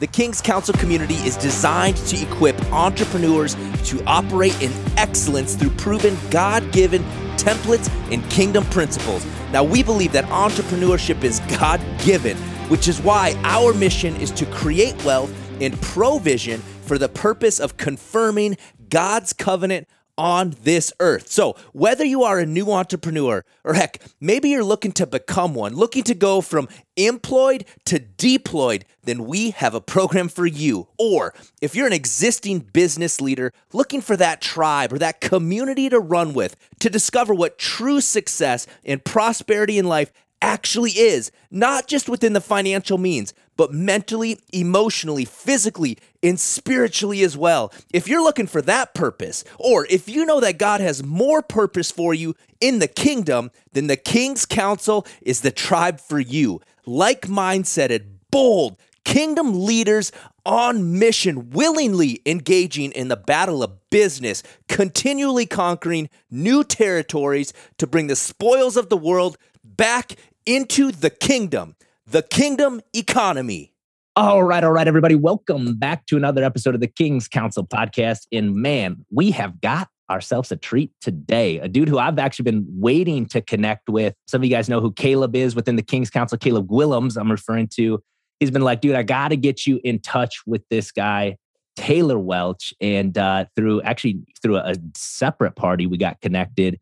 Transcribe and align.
The 0.00 0.08
King's 0.08 0.40
Council 0.40 0.74
community 0.74 1.14
is 1.14 1.36
designed 1.36 1.96
to 1.98 2.20
equip 2.20 2.60
entrepreneurs 2.72 3.54
to 3.84 4.04
operate 4.06 4.60
in 4.60 4.72
excellence 4.98 5.54
through 5.54 5.70
proven 5.70 6.16
God 6.30 6.72
given 6.72 7.04
templates 7.36 7.88
and 8.12 8.28
kingdom 8.28 8.64
principles. 8.64 9.24
Now, 9.52 9.62
we 9.62 9.84
believe 9.84 10.10
that 10.10 10.24
entrepreneurship 10.24 11.22
is 11.22 11.38
God 11.60 11.80
given, 12.00 12.36
which 12.68 12.88
is 12.88 13.00
why 13.00 13.40
our 13.44 13.72
mission 13.72 14.16
is 14.16 14.32
to 14.32 14.46
create 14.46 15.00
wealth 15.04 15.32
and 15.60 15.80
provision 15.80 16.60
for 16.60 16.98
the 16.98 17.08
purpose 17.08 17.60
of 17.60 17.76
confirming 17.76 18.56
God's 18.88 19.32
covenant 19.32 19.86
on 20.16 20.54
this 20.62 20.92
earth. 21.00 21.30
So, 21.30 21.56
whether 21.72 22.04
you 22.04 22.22
are 22.22 22.38
a 22.38 22.46
new 22.46 22.70
entrepreneur 22.70 23.44
or 23.64 23.74
heck, 23.74 24.00
maybe 24.20 24.50
you're 24.50 24.64
looking 24.64 24.92
to 24.92 25.06
become 25.06 25.54
one, 25.54 25.74
looking 25.74 26.02
to 26.04 26.14
go 26.14 26.40
from 26.40 26.68
employed 26.96 27.64
to 27.86 27.98
deployed, 27.98 28.84
then 29.02 29.26
we 29.26 29.50
have 29.50 29.74
a 29.74 29.80
program 29.80 30.28
for 30.28 30.46
you. 30.46 30.88
Or 30.98 31.34
if 31.60 31.74
you're 31.74 31.86
an 31.86 31.92
existing 31.92 32.60
business 32.60 33.20
leader 33.20 33.52
looking 33.72 34.00
for 34.00 34.16
that 34.16 34.40
tribe 34.40 34.92
or 34.92 34.98
that 34.98 35.20
community 35.20 35.88
to 35.88 35.98
run 35.98 36.34
with 36.34 36.56
to 36.80 36.90
discover 36.90 37.34
what 37.34 37.58
true 37.58 38.00
success 38.00 38.66
and 38.84 39.04
prosperity 39.04 39.78
in 39.78 39.86
life 39.86 40.12
actually 40.44 40.90
is, 40.92 41.32
not 41.50 41.86
just 41.86 42.08
within 42.08 42.34
the 42.34 42.40
financial 42.40 42.98
means, 42.98 43.32
but 43.56 43.72
mentally, 43.72 44.40
emotionally, 44.52 45.24
physically, 45.24 45.98
and 46.22 46.38
spiritually 46.38 47.22
as 47.22 47.36
well. 47.36 47.72
If 47.92 48.08
you're 48.08 48.22
looking 48.22 48.46
for 48.46 48.62
that 48.62 48.94
purpose, 48.94 49.44
or 49.58 49.86
if 49.90 50.08
you 50.08 50.24
know 50.24 50.40
that 50.40 50.58
God 50.58 50.80
has 50.80 51.02
more 51.02 51.42
purpose 51.42 51.90
for 51.90 52.14
you 52.14 52.34
in 52.60 52.78
the 52.78 52.88
kingdom, 52.88 53.50
then 53.72 53.86
the 53.86 53.96
King's 53.96 54.46
Council 54.46 55.06
is 55.22 55.40
the 55.40 55.50
tribe 55.50 56.00
for 56.00 56.18
you. 56.18 56.60
Like 56.86 57.22
mindseted, 57.22 58.06
bold, 58.30 58.76
kingdom 59.04 59.64
leaders 59.64 60.12
on 60.46 60.98
mission, 60.98 61.50
willingly 61.50 62.20
engaging 62.26 62.92
in 62.92 63.08
the 63.08 63.16
battle 63.16 63.62
of 63.62 63.90
business, 63.90 64.42
continually 64.68 65.46
conquering 65.46 66.10
new 66.30 66.64
territories 66.64 67.52
to 67.78 67.86
bring 67.86 68.08
the 68.08 68.16
spoils 68.16 68.76
of 68.76 68.88
the 68.88 68.96
world 68.96 69.38
back 69.62 70.16
into 70.46 70.92
the 70.92 71.10
kingdom, 71.10 71.74
the 72.06 72.22
kingdom 72.22 72.80
economy. 72.94 73.72
All 74.16 74.44
right, 74.44 74.62
all 74.62 74.72
right, 74.72 74.86
everybody. 74.86 75.14
Welcome 75.14 75.76
back 75.76 76.06
to 76.06 76.16
another 76.16 76.44
episode 76.44 76.74
of 76.74 76.80
the 76.80 76.86
King's 76.86 77.26
Council 77.26 77.66
podcast. 77.66 78.26
And 78.30 78.54
man, 78.54 79.04
we 79.10 79.30
have 79.32 79.60
got 79.60 79.88
ourselves 80.10 80.52
a 80.52 80.56
treat 80.56 80.92
today. 81.00 81.58
A 81.58 81.66
dude 81.66 81.88
who 81.88 81.98
I've 81.98 82.18
actually 82.18 82.44
been 82.44 82.66
waiting 82.68 83.26
to 83.26 83.40
connect 83.40 83.88
with. 83.88 84.14
Some 84.26 84.42
of 84.42 84.44
you 84.44 84.50
guys 84.50 84.68
know 84.68 84.80
who 84.80 84.92
Caleb 84.92 85.34
is 85.34 85.56
within 85.56 85.76
the 85.76 85.82
King's 85.82 86.10
Council, 86.10 86.36
Caleb 86.36 86.68
Gwillems, 86.68 87.16
I'm 87.18 87.30
referring 87.30 87.68
to. 87.76 88.02
He's 88.38 88.50
been 88.50 88.62
like, 88.62 88.82
dude, 88.82 88.96
I 88.96 89.02
got 89.02 89.28
to 89.28 89.36
get 89.36 89.66
you 89.66 89.80
in 89.82 89.98
touch 89.98 90.42
with 90.46 90.62
this 90.68 90.92
guy, 90.92 91.38
Taylor 91.76 92.18
Welch. 92.18 92.74
And 92.80 93.16
uh, 93.16 93.46
through 93.56 93.80
actually 93.82 94.20
through 94.42 94.58
a 94.58 94.74
separate 94.94 95.56
party, 95.56 95.86
we 95.86 95.96
got 95.96 96.20
connected. 96.20 96.78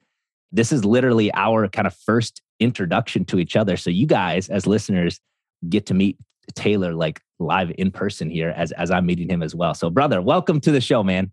This 0.53 0.71
is 0.71 0.85
literally 0.85 1.33
our 1.35 1.67
kind 1.69 1.87
of 1.87 1.95
first 1.95 2.43
introduction 2.61 3.25
to 3.27 3.39
each 3.39 3.57
other. 3.57 3.77
So 3.77 3.91
you 3.91 4.07
guys, 4.07 4.49
as 4.49 4.67
listeners, 4.67 5.21
get 5.69 5.87
to 5.87 5.95
meet 5.95 6.19
Taylor 6.55 6.93
like 6.93 7.21
live 7.39 7.73
in 7.79 7.91
person 7.91 8.31
here 8.31 8.53
as 8.57 8.73
as 8.73 8.91
I'm 8.91 9.07
meeting 9.07 9.29
him 9.29 9.43
as 9.43 9.55
well. 9.55 9.75
So, 9.75 9.91
brother, 9.91 10.21
welcome 10.21 10.61
to 10.61 10.71
the 10.71 10.81
show, 10.81 11.03
man. 11.03 11.31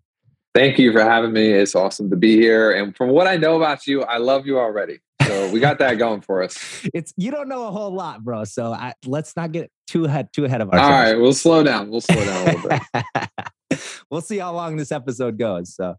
Thank 0.56 0.80
you 0.80 0.92
for 0.92 1.02
having 1.02 1.34
me. 1.34 1.52
It's 1.52 1.76
awesome 1.76 2.10
to 2.10 2.16
be 2.16 2.36
here. 2.36 2.72
And 2.72 2.96
from 2.96 3.10
what 3.10 3.28
I 3.28 3.38
know 3.38 3.56
about 3.56 3.86
you, 3.86 4.04
I 4.04 4.18
love 4.18 4.48
you 4.48 4.58
already. 4.58 5.00
So 5.24 5.52
we 5.52 5.60
got 5.60 5.78
that 5.80 5.94
going 6.00 6.22
for 6.22 6.42
us. 6.42 6.58
It's 6.94 7.14
you 7.18 7.32
don't 7.32 7.48
know 7.48 7.68
a 7.68 7.72
whole 7.72 7.92
lot, 7.92 8.24
bro. 8.24 8.46
So 8.46 8.74
I, 8.74 8.94
let's 9.06 9.36
not 9.36 9.52
get 9.52 9.72
too 9.88 10.06
ahead 10.06 10.30
too 10.34 10.46
ahead 10.46 10.62
of 10.62 10.70
ourselves. 10.70 10.92
All 10.92 11.02
right, 11.02 11.22
we'll 11.22 11.34
slow 11.34 11.64
down. 11.64 11.90
We'll 11.90 12.02
slow 12.02 12.24
down 12.24 12.48
a 12.48 12.52
little 12.52 12.70
bit. 13.70 13.80
we'll 14.10 14.22
see 14.22 14.38
how 14.38 14.54
long 14.54 14.76
this 14.78 14.92
episode 14.92 15.38
goes. 15.38 15.76
So 15.76 15.96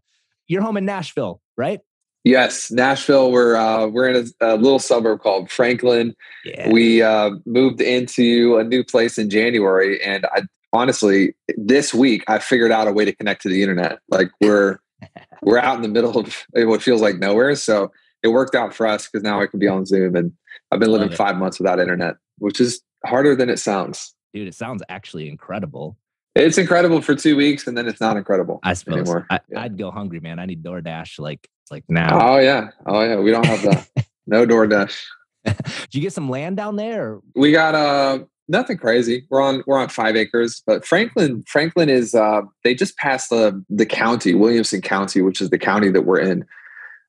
you're 0.47 0.61
home 0.61 0.77
in 0.77 0.85
Nashville, 0.85 1.41
right? 1.57 1.79
Yes, 2.23 2.69
Nashville. 2.71 3.31
We're 3.31 3.55
uh, 3.55 3.87
we're 3.87 4.09
in 4.09 4.27
a, 4.41 4.53
a, 4.53 4.55
little 4.55 4.79
suburb 4.79 5.21
called 5.21 5.49
Franklin. 5.49 6.15
Yeah. 6.45 6.69
We 6.69 7.01
uh, 7.01 7.31
moved 7.45 7.81
into 7.81 8.57
a 8.57 8.63
new 8.63 8.83
place 8.83 9.17
in 9.17 9.29
January, 9.29 10.01
and 10.03 10.25
I 10.31 10.43
honestly, 10.71 11.33
this 11.57 11.93
week 11.93 12.23
I 12.27 12.37
figured 12.37 12.71
out 12.71 12.87
a 12.87 12.93
way 12.93 13.05
to 13.05 13.11
connect 13.11 13.41
to 13.43 13.49
the 13.49 13.61
internet. 13.63 13.99
Like 14.09 14.29
we're 14.39 14.79
we're 15.41 15.57
out 15.57 15.77
in 15.77 15.81
the 15.81 15.87
middle 15.87 16.17
of 16.17 16.45
what 16.53 16.83
feels 16.83 17.01
like 17.01 17.17
nowhere, 17.17 17.55
so 17.55 17.91
it 18.21 18.27
worked 18.27 18.53
out 18.53 18.73
for 18.75 18.85
us 18.85 19.07
because 19.07 19.23
now 19.23 19.41
I 19.41 19.47
can 19.47 19.59
be 19.59 19.67
on 19.67 19.87
Zoom, 19.87 20.15
and 20.15 20.31
I've 20.71 20.79
been 20.79 20.91
living 20.91 21.09
five 21.09 21.37
months 21.37 21.59
without 21.59 21.79
internet, 21.79 22.15
which 22.37 22.61
is 22.61 22.81
harder 23.03 23.35
than 23.35 23.49
it 23.49 23.57
sounds. 23.57 24.13
Dude, 24.31 24.47
it 24.47 24.55
sounds 24.55 24.83
actually 24.89 25.27
incredible. 25.27 25.97
It's 26.35 26.57
incredible 26.57 27.01
for 27.01 27.15
two 27.15 27.35
weeks, 27.35 27.67
and 27.67 27.75
then 27.75 27.87
it's 27.87 27.99
not 27.99 28.15
incredible. 28.15 28.59
I 28.63 28.73
suppose. 28.73 28.99
Anymore. 28.99 29.27
I, 29.29 29.39
would 29.63 29.77
go 29.77 29.91
hungry, 29.91 30.19
man. 30.19 30.39
I 30.39 30.45
need 30.45 30.63
DoorDash 30.63 31.19
like 31.19 31.49
like 31.71 31.85
now. 31.87 32.33
Oh 32.33 32.39
yeah, 32.39 32.69
oh 32.85 33.01
yeah. 33.01 33.17
We 33.17 33.31
don't 33.31 33.45
have 33.45 33.61
that. 33.63 33.87
no 34.27 34.45
DoorDash. 34.45 34.99
Did 35.45 35.55
you 35.91 36.01
get 36.01 36.13
some 36.13 36.29
land 36.29 36.57
down 36.57 36.75
there? 36.75 37.19
We 37.35 37.51
got 37.51 37.73
uh 37.73 38.19
nothing 38.47 38.77
crazy. 38.77 39.25
We're 39.29 39.41
on 39.41 39.63
we're 39.65 39.79
on 39.79 39.89
five 39.89 40.15
acres, 40.15 40.61
but 40.65 40.85
Franklin 40.85 41.43
Franklin 41.47 41.89
is 41.89 42.13
uh 42.13 42.41
they 42.63 42.75
just 42.75 42.97
passed 42.97 43.29
the 43.29 43.63
the 43.69 43.85
county 43.85 44.33
Williamson 44.35 44.81
County, 44.81 45.21
which 45.21 45.41
is 45.41 45.49
the 45.49 45.57
county 45.57 45.89
that 45.89 46.03
we're 46.03 46.19
in. 46.19 46.45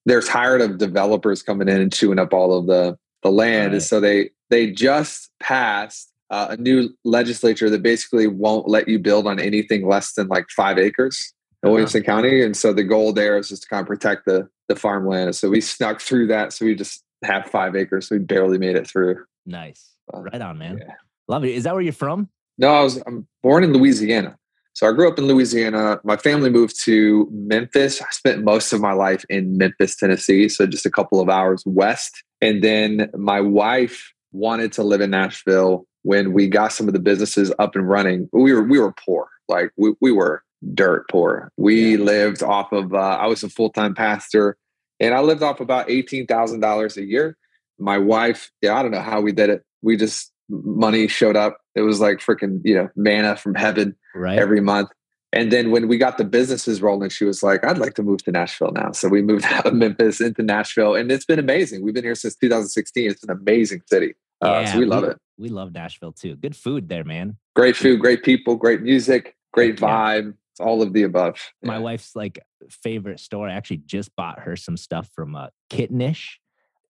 They're 0.06 0.22
tired 0.22 0.60
of 0.60 0.78
developers 0.78 1.42
coming 1.42 1.68
in 1.68 1.80
and 1.80 1.92
chewing 1.92 2.18
up 2.18 2.32
all 2.32 2.56
of 2.56 2.66
the 2.66 2.96
the 3.22 3.30
land, 3.30 3.66
right. 3.66 3.74
and 3.74 3.82
so 3.82 4.00
they 4.00 4.30
they 4.50 4.70
just 4.70 5.30
passed 5.40 6.10
uh, 6.30 6.48
a 6.50 6.56
new 6.56 6.88
legislature 7.04 7.68
that 7.68 7.82
basically 7.82 8.26
won't 8.26 8.66
let 8.66 8.88
you 8.88 8.98
build 8.98 9.26
on 9.26 9.38
anything 9.38 9.86
less 9.86 10.14
than 10.14 10.28
like 10.28 10.46
five 10.50 10.78
acres 10.78 11.34
in 11.62 11.68
uh-huh. 11.68 11.72
Williamson 11.72 12.02
County. 12.02 12.42
And 12.42 12.56
so 12.56 12.72
the 12.72 12.84
goal 12.84 13.12
there 13.12 13.38
is 13.38 13.48
just 13.48 13.62
to 13.64 13.68
kind 13.68 13.82
of 13.82 13.86
protect 13.86 14.24
the 14.26 14.48
the 14.68 14.76
farmland. 14.76 15.36
So 15.36 15.50
we 15.50 15.60
snuck 15.60 16.00
through 16.00 16.28
that. 16.28 16.52
So 16.52 16.64
we 16.64 16.74
just 16.74 17.04
have 17.24 17.46
five 17.46 17.76
acres. 17.76 18.08
So 18.08 18.16
we 18.16 18.20
barely 18.20 18.58
made 18.58 18.76
it 18.76 18.86
through. 18.86 19.24
Nice. 19.46 19.94
Right 20.12 20.40
on, 20.40 20.58
man. 20.58 20.78
Yeah. 20.78 20.94
Love 21.28 21.44
it. 21.44 21.54
Is 21.54 21.64
that 21.64 21.74
where 21.74 21.82
you're 21.82 21.92
from? 21.92 22.28
No, 22.58 22.68
I 22.68 22.82
was 22.82 23.02
I'm 23.06 23.26
born 23.42 23.64
in 23.64 23.72
Louisiana. 23.72 24.36
So 24.74 24.88
I 24.88 24.92
grew 24.92 25.08
up 25.08 25.18
in 25.18 25.26
Louisiana. 25.26 26.00
My 26.02 26.16
family 26.16 26.48
moved 26.48 26.80
to 26.84 27.28
Memphis. 27.30 28.00
I 28.00 28.06
spent 28.10 28.42
most 28.42 28.72
of 28.72 28.80
my 28.80 28.92
life 28.92 29.24
in 29.28 29.58
Memphis, 29.58 29.96
Tennessee. 29.96 30.48
So 30.48 30.66
just 30.66 30.86
a 30.86 30.90
couple 30.90 31.20
of 31.20 31.28
hours 31.28 31.62
west. 31.66 32.24
And 32.40 32.64
then 32.64 33.10
my 33.14 33.40
wife 33.40 34.12
wanted 34.32 34.72
to 34.72 34.82
live 34.82 35.02
in 35.02 35.10
Nashville 35.10 35.86
when 36.02 36.32
we 36.32 36.48
got 36.48 36.72
some 36.72 36.88
of 36.88 36.94
the 36.94 37.00
businesses 37.00 37.52
up 37.58 37.76
and 37.76 37.88
running. 37.88 38.28
We 38.32 38.52
were 38.52 38.62
we 38.62 38.78
were 38.78 38.92
poor. 38.92 39.28
Like 39.48 39.72
we, 39.76 39.94
we 40.00 40.12
were 40.12 40.42
dirt 40.74 41.08
poor. 41.10 41.50
We 41.56 41.92
yeah. 41.92 42.04
lived 42.04 42.42
off 42.42 42.72
of, 42.72 42.94
uh, 42.94 42.96
I 42.96 43.26
was 43.26 43.42
a 43.42 43.48
full 43.48 43.70
time 43.70 43.94
pastor 43.94 44.56
and 45.00 45.14
I 45.14 45.20
lived 45.20 45.42
off 45.42 45.60
about 45.60 45.88
$18,000 45.88 46.96
a 46.96 47.04
year. 47.04 47.36
My 47.78 47.98
wife, 47.98 48.50
yeah, 48.60 48.76
I 48.76 48.82
don't 48.82 48.92
know 48.92 49.00
how 49.00 49.20
we 49.20 49.32
did 49.32 49.50
it. 49.50 49.64
We 49.82 49.96
just, 49.96 50.32
money 50.48 51.08
showed 51.08 51.36
up. 51.36 51.58
It 51.74 51.82
was 51.82 52.00
like 52.00 52.18
freaking, 52.18 52.60
you 52.64 52.74
know, 52.74 52.88
manna 52.94 53.36
from 53.36 53.54
heaven 53.54 53.96
right. 54.14 54.38
every 54.38 54.60
month. 54.60 54.90
And 55.32 55.50
then 55.50 55.70
when 55.70 55.88
we 55.88 55.96
got 55.96 56.18
the 56.18 56.24
businesses 56.24 56.82
rolling, 56.82 57.08
she 57.08 57.24
was 57.24 57.42
like, 57.42 57.64
I'd 57.64 57.78
like 57.78 57.94
to 57.94 58.02
move 58.02 58.22
to 58.24 58.32
Nashville 58.32 58.72
now. 58.72 58.92
So 58.92 59.08
we 59.08 59.22
moved 59.22 59.44
out 59.50 59.66
of 59.66 59.74
Memphis 59.74 60.20
into 60.20 60.42
Nashville 60.42 60.94
and 60.94 61.10
it's 61.10 61.24
been 61.24 61.38
amazing. 61.38 61.82
We've 61.82 61.94
been 61.94 62.04
here 62.04 62.14
since 62.14 62.36
2016. 62.36 63.10
It's 63.10 63.24
an 63.24 63.30
amazing 63.30 63.82
city. 63.88 64.14
Uh, 64.42 64.62
yeah, 64.64 64.72
so 64.72 64.78
we 64.78 64.84
love 64.84 65.02
we, 65.02 65.08
it. 65.08 65.16
We 65.38 65.48
love 65.48 65.72
Nashville 65.72 66.12
too. 66.12 66.36
Good 66.36 66.56
food 66.56 66.88
there, 66.88 67.04
man. 67.04 67.36
Great 67.54 67.76
food, 67.76 68.00
great 68.00 68.22
people, 68.22 68.56
great 68.56 68.82
music, 68.82 69.36
great 69.52 69.76
vibe. 69.76 70.34
It's 70.52 70.60
all 70.60 70.82
of 70.82 70.92
the 70.92 71.04
above. 71.04 71.40
My 71.62 71.78
wife's 71.78 72.14
like 72.14 72.38
favorite 72.70 73.20
store. 73.20 73.48
I 73.48 73.54
actually 73.54 73.78
just 73.86 74.14
bought 74.16 74.40
her 74.40 74.54
some 74.54 74.76
stuff 74.76 75.08
from 75.14 75.34
uh, 75.34 75.48
Kittenish. 75.70 76.34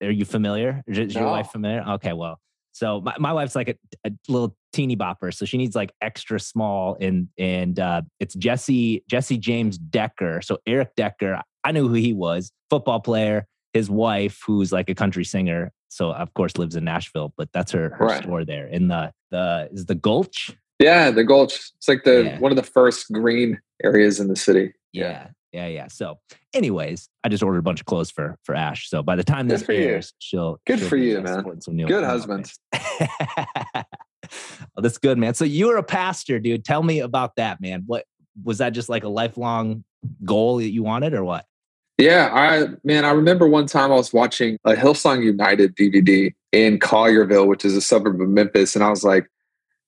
Are 0.01 0.11
you 0.11 0.25
familiar? 0.25 0.83
Is 0.85 1.15
no. 1.15 1.21
your 1.21 1.29
wife 1.29 1.51
familiar? 1.51 1.81
Okay, 1.91 2.11
well, 2.11 2.39
so 2.73 2.99
my, 2.99 3.15
my 3.19 3.31
wife's 3.31 3.55
like 3.55 3.69
a, 3.69 3.75
a, 4.05 4.11
little 4.27 4.57
teeny 4.73 4.97
bopper, 4.97 5.33
so 5.33 5.45
she 5.45 5.57
needs 5.57 5.75
like 5.75 5.93
extra 6.01 6.39
small 6.39 6.97
and 6.99 7.29
and 7.37 7.79
uh, 7.79 8.01
it's 8.19 8.33
Jessie 8.33 9.03
Jessie 9.09 9.37
James 9.37 9.77
Decker. 9.77 10.41
So 10.41 10.57
Eric 10.67 10.95
Decker, 10.97 11.41
I 11.63 11.71
knew 11.71 11.87
who 11.87 11.93
he 11.93 12.13
was, 12.13 12.51
football 12.69 12.99
player. 12.99 13.47
His 13.71 13.89
wife, 13.89 14.41
who's 14.45 14.71
like 14.71 14.89
a 14.89 14.95
country 14.95 15.23
singer, 15.23 15.71
so 15.89 16.11
of 16.11 16.33
course 16.33 16.57
lives 16.57 16.75
in 16.75 16.83
Nashville, 16.83 17.33
but 17.37 17.49
that's 17.53 17.71
her 17.71 17.95
her 17.97 18.05
right. 18.07 18.23
store 18.23 18.43
there 18.43 18.67
in 18.67 18.87
the 18.87 19.11
the 19.31 19.69
is 19.71 19.85
the 19.85 19.95
Gulch 19.95 20.51
yeah, 20.83 21.11
the 21.11 21.23
Gulch. 21.23 21.55
It's 21.77 21.87
like 21.87 22.03
the 22.03 22.25
yeah. 22.25 22.39
one 22.39 22.51
of 22.51 22.55
the 22.55 22.63
first 22.63 23.11
green 23.11 23.59
areas 23.83 24.19
in 24.19 24.27
the 24.27 24.35
city. 24.35 24.73
Yeah. 24.91 25.27
yeah. 25.51 25.67
Yeah, 25.67 25.87
So, 25.87 26.19
anyways, 26.55 27.09
I 27.23 27.29
just 27.29 27.43
ordered 27.43 27.59
a 27.59 27.61
bunch 27.61 27.79
of 27.79 27.85
clothes 27.85 28.09
for 28.09 28.39
for 28.43 28.55
Ash. 28.55 28.89
So 28.89 29.03
by 29.03 29.15
the 29.15 29.23
time 29.23 29.47
this 29.47 29.63
airs, 29.69 30.13
she'll 30.17 30.59
good 30.65 30.79
she'll 30.79 30.89
for 30.89 30.97
you, 30.97 31.21
man. 31.21 31.43
Good 31.85 32.03
husband. 32.03 32.51
well, 32.73 32.79
oh, 33.75 34.81
that's 34.81 34.97
good, 34.97 35.19
man. 35.19 35.35
So 35.35 35.45
you 35.45 35.67
were 35.67 35.77
a 35.77 35.83
pastor, 35.83 36.39
dude. 36.39 36.65
Tell 36.65 36.81
me 36.81 37.01
about 37.01 37.35
that, 37.35 37.61
man. 37.61 37.83
What 37.85 38.05
was 38.43 38.57
that? 38.57 38.71
Just 38.71 38.89
like 38.89 39.03
a 39.03 39.09
lifelong 39.09 39.83
goal 40.25 40.57
that 40.57 40.71
you 40.71 40.81
wanted, 40.81 41.13
or 41.13 41.23
what? 41.23 41.45
Yeah, 41.99 42.31
I 42.33 42.69
man, 42.83 43.05
I 43.05 43.11
remember 43.11 43.47
one 43.47 43.67
time 43.67 43.91
I 43.91 43.95
was 43.95 44.11
watching 44.11 44.57
a 44.65 44.73
Hillsong 44.73 45.23
United 45.23 45.75
DVD 45.75 46.33
in 46.51 46.79
Collierville, 46.79 47.45
which 47.45 47.63
is 47.63 47.75
a 47.75 47.81
suburb 47.81 48.19
of 48.19 48.29
Memphis, 48.29 48.73
and 48.73 48.83
I 48.83 48.89
was 48.89 49.03
like, 49.03 49.27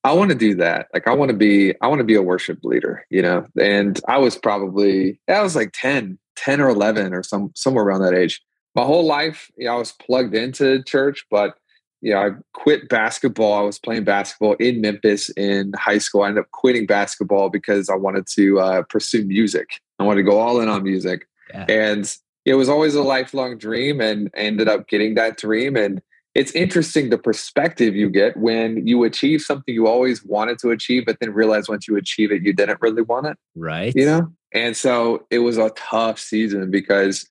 I 0.06 0.14
want 0.14 0.30
to 0.30 0.38
do 0.38 0.54
that. 0.56 0.88
Like 0.94 1.08
I 1.08 1.14
want 1.14 1.32
to 1.32 1.38
be, 1.38 1.74
I 1.82 1.88
want 1.88 2.00
to 2.00 2.06
be 2.06 2.14
a 2.14 2.22
worship 2.22 2.60
leader, 2.64 3.04
you 3.10 3.24
know? 3.24 3.48
And 3.60 4.00
I 4.08 4.20
was 4.20 4.38
probably, 4.38 5.20
I 5.28 5.42
was 5.42 5.56
like 5.56 5.72
10, 5.74 6.20
10 6.36 6.62
or 6.62 6.70
11 6.70 7.12
or 7.12 7.24
some, 7.24 7.52
somewhere 7.56 7.84
around 7.84 8.02
that 8.02 8.14
age. 8.14 8.40
My 8.76 8.84
whole 8.84 9.06
life, 9.06 9.52
you 9.58 9.66
know, 9.66 9.74
I 9.74 9.78
was 9.78 9.94
plugged 9.94 10.36
into 10.36 10.84
church, 10.84 11.26
but 11.32 11.58
you 12.02 12.14
know, 12.14 12.20
I 12.20 12.30
quit 12.54 12.88
basketball. 12.88 13.54
I 13.54 13.62
was 13.62 13.80
playing 13.80 14.04
basketball 14.04 14.54
in 14.54 14.80
Memphis 14.80 15.30
in 15.30 15.74
high 15.74 15.98
school. 15.98 16.22
I 16.22 16.28
ended 16.28 16.44
up 16.44 16.52
quitting 16.52 16.86
basketball 16.86 17.50
because 17.50 17.90
I 17.90 17.96
wanted 17.96 18.28
to 18.36 18.60
uh, 18.60 18.84
pursue 18.84 19.26
music. 19.26 19.82
I 19.98 20.04
wanted 20.04 20.22
to 20.22 20.30
go 20.30 20.38
all 20.38 20.62
in 20.62 20.70
on 20.70 20.84
music. 20.84 21.28
Yeah. 21.52 21.66
And 21.68 22.16
it 22.46 22.54
was 22.54 22.70
always 22.70 22.94
a 22.94 23.02
lifelong 23.02 23.58
dream 23.58 24.02
and 24.02 24.30
ended 24.36 24.68
up 24.68 24.88
getting 24.88 25.16
that 25.16 25.38
dream. 25.38 25.76
And 25.76 26.00
it's 26.36 26.52
interesting 26.52 27.10
the 27.10 27.18
perspective 27.18 27.96
you 27.96 28.10
get 28.10 28.36
when 28.36 28.86
you 28.86 29.06
achieve 29.06 29.42
something 29.42 29.74
you 29.74 29.88
always 29.88 30.24
wanted 30.26 30.60
to 30.60 30.70
achieve, 30.70 31.06
but 31.06 31.18
then 31.22 31.34
realize 31.34 31.70
once 31.70 31.88
you 31.88 31.96
achieve 31.96 32.32
it, 32.32 32.44
you 32.44 32.52
didn't 32.52 32.82
really 32.82 33.02
want 33.02 33.26
it. 33.26 33.38
Right. 33.56 33.94
You 33.96 34.06
know? 34.06 34.34
And 34.54 34.76
so 34.76 35.26
it 35.32 35.40
was 35.40 35.58
a 35.58 35.70
tough 35.72 36.20
season 36.20 36.70
because 36.72 37.28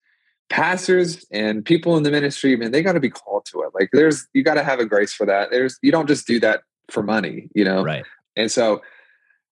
pastors 0.49 1.23
and 1.31 1.63
people 1.63 1.95
in 1.97 2.03
the 2.03 2.09
ministry, 2.09 2.55
man, 2.55 2.71
they 2.71 2.81
got 2.81 2.93
to 2.93 2.99
be 2.99 3.11
called 3.11 3.45
to 3.51 3.61
it. 3.61 3.69
Like 3.75 3.89
there's, 3.93 4.27
you 4.33 4.43
got 4.43 4.55
to 4.55 4.63
have 4.63 4.79
a 4.79 4.85
grace 4.85 5.13
for 5.13 5.27
that. 5.27 5.51
There's, 5.51 5.77
you 5.83 5.91
don't 5.91 6.07
just 6.07 6.25
do 6.25 6.39
that 6.39 6.63
for 6.89 7.03
money, 7.03 7.47
you 7.53 7.63
know? 7.63 7.83
Right. 7.83 8.05
And 8.35 8.51
so 8.51 8.81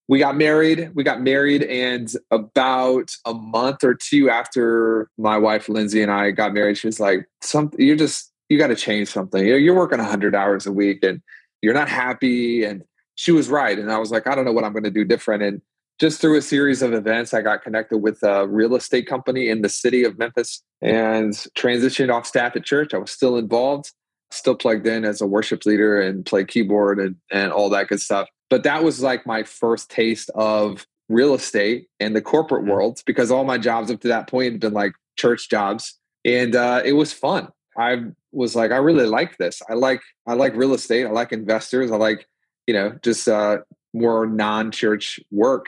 we 0.10 0.20
got 0.20 0.36
married. 0.36 0.92
We 0.96 1.04
got 1.04 1.22
married, 1.22 1.64
and 1.64 2.12
about 2.30 3.16
a 3.26 3.34
month 3.34 3.86
or 3.86 3.94
two 3.94 4.30
after 4.30 5.10
my 5.18 5.38
wife 5.38 5.70
Lindsay 5.70 6.02
and 6.02 6.12
I 6.12 6.32
got 6.32 6.54
married, 6.54 6.78
she 6.78 6.88
was 6.88 7.00
like, 7.00 7.26
"Something 7.42 7.80
you're 7.80 7.96
just 7.96 8.33
you 8.50 8.58
got 8.58 8.68
to 8.68 8.76
change 8.76 9.10
something. 9.10 9.46
You're, 9.46 9.58
you're 9.58 9.76
working 9.76 10.00
100 10.00 10.36
hours 10.36 10.66
a 10.66 10.72
week, 10.72 11.04
and 11.04 11.22
you're 11.62 11.74
not 11.74 11.90
happy." 11.90 12.64
And 12.64 12.84
she 13.16 13.32
was 13.32 13.50
right, 13.50 13.78
and 13.78 13.92
I 13.92 13.98
was 13.98 14.12
like, 14.12 14.28
"I 14.28 14.36
don't 14.36 14.46
know 14.46 14.52
what 14.52 14.64
I'm 14.64 14.74
going 14.74 14.84
to 14.84 14.92
do 14.92 15.06
different." 15.06 15.44
And 15.44 15.62
just 16.00 16.20
through 16.20 16.38
a 16.38 16.42
series 16.42 16.82
of 16.82 16.94
events, 16.94 17.34
I 17.34 17.42
got 17.42 17.62
connected 17.62 18.00
with 18.00 18.24
a 18.24 18.48
real 18.48 18.76
estate 18.76 19.08
company 19.08 19.50
in 19.50 19.62
the 19.62 19.70
city 19.70 20.04
of 20.04 20.18
Memphis 20.18 20.64
and 20.82 21.34
transitioned 21.56 22.12
off 22.14 22.26
staff 22.26 22.56
at 22.56 22.66
church. 22.66 22.94
I 22.94 22.98
was 22.98 23.12
still 23.12 23.38
involved, 23.38 23.92
still 24.32 24.56
plugged 24.56 24.88
in 24.88 25.06
as 25.06 25.22
a 25.22 25.28
worship 25.28 25.66
leader 25.66 26.02
and 26.02 26.26
play 26.26 26.44
keyboard 26.44 27.00
and, 27.00 27.16
and 27.32 27.52
all 27.52 27.70
that 27.70 27.88
good 27.88 28.02
stuff 28.02 28.28
but 28.54 28.62
that 28.62 28.84
was 28.84 29.02
like 29.02 29.26
my 29.26 29.42
first 29.42 29.90
taste 29.90 30.30
of 30.36 30.86
real 31.10 31.34
estate 31.34 31.88
and 32.00 32.16
the 32.16 32.22
corporate 32.22 32.62
mm-hmm. 32.62 32.72
world 32.72 33.02
because 33.08 33.32
all 33.32 33.44
my 33.44 33.58
jobs 33.58 33.90
up 33.90 34.00
to 34.00 34.08
that 34.08 34.28
point 34.28 34.52
had 34.52 34.62
been 34.62 34.74
like 34.74 34.94
church 35.18 35.50
jobs 35.50 35.98
and 36.24 36.56
uh, 36.56 36.80
it 36.86 36.94
was 36.94 37.12
fun 37.12 37.48
i 37.80 38.04
was 38.34 38.56
like 38.56 38.72
i 38.72 38.78
really 38.78 39.06
like 39.06 39.38
this 39.38 39.62
i 39.70 39.74
like 39.74 40.02
i 40.28 40.34
like 40.34 40.56
real 40.56 40.74
estate 40.74 41.06
i 41.06 41.10
like 41.10 41.32
investors 41.32 41.92
i 41.92 41.96
like 41.96 42.28
you 42.68 42.74
know 42.74 42.98
just 43.04 43.28
uh, 43.28 43.58
more 43.94 44.26
non-church 44.26 45.20
work 45.32 45.68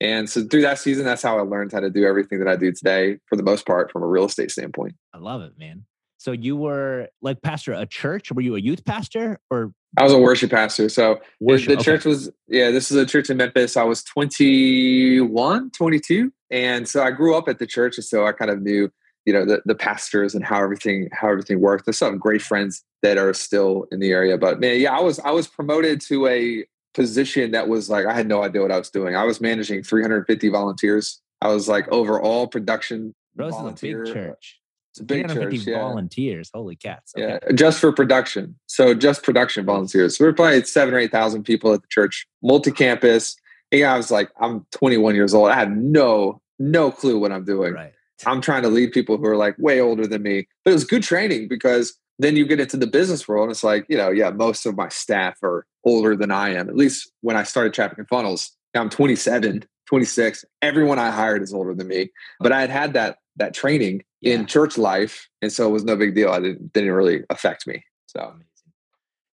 and 0.00 0.28
so 0.28 0.42
through 0.44 0.62
that 0.62 0.78
season 0.78 1.04
that's 1.04 1.22
how 1.22 1.38
i 1.38 1.42
learned 1.42 1.72
how 1.72 1.80
to 1.80 1.90
do 1.90 2.04
everything 2.04 2.38
that 2.38 2.48
i 2.48 2.56
do 2.56 2.70
today 2.72 3.18
for 3.26 3.36
the 3.36 3.42
most 3.42 3.66
part 3.66 3.90
from 3.90 4.02
a 4.02 4.06
real 4.06 4.24
estate 4.24 4.50
standpoint 4.50 4.94
i 5.14 5.18
love 5.18 5.42
it 5.42 5.52
man 5.58 5.84
so 6.22 6.30
you 6.30 6.56
were 6.56 7.08
like 7.20 7.42
pastor 7.42 7.72
a 7.72 7.84
church? 7.84 8.30
Were 8.30 8.42
you 8.42 8.54
a 8.54 8.60
youth 8.60 8.84
pastor 8.84 9.40
or? 9.50 9.72
I 9.98 10.04
was 10.04 10.12
a 10.12 10.18
worship 10.18 10.52
pastor. 10.52 10.88
So 10.88 11.18
worship, 11.40 11.66
the 11.66 11.74
okay. 11.74 11.82
church 11.82 12.04
was, 12.04 12.30
yeah, 12.46 12.70
this 12.70 12.92
is 12.92 12.96
a 12.96 13.04
church 13.04 13.28
in 13.28 13.38
Memphis. 13.38 13.76
I 13.76 13.82
was 13.82 14.04
21, 14.04 15.72
22. 15.72 16.32
And 16.52 16.88
so 16.88 17.02
I 17.02 17.10
grew 17.10 17.34
up 17.34 17.48
at 17.48 17.58
the 17.58 17.66
church. 17.66 17.98
And 17.98 18.04
so 18.04 18.24
I 18.24 18.30
kind 18.30 18.52
of 18.52 18.62
knew, 18.62 18.88
you 19.24 19.32
know, 19.32 19.44
the, 19.44 19.62
the 19.64 19.74
pastors 19.74 20.34
and 20.34 20.44
how 20.44 20.62
everything, 20.62 21.08
how 21.12 21.28
everything 21.30 21.60
worked. 21.60 21.86
There's 21.86 21.98
some 21.98 22.18
great 22.18 22.42
friends 22.42 22.82
that 23.02 23.18
are 23.18 23.32
still 23.34 23.86
in 23.92 24.00
the 24.00 24.10
area, 24.10 24.38
but 24.38 24.60
man, 24.60 24.80
yeah, 24.80 24.96
I 24.96 25.00
was, 25.00 25.18
I 25.20 25.30
was 25.30 25.46
promoted 25.46 26.00
to 26.02 26.26
a 26.26 26.64
position 26.94 27.52
that 27.52 27.68
was 27.68 27.88
like, 27.88 28.06
I 28.06 28.14
had 28.14 28.26
no 28.26 28.42
idea 28.42 28.62
what 28.62 28.72
I 28.72 28.78
was 28.78 28.90
doing. 28.90 29.16
I 29.16 29.24
was 29.24 29.40
managing 29.40 29.82
350 29.82 30.48
volunteers. 30.48 31.20
I 31.40 31.48
was 31.48 31.68
like 31.68 31.90
over 31.90 32.20
all 32.20 32.46
production. 32.46 33.14
Rose 33.36 33.52
volunteer. 33.52 34.04
big 34.04 34.12
church. 34.12 34.60
It's 34.92 35.00
a 35.00 35.04
big 35.04 35.28
church. 35.28 35.54
Yeah. 35.54 35.78
Volunteers. 35.78 36.50
Holy 36.52 36.76
cats. 36.76 37.14
Okay. 37.16 37.38
Yeah. 37.42 37.52
Just 37.54 37.80
for 37.80 37.92
production. 37.92 38.56
So 38.66 38.92
just 38.92 39.22
production 39.22 39.64
volunteers. 39.64 40.18
So 40.18 40.24
we're 40.24 40.34
probably 40.34 40.62
seven 40.64 40.92
or 40.92 40.98
8,000 40.98 41.44
people 41.44 41.72
at 41.72 41.80
the 41.80 41.88
church, 41.88 42.26
multi 42.42 42.70
campus. 42.70 43.36
Yeah. 43.70 43.94
I 43.94 43.96
was 43.96 44.10
like, 44.10 44.30
I'm 44.38 44.66
21 44.72 45.14
years 45.14 45.32
old. 45.32 45.48
I 45.50 45.54
had 45.54 45.74
no, 45.74 46.42
no 46.58 46.90
clue 46.90 47.18
what 47.18 47.32
I'm 47.32 47.44
doing. 47.44 47.72
Right. 47.72 47.94
I'm 48.26 48.40
trying 48.40 48.62
to 48.62 48.68
lead 48.68 48.92
people 48.92 49.16
who 49.16 49.26
are 49.26 49.36
like 49.36 49.56
way 49.58 49.80
older 49.80 50.06
than 50.06 50.22
me. 50.22 50.46
But 50.64 50.70
it 50.72 50.74
was 50.74 50.84
good 50.84 51.02
training 51.02 51.48
because 51.48 51.94
then 52.18 52.36
you 52.36 52.46
get 52.46 52.60
into 52.60 52.76
the 52.76 52.86
business 52.86 53.26
world 53.26 53.44
and 53.44 53.52
it's 53.52 53.64
like, 53.64 53.86
you 53.88 53.96
know, 53.96 54.10
yeah, 54.10 54.30
most 54.30 54.66
of 54.66 54.76
my 54.76 54.88
staff 54.88 55.42
are 55.42 55.66
older 55.84 56.16
than 56.16 56.30
I 56.30 56.54
am. 56.54 56.68
At 56.68 56.76
least 56.76 57.10
when 57.20 57.36
I 57.36 57.42
started 57.42 57.74
Traffic 57.74 57.98
and 57.98 58.08
Funnels, 58.08 58.52
I'm 58.74 58.88
27, 58.88 59.64
26. 59.88 60.44
Everyone 60.60 60.98
I 60.98 61.10
hired 61.10 61.42
is 61.42 61.52
older 61.52 61.74
than 61.74 61.88
me. 61.88 62.10
But 62.40 62.52
I 62.52 62.60
had 62.60 62.70
had 62.70 62.92
that 62.94 63.18
that 63.36 63.54
training 63.54 64.02
yeah. 64.20 64.34
in 64.34 64.46
church 64.46 64.76
life, 64.76 65.28
and 65.40 65.50
so 65.50 65.66
it 65.66 65.72
was 65.72 65.84
no 65.84 65.96
big 65.96 66.14
deal. 66.14 66.30
I 66.30 66.40
didn't 66.40 66.72
didn't 66.72 66.92
really 66.92 67.24
affect 67.30 67.66
me. 67.66 67.82
So. 68.06 68.34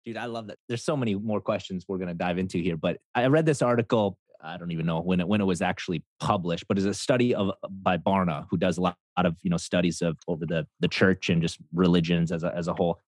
Dude, 0.06 0.18
I 0.18 0.26
love 0.26 0.48
that. 0.48 0.58
There's 0.68 0.84
so 0.84 0.96
many 0.96 1.16
more 1.16 1.42
questions 1.42 1.86
we're 1.88 1.98
going 1.98 2.08
to 2.08 2.14
dive 2.14 2.38
into 2.38 2.58
here, 2.58 2.78
but 2.78 2.98
I 3.14 3.28
read 3.28 3.46
this 3.46 3.62
article 3.62 4.18
I 4.42 4.58
don't 4.58 4.72
even 4.72 4.86
know 4.86 5.00
when 5.02 5.20
it 5.20 5.28
when 5.28 5.42
it 5.42 5.46
was 5.46 5.62
actually 5.62 6.04
published, 6.20 6.68
but 6.68 6.78
it's 6.78 6.88
a 6.88 6.94
study 6.94 7.36
of 7.36 7.52
by 7.70 7.98
Barna, 7.98 8.46
who 8.50 8.58
does 8.58 8.78
a 8.78 8.82
lot, 8.82 8.98
of 9.18 9.36
you 9.42 9.50
know 9.50 9.58
studies 9.58 10.02
of 10.02 10.18
over 10.28 10.46
the 10.46 10.66
the 10.80 10.88
church 10.88 11.30
and 11.30 11.42
just 11.42 11.58
religions 11.74 12.32
as 12.32 12.44
a 12.44 12.56
as 12.56 12.68
a 12.68 12.74
whole. 12.74 13.00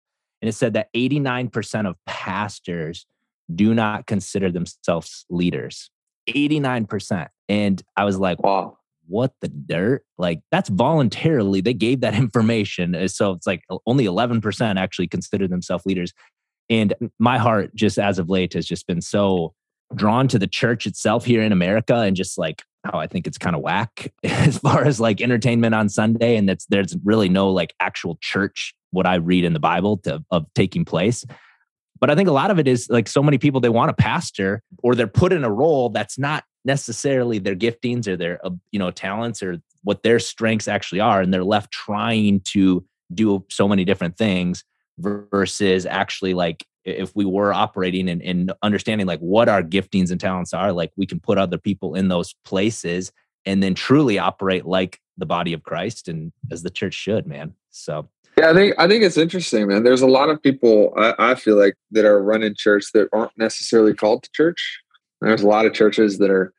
And 0.41 0.49
it 0.49 0.53
said 0.53 0.73
that 0.73 0.91
89% 0.95 1.87
of 1.87 1.95
pastors 2.07 3.05
do 3.53 3.75
not 3.75 4.07
consider 4.07 4.51
themselves 4.51 5.25
leaders. 5.29 5.91
89%. 6.27 7.27
And 7.47 7.81
I 7.95 8.05
was 8.05 8.17
like, 8.17 8.41
wow 8.41 8.77
what 9.11 9.33
the 9.41 9.49
dirt? 9.49 10.03
Like 10.17 10.41
that's 10.51 10.69
voluntarily 10.69 11.61
they 11.61 11.73
gave 11.73 12.01
that 12.01 12.15
information. 12.25 13.07
So 13.09 13.33
it's 13.33 13.45
like 13.45 13.63
only 13.85 14.05
11% 14.05 14.79
actually 14.79 15.07
consider 15.07 15.47
themselves 15.47 15.85
leaders. 15.85 16.13
And 16.69 16.93
my 17.19 17.37
heart 17.37 17.75
just 17.75 17.99
as 17.99 18.17
of 18.17 18.29
late 18.29 18.53
has 18.53 18.65
just 18.65 18.87
been 18.87 19.01
so 19.01 19.53
drawn 19.95 20.27
to 20.29 20.39
the 20.39 20.47
church 20.47 20.85
itself 20.85 21.25
here 21.25 21.41
in 21.41 21.51
America 21.51 21.95
and 21.95 22.15
just 22.15 22.37
like 22.37 22.63
how 22.83 22.99
I 22.99 23.07
think 23.07 23.27
it's 23.27 23.37
kind 23.37 23.55
of 23.55 23.61
whack 23.61 24.11
as 24.23 24.57
far 24.57 24.83
as 24.83 24.99
like 24.99 25.21
entertainment 25.21 25.75
on 25.75 25.89
Sunday 25.89 26.35
and 26.35 26.47
that's 26.49 26.65
there's 26.67 26.95
really 27.03 27.29
no 27.29 27.51
like 27.51 27.73
actual 27.79 28.17
church 28.21 28.73
what 28.91 29.05
I 29.05 29.15
read 29.15 29.45
in 29.45 29.53
the 29.53 29.59
Bible 29.59 29.97
to, 29.99 30.23
of 30.31 30.45
taking 30.53 30.85
place. 30.85 31.25
But 31.99 32.09
I 32.09 32.15
think 32.15 32.27
a 32.27 32.33
lot 32.33 32.51
of 32.51 32.59
it 32.59 32.67
is 32.67 32.87
like 32.89 33.07
so 33.07 33.21
many 33.21 33.37
people 33.37 33.61
they 33.61 33.69
want 33.69 33.91
a 33.91 33.93
pastor 33.93 34.63
or 34.81 34.95
they're 34.95 35.07
put 35.07 35.31
in 35.31 35.43
a 35.43 35.51
role 35.51 35.89
that's 35.89 36.17
not 36.17 36.43
necessarily 36.65 37.39
their 37.39 37.55
giftings 37.55 38.07
or 38.07 38.17
their 38.17 38.45
uh, 38.45 38.51
you 38.71 38.79
know 38.79 38.91
talents 38.91 39.41
or 39.41 39.57
what 39.83 40.03
their 40.03 40.19
strengths 40.19 40.67
actually 40.67 40.99
are 40.99 41.21
and 41.21 41.33
they're 41.33 41.43
left 41.43 41.71
trying 41.71 42.39
to 42.41 42.85
do 43.13 43.43
so 43.49 43.67
many 43.67 43.83
different 43.83 44.17
things 44.17 44.63
versus 44.99 45.85
actually 45.85 46.33
like 46.33 46.65
if 46.85 47.15
we 47.15 47.25
were 47.25 47.53
operating 47.53 48.09
and, 48.09 48.21
and 48.21 48.51
understanding 48.63 49.07
like 49.07 49.19
what 49.19 49.49
our 49.49 49.61
giftings 49.61 50.11
and 50.11 50.19
talents 50.19 50.53
are 50.53 50.71
like 50.71 50.91
we 50.95 51.05
can 51.05 51.19
put 51.19 51.37
other 51.37 51.57
people 51.57 51.95
in 51.95 52.07
those 52.07 52.33
places 52.45 53.11
and 53.45 53.61
then 53.61 53.73
truly 53.73 54.17
operate 54.17 54.65
like 54.65 54.99
the 55.17 55.25
body 55.25 55.53
of 55.53 55.63
christ 55.63 56.07
and 56.07 56.31
as 56.51 56.63
the 56.63 56.69
church 56.69 56.93
should 56.93 57.27
man 57.27 57.53
so 57.69 58.09
yeah 58.37 58.49
i 58.49 58.53
think 58.53 58.73
i 58.77 58.87
think 58.87 59.03
it's 59.03 59.17
interesting 59.17 59.67
man 59.67 59.83
there's 59.83 60.01
a 60.01 60.07
lot 60.07 60.29
of 60.29 60.41
people 60.41 60.93
i, 60.97 61.13
I 61.19 61.35
feel 61.35 61.57
like 61.57 61.75
that 61.91 62.05
are 62.05 62.21
running 62.21 62.55
church 62.57 62.85
that 62.93 63.09
aren't 63.13 63.37
necessarily 63.37 63.93
called 63.93 64.23
to 64.23 64.29
church 64.33 64.81
there's 65.21 65.43
a 65.43 65.47
lot 65.47 65.65
of 65.65 65.73
churches 65.73 66.17
that 66.17 66.31
are 66.31 66.53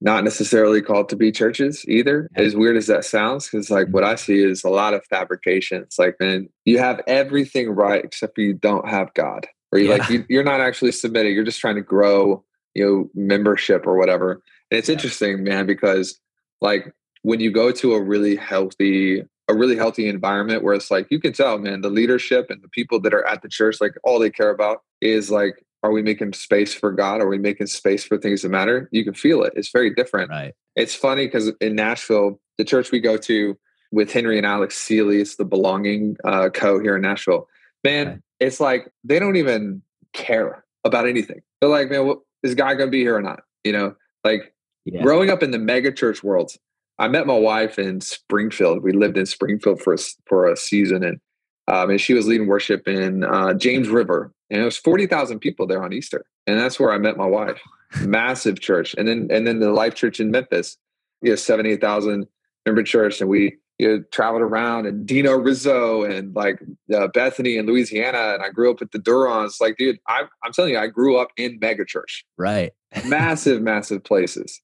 not 0.00 0.24
necessarily 0.24 0.82
called 0.82 1.08
to 1.08 1.16
be 1.16 1.32
churches 1.32 1.84
either. 1.88 2.28
As 2.36 2.54
weird 2.54 2.76
as 2.76 2.86
that 2.86 3.04
sounds, 3.04 3.48
because 3.48 3.70
like 3.70 3.88
what 3.88 4.04
I 4.04 4.14
mm-hmm. 4.14 4.24
see 4.24 4.42
is 4.42 4.64
a 4.64 4.68
lot 4.68 4.94
of 4.94 5.04
fabrication. 5.06 5.82
It's 5.82 5.98
like, 5.98 6.16
man, 6.20 6.48
you 6.64 6.78
have 6.78 7.00
everything 7.06 7.70
right 7.70 8.04
except 8.04 8.38
you 8.38 8.54
don't 8.54 8.88
have 8.88 9.14
God, 9.14 9.46
or 9.72 9.78
you 9.78 9.88
yeah. 9.88 9.96
like 9.96 10.26
you, 10.28 10.40
are 10.40 10.44
not 10.44 10.60
actually 10.60 10.92
submitting. 10.92 11.34
You're 11.34 11.44
just 11.44 11.60
trying 11.60 11.74
to 11.76 11.82
grow, 11.82 12.44
you 12.74 12.84
know, 12.84 13.10
membership 13.14 13.86
or 13.86 13.96
whatever. 13.96 14.42
And 14.70 14.78
it's 14.78 14.88
yeah. 14.88 14.94
interesting, 14.94 15.44
man, 15.44 15.66
because 15.66 16.18
like 16.60 16.92
when 17.22 17.40
you 17.40 17.50
go 17.50 17.72
to 17.72 17.94
a 17.94 18.02
really 18.02 18.36
healthy, 18.36 19.22
a 19.48 19.54
really 19.54 19.76
healthy 19.76 20.08
environment 20.08 20.62
where 20.62 20.74
it's 20.74 20.90
like 20.90 21.06
you 21.10 21.20
can 21.20 21.32
tell, 21.32 21.58
man, 21.58 21.80
the 21.80 21.90
leadership 21.90 22.46
and 22.50 22.62
the 22.62 22.68
people 22.68 23.00
that 23.00 23.14
are 23.14 23.26
at 23.26 23.42
the 23.42 23.48
church, 23.48 23.80
like 23.80 23.94
all 24.04 24.18
they 24.18 24.30
care 24.30 24.50
about 24.50 24.82
is 25.00 25.30
like 25.30 25.62
are 25.82 25.92
we 25.92 26.02
making 26.02 26.32
space 26.32 26.74
for 26.74 26.90
God? 26.90 27.20
Are 27.20 27.28
we 27.28 27.38
making 27.38 27.68
space 27.68 28.02
for 28.02 28.18
things 28.18 28.42
that 28.42 28.48
matter? 28.48 28.88
You 28.90 29.04
can 29.04 29.14
feel 29.14 29.44
it. 29.44 29.52
It's 29.54 29.70
very 29.70 29.94
different. 29.94 30.30
Right. 30.30 30.52
It's 30.74 30.94
funny 30.94 31.26
because 31.26 31.52
in 31.60 31.76
Nashville, 31.76 32.40
the 32.58 32.64
church 32.64 32.90
we 32.90 32.98
go 32.98 33.16
to 33.18 33.56
with 33.92 34.12
Henry 34.12 34.36
and 34.36 34.46
Alex 34.46 34.76
Seeley, 34.76 35.20
it's 35.20 35.36
the 35.36 35.44
belonging 35.44 36.16
uh, 36.24 36.48
co 36.52 36.80
here 36.80 36.96
in 36.96 37.02
Nashville. 37.02 37.46
Man, 37.84 38.06
right. 38.06 38.18
It's 38.40 38.60
like 38.60 38.90
they 39.04 39.18
don't 39.18 39.36
even 39.36 39.82
care 40.12 40.64
about 40.84 41.06
anything. 41.06 41.40
They're 41.60 41.70
like, 41.70 41.90
man, 41.90 42.06
what, 42.06 42.20
is 42.42 42.54
God 42.54 42.74
going 42.74 42.88
to 42.88 42.90
be 42.90 43.00
here 43.00 43.16
or 43.16 43.22
not? 43.22 43.40
You 43.64 43.72
know, 43.72 43.94
like 44.24 44.54
yeah. 44.84 45.02
growing 45.02 45.30
up 45.30 45.42
in 45.42 45.50
the 45.50 45.58
mega 45.58 45.92
church 45.92 46.22
world, 46.22 46.52
I 46.98 47.08
met 47.08 47.26
my 47.26 47.38
wife 47.38 47.78
in 47.78 48.00
Springfield. 48.00 48.82
We 48.82 48.92
lived 48.92 49.16
in 49.16 49.26
Springfield 49.26 49.80
for 49.80 49.94
a, 49.94 49.98
for 50.26 50.50
a 50.50 50.56
season, 50.56 51.04
and 51.04 51.20
um, 51.68 51.90
and 51.90 52.00
she 52.00 52.14
was 52.14 52.26
leading 52.26 52.46
worship 52.46 52.86
in 52.86 53.24
uh, 53.24 53.54
James 53.54 53.88
River, 53.88 54.32
and 54.50 54.60
it 54.62 54.64
was 54.64 54.76
forty 54.76 55.06
thousand 55.06 55.40
people 55.40 55.66
there 55.66 55.82
on 55.82 55.92
Easter. 55.92 56.24
and 56.46 56.58
that's 56.58 56.78
where 56.78 56.92
I 56.92 56.98
met 56.98 57.16
my 57.16 57.26
wife. 57.26 57.60
Massive 58.02 58.60
church, 58.60 58.94
and 58.96 59.06
then 59.06 59.28
and 59.30 59.46
then 59.46 59.60
the 59.60 59.72
Life 59.72 59.94
Church 59.94 60.20
in 60.20 60.30
Memphis, 60.30 60.76
you 61.22 61.30
know, 61.30 61.36
seven 61.36 61.66
eight 61.66 61.80
thousand 61.80 62.26
member 62.64 62.82
church, 62.82 63.20
and 63.20 63.28
we 63.28 63.56
you 63.78 63.88
know, 63.88 64.04
traveled 64.10 64.42
around 64.42 64.86
and 64.86 65.06
Dino 65.06 65.36
Rizzo 65.36 66.02
and 66.02 66.34
like 66.34 66.60
uh, 66.94 67.08
Bethany 67.08 67.56
in 67.56 67.66
Louisiana, 67.66 68.34
and 68.34 68.42
I 68.42 68.48
grew 68.48 68.70
up 68.70 68.80
at 68.80 68.92
the 68.92 68.98
Durons. 68.98 69.60
Like, 69.60 69.76
dude, 69.76 69.98
I, 70.08 70.22
I'm 70.42 70.52
telling 70.52 70.72
you, 70.72 70.78
I 70.78 70.86
grew 70.86 71.16
up 71.18 71.28
in 71.36 71.60
megachurch. 71.60 72.22
right? 72.36 72.72
massive, 73.06 73.60
massive 73.62 74.02
places, 74.04 74.60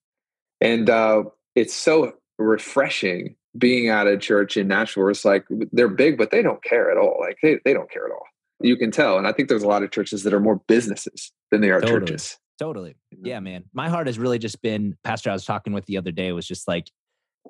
and 0.61 0.89
uh, 0.89 1.25
it's 1.55 1.75
so 1.75 2.13
refreshing 2.39 3.37
being 3.57 3.89
at 3.89 4.07
a 4.07 4.17
church 4.17 4.57
in 4.57 4.69
Nashville. 4.69 5.09
It's 5.09 5.25
like 5.25 5.45
they're 5.73 5.89
big, 5.89 6.17
but 6.17 6.31
they 6.31 6.43
don't 6.43 6.63
care 6.65 6.91
at 6.91 6.97
all. 6.97 7.19
Like 7.21 7.37
they, 7.43 7.59
they 7.65 7.75
don't 7.75 7.91
care 7.91 8.07
at 8.07 8.13
all. 8.13 8.25
You 8.61 8.77
can 8.77 8.91
tell, 8.91 9.19
and 9.19 9.27
I 9.27 9.33
think 9.33 9.49
there's 9.49 9.65
a 9.65 9.69
lot 9.69 9.83
of 9.83 9.91
churches 9.91 10.23
that 10.23 10.33
are 10.33 10.41
more 10.41 10.61
businesses 10.69 11.33
than 11.51 11.61
they 11.61 11.71
are 11.71 11.81
totally. 11.81 12.01
churches. 12.01 12.39
Totally. 12.59 12.95
Yeah, 13.11 13.41
man. 13.41 13.65
My 13.73 13.89
heart 13.89 14.07
has 14.07 14.19
really 14.19 14.39
just 14.39 14.63
been, 14.63 14.97
Pastor, 15.03 15.31
I 15.31 15.33
was 15.33 15.45
talking 15.45 15.73
with 15.73 15.85
the 15.87 15.97
other 15.97 16.13
day, 16.13 16.31
was 16.31 16.47
just 16.47 16.69
like, 16.69 16.89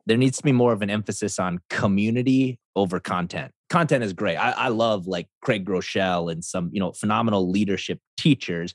there 0.07 0.17
needs 0.17 0.39
to 0.39 0.43
be 0.43 0.53
more 0.53 0.73
of 0.73 0.83
an 0.83 0.91
emphasis 0.91 1.39
on 1.39 1.61
community 1.71 2.59
over 2.75 3.01
content. 3.01 3.53
Content 3.71 4.05
is 4.05 4.13
great. 4.13 4.37
I, 4.37 4.51
I 4.53 4.69
love 4.69 5.07
like 5.07 5.29
Craig 5.43 5.65
Groeschel 5.65 6.31
and 6.31 6.45
some, 6.45 6.71
you 6.73 6.81
know, 6.81 6.93
phenomenal 6.93 7.51
leadership 7.51 8.01
teachers, 8.17 8.75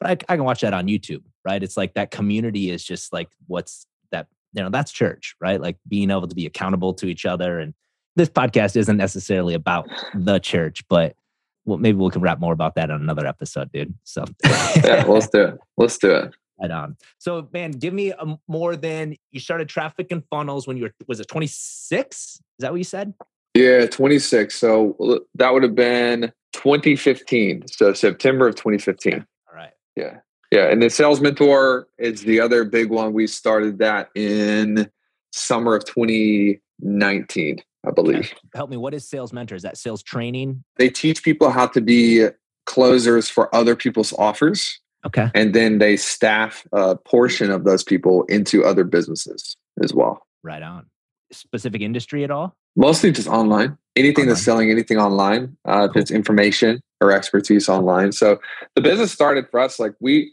but 0.00 0.10
I, 0.10 0.32
I 0.32 0.36
can 0.36 0.44
watch 0.44 0.60
that 0.60 0.74
on 0.74 0.86
YouTube, 0.86 1.22
right? 1.44 1.62
It's 1.62 1.76
like 1.76 1.94
that 1.94 2.10
community 2.10 2.70
is 2.70 2.84
just 2.84 3.12
like 3.12 3.28
what's 3.46 3.86
that, 4.12 4.26
you 4.52 4.62
know, 4.62 4.70
that's 4.70 4.92
church, 4.92 5.34
right? 5.40 5.60
Like 5.60 5.78
being 5.88 6.10
able 6.10 6.28
to 6.28 6.34
be 6.34 6.46
accountable 6.46 6.94
to 6.94 7.06
each 7.06 7.24
other. 7.24 7.58
And 7.58 7.74
this 8.14 8.28
podcast 8.28 8.76
isn't 8.76 8.96
necessarily 8.96 9.54
about 9.54 9.88
the 10.14 10.38
church, 10.38 10.84
but 10.88 11.16
well, 11.64 11.78
maybe 11.78 11.98
we 11.98 12.10
can 12.10 12.22
wrap 12.22 12.38
more 12.38 12.52
about 12.52 12.76
that 12.76 12.90
on 12.90 13.00
another 13.00 13.26
episode, 13.26 13.72
dude. 13.72 13.94
So 14.04 14.24
yeah, 14.44 15.04
let's 15.06 15.28
do 15.28 15.42
it. 15.42 15.58
Let's 15.76 15.98
do 15.98 16.10
it. 16.10 16.34
Right 16.60 16.70
on. 16.70 16.96
So, 17.18 17.48
man, 17.52 17.72
give 17.72 17.92
me 17.92 18.12
a, 18.12 18.38
more 18.48 18.76
than 18.76 19.16
you 19.30 19.40
started 19.40 19.68
traffic 19.68 20.10
and 20.10 20.22
funnels 20.30 20.66
when 20.66 20.76
you 20.76 20.84
were 20.84 20.92
was 21.06 21.20
it 21.20 21.28
26? 21.28 22.16
Is 22.16 22.40
that 22.60 22.70
what 22.70 22.78
you 22.78 22.84
said? 22.84 23.12
Yeah, 23.54 23.86
26. 23.86 24.54
So 24.54 25.24
that 25.34 25.52
would 25.52 25.62
have 25.62 25.74
been 25.74 26.32
2015. 26.52 27.68
So 27.68 27.92
September 27.92 28.48
of 28.48 28.54
2015. 28.54 29.26
All 29.48 29.56
right. 29.56 29.72
Yeah. 29.96 30.18
Yeah. 30.50 30.70
And 30.70 30.82
the 30.82 30.90
sales 30.90 31.20
mentor 31.20 31.88
is 31.98 32.22
the 32.22 32.40
other 32.40 32.64
big 32.64 32.90
one. 32.90 33.12
We 33.12 33.26
started 33.26 33.78
that 33.78 34.10
in 34.14 34.90
summer 35.32 35.74
of 35.74 35.84
2019. 35.84 37.62
I 37.86 37.90
believe. 37.92 38.16
Okay. 38.16 38.34
Help 38.54 38.68
me. 38.68 38.76
What 38.76 38.94
is 38.94 39.08
sales 39.08 39.32
mentor? 39.32 39.54
Is 39.54 39.62
that 39.62 39.78
sales 39.78 40.02
training? 40.02 40.64
They 40.76 40.90
teach 40.90 41.22
people 41.22 41.50
how 41.50 41.68
to 41.68 41.80
be 41.80 42.26
closers 42.64 43.28
for 43.28 43.54
other 43.54 43.76
people's 43.76 44.12
offers. 44.14 44.80
Okay. 45.04 45.30
And 45.34 45.54
then 45.54 45.78
they 45.78 45.96
staff 45.96 46.66
a 46.72 46.96
portion 46.96 47.50
of 47.50 47.64
those 47.64 47.84
people 47.84 48.24
into 48.24 48.64
other 48.64 48.84
businesses 48.84 49.56
as 49.82 49.92
well. 49.92 50.26
Right 50.42 50.62
on. 50.62 50.86
Specific 51.32 51.80
industry 51.80 52.24
at 52.24 52.30
all? 52.30 52.54
Mostly 52.76 53.10
just 53.12 53.28
online. 53.28 53.78
Anything 53.94 54.22
online. 54.22 54.28
that's 54.28 54.42
selling 54.42 54.70
anything 54.70 54.98
online, 54.98 55.56
uh, 55.64 55.88
cool. 55.88 55.90
if 55.90 55.96
it's 55.96 56.10
information 56.10 56.80
or 57.00 57.12
expertise 57.12 57.68
online. 57.68 58.12
So 58.12 58.40
the 58.74 58.80
business 58.80 59.12
started 59.12 59.48
for 59.50 59.60
us 59.60 59.78
like 59.78 59.94
we 60.00 60.32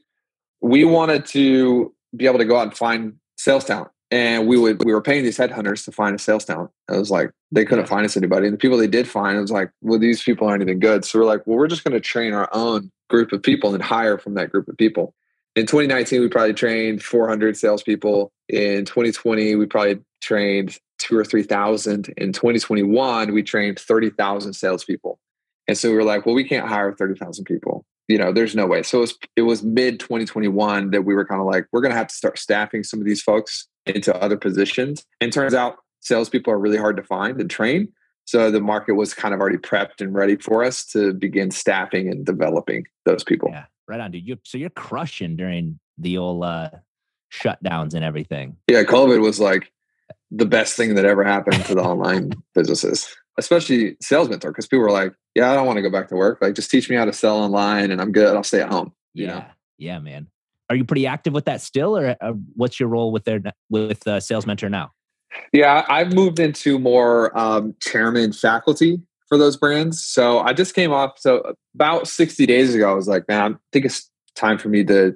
we 0.62 0.86
wanted 0.86 1.26
to 1.28 1.94
be 2.16 2.26
able 2.26 2.40
to 2.40 2.46
go 2.46 2.58
out 2.58 2.64
and 2.64 2.78
find 2.78 3.16
sales 3.38 3.66
talent 3.66 3.92
and 4.14 4.48
we 4.48 4.58
would 4.60 4.86
we 4.86 4.94
were 4.94 5.02
paying 5.02 5.24
these 5.24 5.40
headhunters 5.40 5.84
to 5.86 5.92
find 5.92 6.16
a 6.16 6.20
sales 6.20 6.46
talent. 6.46 6.70
It 6.88 6.98
was 6.98 7.10
like 7.10 7.32
they 7.52 7.66
couldn't 7.66 7.88
find 7.88 8.06
us 8.06 8.16
anybody, 8.16 8.46
and 8.46 8.54
the 8.54 8.60
people 8.60 8.78
they 8.78 8.88
did 8.88 9.08
find, 9.08 9.36
it 9.36 9.42
was 9.42 9.52
like, 9.52 9.72
well, 9.82 9.98
these 9.98 10.22
people 10.22 10.48
aren't 10.48 10.62
even 10.62 10.78
good. 10.78 11.04
So 11.04 11.18
we're 11.18 11.26
like, 11.26 11.48
well, 11.48 11.58
we're 11.58 11.68
just 11.68 11.84
going 11.84 11.96
to 11.96 12.00
train 12.00 12.34
our 12.34 12.48
own 12.54 12.92
group 13.14 13.32
of 13.32 13.44
people 13.44 13.76
and 13.76 13.84
hire 13.84 14.18
from 14.18 14.34
that 14.34 14.52
group 14.52 14.68
of 14.68 14.76
people. 14.76 15.14
In 15.56 15.68
2019, 15.68 16.20
we 16.20 16.30
probably 16.30 16.56
trained 16.56 17.04
400 17.04 17.56
salespeople. 17.56 18.32
In 18.50 18.86
2020, 18.86 19.56
we 19.56 19.68
probably 19.68 20.00
trained 20.20 20.80
two 20.98 21.16
or 21.16 21.24
three 21.24 21.44
thousand. 21.44 22.12
In 22.18 22.34
2021, 22.34 23.32
we 23.32 23.44
trained 23.44 23.80
30,000 23.80 24.54
salespeople. 24.54 25.20
And 25.68 25.78
so 25.78 25.92
we 25.92 25.96
were 25.96 26.04
like, 26.04 26.26
well, 26.26 26.34
we 26.34 26.44
can't 26.44 26.68
hire 26.68 26.92
30,000 26.92 27.46
people. 27.46 27.86
You 28.08 28.18
know, 28.18 28.34
there's 28.34 28.56
no 28.56 28.66
way. 28.66 28.82
So 28.82 28.98
it 28.98 29.02
was, 29.02 29.18
it 29.36 29.42
was 29.44 29.62
mid 29.62 30.00
2021 30.00 30.90
that 30.90 31.04
we 31.04 31.14
were 31.14 31.24
kind 31.24 31.40
of 31.40 31.46
like, 31.46 31.68
we're 31.72 31.82
going 31.82 31.92
to 31.92 31.98
have 31.98 32.08
to 32.08 32.16
start 32.16 32.40
staffing 32.40 32.84
some 32.84 33.00
of 33.00 33.06
these 33.06 33.22
folks 33.22 33.68
into 33.86 34.16
other 34.16 34.38
positions. 34.38 35.06
And 35.22 35.32
turns 35.32 35.54
out 35.54 35.78
salespeople 36.02 36.52
are 36.52 36.58
really 36.58 36.78
hard 36.78 36.98
to 36.98 37.04
find 37.04 37.40
and 37.40 37.50
train. 37.50 37.90
So 38.26 38.52
the 38.52 38.62
market 38.62 38.94
was 38.94 39.14
kind 39.14 39.34
of 39.34 39.40
already 39.40 39.58
prepped 39.58 40.00
and 40.00 40.14
ready 40.14 40.36
for 40.38 40.64
us 40.64 40.86
to 40.88 41.14
begin 41.14 41.52
staffing 41.52 42.08
and 42.08 42.26
developing 42.26 42.86
those 43.06 43.24
people. 43.24 43.50
Yeah, 43.52 43.66
right 43.88 44.00
on, 44.00 44.12
dude. 44.12 44.28
You, 44.28 44.38
so 44.44 44.58
you're 44.58 44.70
crushing 44.70 45.36
during 45.36 45.80
the 45.98 46.18
old 46.18 46.44
uh, 46.44 46.70
shutdowns 47.32 47.94
and 47.94 48.04
everything. 48.04 48.58
Yeah, 48.68 48.84
COVID 48.84 49.22
was 49.22 49.40
like 49.40 49.72
the 50.32 50.46
best 50.46 50.76
thing 50.76 50.96
that 50.96 51.06
ever 51.06 51.24
happened 51.24 51.66
to 51.66 51.76
the 51.76 51.82
online 51.82 52.32
businesses, 52.56 53.14
especially 53.38 53.98
sales 54.02 54.30
mentor, 54.30 54.52
because 54.52 54.68
people 54.68 54.84
were 54.84 54.92
like, 54.92 55.14
"Yeah, 55.36 55.52
I 55.52 55.56
don't 55.56 55.68
want 55.68 55.78
to 55.78 55.84
go 55.84 55.92
back 55.92 56.08
to 56.10 56.16
work. 56.16 56.40
Like, 56.42 56.56
just 56.56 56.72
teach 56.72 56.90
me 56.90 56.96
how 56.96 57.06
to 57.06 57.14
sell 57.14 57.38
online, 57.38 57.92
and 57.92 58.02
I'm 58.02 58.12
good. 58.12 58.36
I'll 58.36 58.44
stay 58.44 58.62
at 58.62 58.72
home." 58.72 58.94
yeah, 59.14 59.28
know? 59.28 59.46
yeah, 59.78 60.00
man 60.00 60.28
are 60.70 60.76
you 60.76 60.86
pretty 60.86 61.06
active 61.06 61.34
with 61.34 61.46
that 61.46 61.62
still, 61.62 61.98
or 61.98 62.16
uh, 62.20 62.34
what's 62.56 62.80
your 62.80 62.90
role 62.90 63.12
with 63.12 63.26
their 63.26 63.42
with 63.70 64.08
uh, 64.08 64.20
Sales 64.20 64.46
Mentor 64.46 64.70
now? 64.70 64.92
Yeah, 65.52 65.86
I've 65.90 66.14
moved 66.14 66.40
into 66.40 66.80
more 66.80 67.38
um, 67.38 67.76
chairman 67.80 68.34
faculty 68.34 69.02
for 69.28 69.38
those 69.38 69.58
brands. 69.58 70.04
So 70.04 70.40
I 70.40 70.54
just 70.54 70.76
came 70.76 70.92
off. 70.92 71.18
So 71.20 71.56
about 71.74 72.08
sixty 72.08 72.46
days 72.46 72.74
ago, 72.76 72.92
I 72.92 72.96
was 72.96 73.08
like, 73.08 73.28
man, 73.28 73.54
I 73.54 73.58
think 73.72 73.86
it's 73.86 74.10
time 74.36 74.58
for 74.58 74.70
me 74.70 74.84
to 74.86 75.16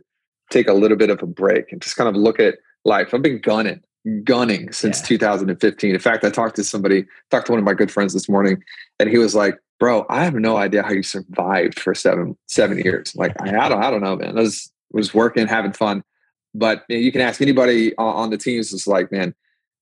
take 0.50 0.68
a 0.68 0.74
little 0.74 0.98
bit 0.98 1.10
of 1.10 1.22
a 1.22 1.28
break 1.28 1.72
and 1.72 1.82
just 1.82 1.96
kind 1.96 2.08
of 2.08 2.16
look 2.16 2.40
at 2.40 2.56
life. 2.86 3.14
I've 3.14 3.22
been 3.22 3.40
gunning, 3.40 3.82
gunning 4.24 4.72
since 4.72 5.02
yeah. 5.02 5.08
2015. 5.08 5.94
In 5.94 6.00
fact, 6.00 6.24
I 6.24 6.30
talked 6.30 6.56
to 6.56 6.64
somebody, 6.64 7.06
talked 7.32 7.48
to 7.48 7.52
one 7.52 7.60
of 7.60 7.66
my 7.66 7.74
good 7.74 7.92
friends 7.92 8.14
this 8.14 8.30
morning, 8.30 8.64
and 9.00 9.10
he 9.10 9.18
was 9.18 9.36
like, 9.36 9.58
"Bro, 9.80 10.06
I 10.10 10.24
have 10.24 10.36
no 10.36 10.58
idea 10.58 10.84
how 10.84 10.92
you 10.92 11.04
survived 11.04 11.80
for 11.80 11.94
seven 11.94 12.38
seven 12.48 12.80
years. 12.80 13.16
Like, 13.16 13.40
I, 13.42 13.50
I 13.58 13.70
don't, 13.70 13.84
I 13.84 13.92
don't 13.92 14.02
know, 14.02 14.16
man. 14.16 14.36
That 14.36 14.42
was 14.42 14.72
was 14.92 15.14
working, 15.14 15.48
having 15.48 15.74
fun. 15.74 16.04
But 16.54 16.86
you 16.90 17.12
can 17.12 17.22
ask 17.22 17.42
anybody 17.42 17.96
on 17.98 18.30
the 18.32 18.38
teams. 18.38 18.74
It's 18.74 18.88
like, 18.88 19.12
man, 19.12 19.36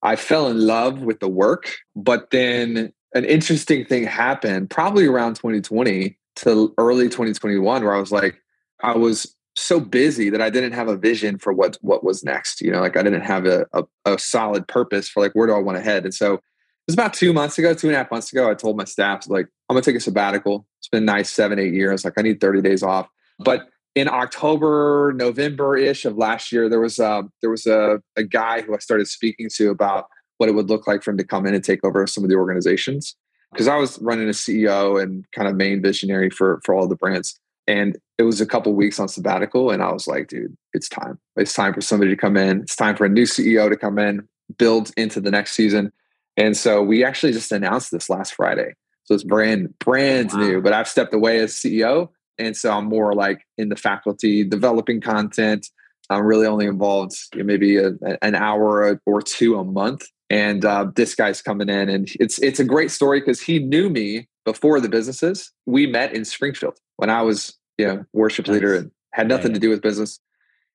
I 0.05 0.15
fell 0.15 0.47
in 0.47 0.59
love 0.59 1.01
with 1.01 1.19
the 1.19 1.27
work, 1.27 1.75
but 1.95 2.29
then 2.29 2.93
an 3.15 3.25
interesting 3.25 3.85
thing 3.85 4.03
happened 4.03 4.69
probably 4.69 5.07
around 5.07 5.35
2020 5.35 6.17
to 6.38 6.74
early 6.77 7.05
2021 7.05 7.83
where 7.83 7.95
I 7.95 8.00
was 8.00 8.12
like, 8.12 8.35
I 8.83 8.95
was 8.95 9.35
so 9.55 9.79
busy 9.79 10.29
that 10.29 10.41
I 10.41 10.50
didn't 10.51 10.74
have 10.74 10.89
a 10.89 10.97
vision 10.97 11.39
for 11.39 11.53
what 11.53 11.77
what 11.81 12.03
was 12.03 12.24
next. 12.24 12.62
You 12.62 12.71
know, 12.71 12.81
like 12.81 12.97
I 12.97 13.03
didn't 13.03 13.21
have 13.21 13.45
a, 13.45 13.65
a, 13.74 13.83
a 14.05 14.19
solid 14.19 14.67
purpose 14.67 15.09
for 15.09 15.24
like 15.24 15.31
where 15.31 15.47
do 15.47 15.53
I 15.53 15.59
want 15.59 15.77
to 15.77 15.83
head. 15.83 16.03
And 16.03 16.13
so 16.13 16.35
it 16.35 16.41
was 16.88 16.93
about 16.93 17.13
two 17.13 17.33
months 17.33 17.57
ago, 17.57 17.74
two 17.74 17.88
and 17.88 17.95
a 17.95 17.97
half 17.97 18.12
months 18.12 18.31
ago, 18.31 18.50
I 18.50 18.53
told 18.53 18.77
my 18.77 18.83
staff 18.83 19.27
like 19.27 19.47
I'm 19.69 19.75
gonna 19.75 19.81
take 19.81 19.95
a 19.95 20.01
sabbatical. 20.01 20.67
It's 20.79 20.89
been 20.89 21.05
nice 21.05 21.31
seven, 21.31 21.57
eight 21.57 21.74
years. 21.74 22.05
Like 22.05 22.13
I 22.17 22.21
need 22.21 22.39
30 22.39 22.62
days 22.62 22.83
off. 22.83 23.09
But 23.39 23.69
in 23.95 24.09
October, 24.09 25.13
November 25.15 25.77
ish 25.77 26.05
of 26.05 26.17
last 26.17 26.51
year, 26.51 26.67
there 26.69 26.81
was 26.81 26.99
a, 26.99 27.07
uh, 27.07 27.23
there 27.41 27.49
was 27.49 27.65
a, 27.65 28.01
a 28.17 28.23
guy 28.23 28.61
who 28.61 28.75
I 28.75 28.79
started 28.79 29.07
speaking 29.07 29.49
to 29.53 29.69
about 29.69 30.07
what 30.37 30.49
it 30.49 30.51
would 30.51 30.69
look 30.69 30.85
like 30.85 31.01
for 31.01 31.11
him 31.11 31.17
to 31.17 31.23
come 31.23 31.45
in 31.45 31.55
and 31.55 31.63
take 31.63 31.83
over 31.85 32.05
some 32.05 32.23
of 32.23 32.29
the 32.29 32.35
organizations. 32.35 33.15
Because 33.51 33.69
I 33.69 33.77
was 33.77 33.97
running 34.01 34.27
a 34.27 34.31
CEO 34.31 35.01
and 35.01 35.25
kind 35.31 35.47
of 35.47 35.55
main 35.55 35.81
visionary 35.81 36.29
for 36.29 36.59
for 36.65 36.75
all 36.75 36.87
the 36.89 36.95
brands, 36.95 37.39
and 37.67 37.97
it 38.17 38.23
was 38.23 38.41
a 38.41 38.45
couple 38.45 38.73
weeks 38.73 38.99
on 38.99 39.07
sabbatical, 39.07 39.71
and 39.71 39.81
I 39.81 39.93
was 39.93 40.07
like, 40.07 40.27
dude, 40.27 40.57
it's 40.73 40.89
time. 40.89 41.17
It's 41.37 41.53
time 41.53 41.73
for 41.73 41.79
somebody 41.79 42.11
to 42.11 42.17
come 42.17 42.35
in. 42.35 42.61
It's 42.61 42.75
time 42.75 42.97
for 42.97 43.05
a 43.05 43.09
new 43.09 43.23
CEO 43.23 43.69
to 43.69 43.77
come 43.77 43.97
in, 43.97 44.27
build 44.57 44.91
into 44.97 45.21
the 45.21 45.31
next 45.31 45.53
season. 45.53 45.93
And 46.35 46.57
so 46.57 46.83
we 46.83 47.05
actually 47.05 47.31
just 47.31 47.51
announced 47.53 47.91
this 47.91 48.09
last 48.09 48.33
Friday. 48.33 48.73
So 49.05 49.13
it's 49.13 49.23
brand 49.23 49.77
brand 49.79 50.33
wow. 50.33 50.39
new. 50.39 50.61
But 50.61 50.73
I've 50.73 50.89
stepped 50.89 51.13
away 51.13 51.39
as 51.39 51.53
CEO 51.53 52.09
and 52.38 52.56
so 52.56 52.72
I'm 52.72 52.86
more 52.86 53.13
like 53.13 53.46
in 53.58 53.70
the 53.70 53.75
faculty 53.75 54.44
developing 54.44 55.01
content. 55.01 55.68
I'm 56.10 56.24
really 56.24 56.46
only 56.46 56.65
involved 56.65 57.15
you 57.34 57.39
know, 57.39 57.46
maybe 57.46 57.77
a, 57.77 57.94
an 58.22 58.36
hour 58.36 59.00
or 59.06 59.22
two 59.22 59.58
a 59.58 59.63
month. 59.63 60.04
And 60.30 60.65
uh, 60.65 60.88
this 60.96 61.15
guy's 61.15 61.42
coming 61.42 61.70
in, 61.70 61.88
and 61.88 62.10
it's 62.20 62.39
it's 62.39 62.60
a 62.60 62.63
great 62.63 62.89
story 62.89 63.20
because 63.20 63.42
he 63.42 63.60
knew 63.60 63.89
me 63.89 64.27
before 64.44 64.80
the 64.80 64.89
businesses. 64.89 65.51
We 65.68 65.86
met 65.86 66.13
in 66.13 66.25
Springfield 66.25 66.80
when 66.98 67.12
I 67.12 67.22
was 67.22 67.56
you 67.77 67.86
know 67.86 68.06
worship 68.12 68.48
nice. 68.48 68.56
leader 68.56 68.75
and 68.75 68.92
had 69.13 69.27
nothing 69.27 69.48
yeah, 69.48 69.50
yeah. 69.50 69.54
to 69.54 69.60
do 69.60 69.70
with 69.70 69.82
business. 69.82 70.20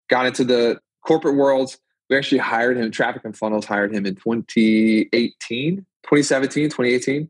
Got 0.09 0.26
into 0.26 0.45
the 0.45 0.81
corporate 1.05 1.35
world. 1.35 1.76
We 2.09 2.17
actually 2.17 2.38
hired 2.38 2.76
him. 2.76 2.93
Traffic 2.93 3.23
and 3.25 3.37
Funnels 3.37 3.67
hired 3.67 3.93
him 3.93 4.07
in 4.07 4.14
2018, 4.14 5.76
2017, 5.76 6.64
2018 6.71 7.29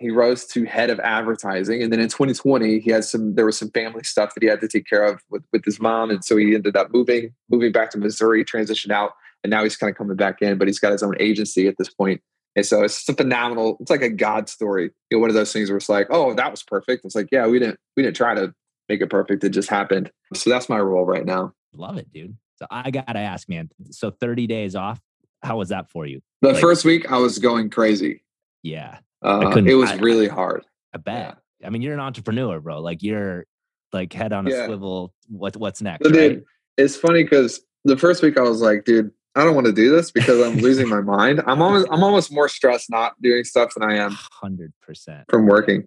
he 0.00 0.10
rose 0.10 0.46
to 0.46 0.64
head 0.64 0.90
of 0.90 0.98
advertising 1.00 1.82
and 1.82 1.92
then 1.92 2.00
in 2.00 2.08
2020 2.08 2.80
he 2.80 2.90
had 2.90 3.04
some 3.04 3.34
there 3.34 3.46
was 3.46 3.58
some 3.58 3.70
family 3.70 4.02
stuff 4.02 4.34
that 4.34 4.42
he 4.42 4.48
had 4.48 4.60
to 4.60 4.68
take 4.68 4.86
care 4.86 5.04
of 5.04 5.20
with, 5.30 5.42
with 5.52 5.64
his 5.64 5.80
mom 5.80 6.10
and 6.10 6.24
so 6.24 6.36
he 6.36 6.54
ended 6.54 6.76
up 6.76 6.92
moving 6.92 7.32
moving 7.50 7.72
back 7.72 7.90
to 7.90 7.98
missouri 7.98 8.44
transitioned 8.44 8.90
out 8.90 9.12
and 9.44 9.50
now 9.50 9.62
he's 9.62 9.76
kind 9.76 9.90
of 9.90 9.96
coming 9.96 10.16
back 10.16 10.42
in 10.42 10.58
but 10.58 10.66
he's 10.66 10.78
got 10.78 10.92
his 10.92 11.02
own 11.02 11.14
agency 11.20 11.68
at 11.68 11.76
this 11.78 11.88
point 11.88 12.20
and 12.56 12.66
so 12.66 12.82
it's 12.82 13.08
a 13.08 13.14
phenomenal 13.14 13.76
it's 13.80 13.90
like 13.90 14.02
a 14.02 14.08
god 14.08 14.48
story 14.48 14.90
you 15.10 15.16
know 15.16 15.20
one 15.20 15.30
of 15.30 15.34
those 15.34 15.52
things 15.52 15.70
where 15.70 15.76
it's 15.76 15.88
like 15.88 16.06
oh 16.10 16.34
that 16.34 16.50
was 16.50 16.62
perfect 16.62 17.04
it's 17.04 17.14
like 17.14 17.28
yeah 17.30 17.46
we 17.46 17.58
didn't 17.58 17.78
we 17.96 18.02
didn't 18.02 18.16
try 18.16 18.34
to 18.34 18.54
make 18.90 19.00
it 19.00 19.08
perfect. 19.08 19.42
It 19.44 19.50
just 19.50 19.70
happened. 19.70 20.10
So 20.34 20.50
that's 20.50 20.68
my 20.68 20.78
role 20.78 21.06
right 21.06 21.24
now. 21.24 21.54
Love 21.72 21.96
it, 21.96 22.12
dude. 22.12 22.36
So 22.56 22.66
I 22.70 22.90
gotta 22.90 23.20
ask, 23.20 23.48
man. 23.48 23.70
So 23.90 24.10
30 24.10 24.46
days 24.46 24.76
off, 24.76 25.00
how 25.42 25.56
was 25.56 25.70
that 25.70 25.90
for 25.90 26.04
you? 26.04 26.20
The 26.42 26.52
like, 26.52 26.60
first 26.60 26.84
week 26.84 27.10
I 27.10 27.16
was 27.16 27.38
going 27.38 27.70
crazy. 27.70 28.22
Yeah. 28.62 28.98
Uh, 29.22 29.52
it 29.66 29.74
was 29.74 29.90
I, 29.90 29.96
really 29.96 30.28
hard. 30.28 30.64
I 30.94 30.98
bet. 30.98 31.36
Yeah. 31.60 31.66
I 31.66 31.70
mean, 31.70 31.82
you're 31.82 31.94
an 31.94 32.00
entrepreneur, 32.00 32.60
bro. 32.60 32.80
Like 32.80 33.02
you're 33.02 33.46
like 33.92 34.12
head 34.12 34.32
on 34.32 34.46
a 34.46 34.50
yeah. 34.50 34.66
swivel. 34.66 35.12
What 35.28 35.56
what's 35.56 35.82
next? 35.82 36.02
But 36.02 36.12
right? 36.12 36.28
dude, 36.30 36.44
it's 36.76 36.96
funny 36.96 37.22
because 37.22 37.60
the 37.84 37.96
first 37.96 38.22
week 38.22 38.38
I 38.38 38.42
was 38.42 38.60
like, 38.60 38.84
dude, 38.84 39.10
I 39.36 39.44
don't 39.44 39.54
want 39.54 39.66
to 39.66 39.72
do 39.72 39.94
this 39.94 40.10
because 40.10 40.40
I'm 40.40 40.58
losing 40.58 40.88
my 40.88 41.00
mind. 41.00 41.42
I'm 41.46 41.62
almost 41.62 41.88
I'm 41.90 42.02
almost 42.02 42.32
more 42.32 42.48
stressed 42.48 42.90
not 42.90 43.20
doing 43.22 43.44
stuff 43.44 43.74
than 43.74 43.88
I 43.88 43.96
am 43.96 44.12
hundred 44.12 44.72
percent 44.82 45.24
from 45.28 45.46
working. 45.46 45.86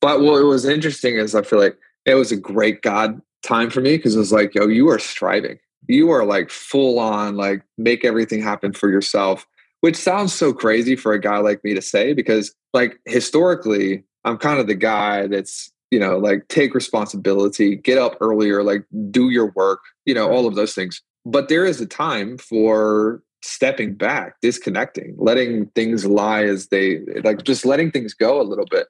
But 0.00 0.22
what 0.22 0.42
was 0.44 0.64
interesting 0.64 1.16
is 1.16 1.34
I 1.34 1.42
feel 1.42 1.58
like 1.58 1.76
it 2.06 2.14
was 2.14 2.32
a 2.32 2.36
great 2.36 2.82
God 2.82 3.20
time 3.42 3.70
for 3.70 3.80
me 3.80 3.96
because 3.96 4.16
it 4.16 4.18
was 4.18 4.32
like, 4.32 4.54
yo, 4.54 4.66
you 4.66 4.88
are 4.88 4.98
striving. 4.98 5.58
You 5.86 6.10
are 6.10 6.24
like 6.24 6.50
full 6.50 6.98
on, 6.98 7.36
like 7.36 7.62
make 7.76 8.04
everything 8.04 8.42
happen 8.42 8.72
for 8.72 8.90
yourself, 8.90 9.46
which 9.80 9.96
sounds 9.96 10.32
so 10.32 10.52
crazy 10.52 10.96
for 10.96 11.12
a 11.12 11.20
guy 11.20 11.38
like 11.38 11.62
me 11.64 11.74
to 11.74 11.82
say 11.82 12.12
because, 12.12 12.54
like, 12.72 12.98
historically, 13.06 14.04
I'm 14.24 14.36
kind 14.36 14.60
of 14.60 14.66
the 14.66 14.74
guy 14.74 15.26
that's, 15.26 15.72
you 15.90 15.98
know, 15.98 16.18
like 16.18 16.46
take 16.48 16.74
responsibility, 16.74 17.76
get 17.76 17.98
up 17.98 18.16
earlier, 18.20 18.62
like 18.62 18.84
do 19.10 19.30
your 19.30 19.50
work, 19.52 19.80
you 20.04 20.14
know, 20.14 20.30
all 20.30 20.46
of 20.46 20.54
those 20.54 20.74
things. 20.74 21.02
But 21.24 21.48
there 21.48 21.64
is 21.64 21.80
a 21.80 21.86
time 21.86 22.38
for 22.38 23.22
stepping 23.42 23.94
back, 23.94 24.34
disconnecting, 24.42 25.14
letting 25.18 25.66
things 25.68 26.04
lie 26.04 26.44
as 26.44 26.68
they 26.68 27.00
like 27.24 27.42
just 27.44 27.64
letting 27.64 27.90
things 27.90 28.14
go 28.14 28.40
a 28.40 28.44
little 28.44 28.66
bit. 28.70 28.86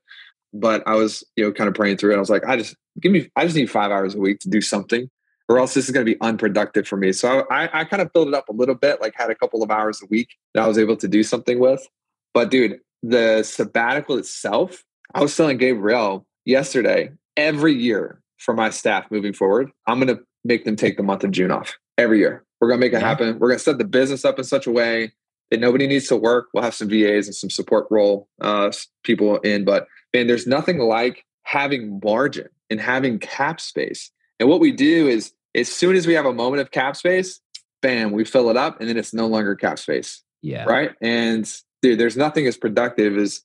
But 0.52 0.82
I 0.86 0.96
was, 0.96 1.22
you 1.36 1.44
know, 1.44 1.52
kind 1.52 1.68
of 1.68 1.74
praying 1.74 1.98
through 1.98 2.12
it. 2.12 2.16
I 2.16 2.20
was 2.20 2.30
like, 2.30 2.44
I 2.44 2.56
just 2.56 2.74
give 3.00 3.12
me, 3.12 3.30
I 3.36 3.44
just 3.44 3.56
need 3.56 3.70
five 3.70 3.92
hours 3.92 4.14
a 4.14 4.18
week 4.18 4.40
to 4.40 4.50
do 4.50 4.60
something, 4.60 5.08
or 5.50 5.58
else 5.58 5.74
this 5.74 5.86
is 5.86 5.90
going 5.90 6.06
to 6.06 6.10
be 6.10 6.18
unproductive 6.20 6.86
for 6.86 6.96
me. 6.96 7.12
So 7.12 7.44
I, 7.50 7.80
I 7.80 7.84
kind 7.84 8.00
of 8.00 8.12
filled 8.12 8.28
it 8.28 8.34
up 8.34 8.48
a 8.48 8.52
little 8.52 8.76
bit, 8.76 9.00
like 9.00 9.14
had 9.16 9.30
a 9.30 9.34
couple 9.34 9.64
of 9.64 9.70
hours 9.72 10.00
a 10.00 10.06
week 10.06 10.36
that 10.54 10.62
I 10.62 10.68
was 10.68 10.78
able 10.78 10.96
to 10.98 11.08
do 11.08 11.24
something 11.24 11.58
with. 11.58 11.84
But 12.32 12.52
dude, 12.52 12.78
the 13.02 13.42
sabbatical 13.42 14.16
itself, 14.16 14.84
I 15.12 15.20
was 15.20 15.36
telling 15.36 15.58
Gabriel 15.58 16.24
yesterday, 16.44 17.10
every 17.36 17.74
year 17.74 18.22
for 18.38 18.54
my 18.54 18.70
staff 18.70 19.10
moving 19.10 19.32
forward, 19.32 19.72
I'm 19.88 19.98
going 19.98 20.16
to 20.16 20.22
make 20.44 20.64
them 20.64 20.76
take 20.76 20.96
the 20.96 21.02
month 21.02 21.24
of 21.24 21.32
June 21.32 21.50
off 21.50 21.76
every 21.98 22.20
year. 22.20 22.44
We're 22.60 22.68
going 22.68 22.78
to 22.80 22.86
make 22.86 22.92
it 22.92 23.02
happen. 23.02 23.36
We're 23.40 23.48
going 23.48 23.58
to 23.58 23.64
set 23.64 23.78
the 23.78 23.84
business 23.84 24.24
up 24.24 24.38
in 24.38 24.44
such 24.44 24.68
a 24.68 24.70
way 24.70 25.12
that 25.50 25.58
nobody 25.58 25.88
needs 25.88 26.06
to 26.08 26.16
work. 26.16 26.46
We'll 26.54 26.62
have 26.62 26.76
some 26.76 26.88
VAs 26.88 27.26
and 27.26 27.34
some 27.34 27.50
support 27.50 27.88
role 27.90 28.28
uh, 28.40 28.70
people 29.02 29.38
in, 29.38 29.64
but 29.64 29.88
man, 30.14 30.28
there's 30.28 30.46
nothing 30.46 30.78
like 30.78 31.24
having 31.42 31.98
margin 32.04 32.46
and 32.70 32.80
having 32.80 33.18
cap 33.18 33.60
space. 33.60 34.12
And 34.38 34.48
what 34.48 34.60
we 34.60 34.70
do 34.70 35.08
is, 35.08 35.32
as 35.54 35.70
soon 35.70 35.96
as 35.96 36.06
we 36.06 36.14
have 36.14 36.26
a 36.26 36.32
moment 36.32 36.60
of 36.60 36.70
cap 36.70 36.96
space, 36.96 37.40
bam, 37.82 38.12
we 38.12 38.24
fill 38.24 38.50
it 38.50 38.56
up, 38.56 38.80
and 38.80 38.88
then 38.88 38.96
it's 38.96 39.14
no 39.14 39.26
longer 39.26 39.54
cap 39.54 39.78
space. 39.78 40.22
Yeah. 40.42 40.64
Right. 40.64 40.92
And 41.00 41.50
dude, 41.82 41.98
there's 41.98 42.16
nothing 42.16 42.46
as 42.46 42.56
productive 42.56 43.16
as 43.16 43.42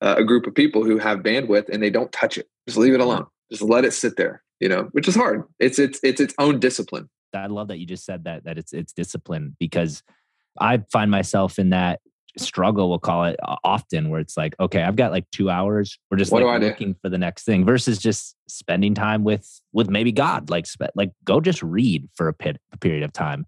uh, 0.00 0.16
a 0.18 0.24
group 0.24 0.46
of 0.46 0.54
people 0.54 0.84
who 0.84 0.98
have 0.98 1.20
bandwidth 1.20 1.68
and 1.68 1.82
they 1.82 1.90
don't 1.90 2.12
touch 2.12 2.38
it. 2.38 2.48
Just 2.66 2.78
leave 2.78 2.94
it 2.94 3.00
alone. 3.00 3.26
Just 3.50 3.62
let 3.62 3.84
it 3.84 3.92
sit 3.92 4.16
there. 4.16 4.42
You 4.60 4.68
know, 4.68 4.88
which 4.92 5.08
is 5.08 5.16
hard. 5.16 5.42
It's 5.58 5.78
it's 5.80 5.98
it's 6.04 6.20
its 6.20 6.34
own 6.38 6.60
discipline. 6.60 7.10
I 7.34 7.46
love 7.46 7.68
that 7.68 7.78
you 7.78 7.86
just 7.86 8.04
said 8.04 8.24
that 8.24 8.44
that 8.44 8.58
it's 8.58 8.72
it's 8.72 8.92
discipline 8.92 9.56
because 9.58 10.04
I 10.60 10.82
find 10.92 11.10
myself 11.10 11.58
in 11.58 11.70
that 11.70 12.00
struggle 12.38 12.88
we'll 12.88 12.98
call 12.98 13.24
it 13.24 13.36
often 13.62 14.08
where 14.08 14.20
it's 14.20 14.36
like 14.36 14.54
okay 14.58 14.82
i've 14.82 14.96
got 14.96 15.12
like 15.12 15.28
two 15.32 15.50
hours 15.50 15.98
we're 16.10 16.16
just 16.16 16.32
what 16.32 16.42
like 16.42 16.62
looking 16.62 16.94
for 17.02 17.08
the 17.08 17.18
next 17.18 17.44
thing 17.44 17.64
versus 17.64 17.98
just 17.98 18.36
spending 18.48 18.94
time 18.94 19.22
with 19.22 19.60
with 19.72 19.90
maybe 19.90 20.12
god 20.12 20.48
like 20.48 20.66
like 20.94 21.10
go 21.24 21.40
just 21.40 21.62
read 21.62 22.08
for 22.14 22.28
a, 22.28 22.32
pit, 22.32 22.58
a 22.72 22.76
period 22.78 23.02
of 23.02 23.12
time 23.12 23.46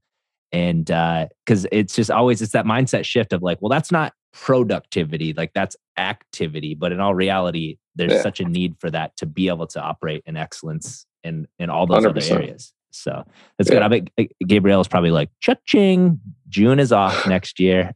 and 0.53 0.91
uh 0.91 1.26
because 1.45 1.67
it's 1.73 1.95
just 1.95 2.11
always 2.11 2.43
it's 2.43 2.53
that 2.53 2.67
mindset 2.67 3.05
shift 3.05 3.33
of 3.33 3.43
like 3.43 3.59
well 3.62 3.71
that's 3.71 3.91
not 3.91 4.13
productivity 4.32 5.32
like 5.32 5.52
that's 5.54 5.76
activity 5.97 6.75
but 6.75 6.93
in 6.93 7.00
all 7.00 7.15
reality 7.15 7.76
there's 7.95 8.13
yeah. 8.13 8.23
such 8.23 8.41
a 8.41 8.45
need 8.45 8.75
for 8.78 8.91
that 8.91 9.17
to 9.17 9.26
be 9.26 9.49
able 9.49 9.67
to 9.67 9.80
operate 9.80 10.23
in 10.26 10.37
excellence 10.37 11.06
in 11.23 11.47
in 11.58 11.71
all 11.71 11.87
those 11.87 12.04
100%. 12.04 12.08
other 12.11 12.43
areas 12.43 12.73
so 12.95 13.25
that's 13.59 13.71
yeah. 13.71 13.76
good. 13.76 13.83
I 13.83 13.89
bet 13.89 14.28
Gabriel 14.47 14.80
is 14.80 14.89
probably 14.89 15.11
like, 15.11 15.30
cha-ching, 15.41 16.21
June 16.49 16.78
is 16.78 16.93
off 16.93 17.26
next 17.28 17.59
year. 17.59 17.93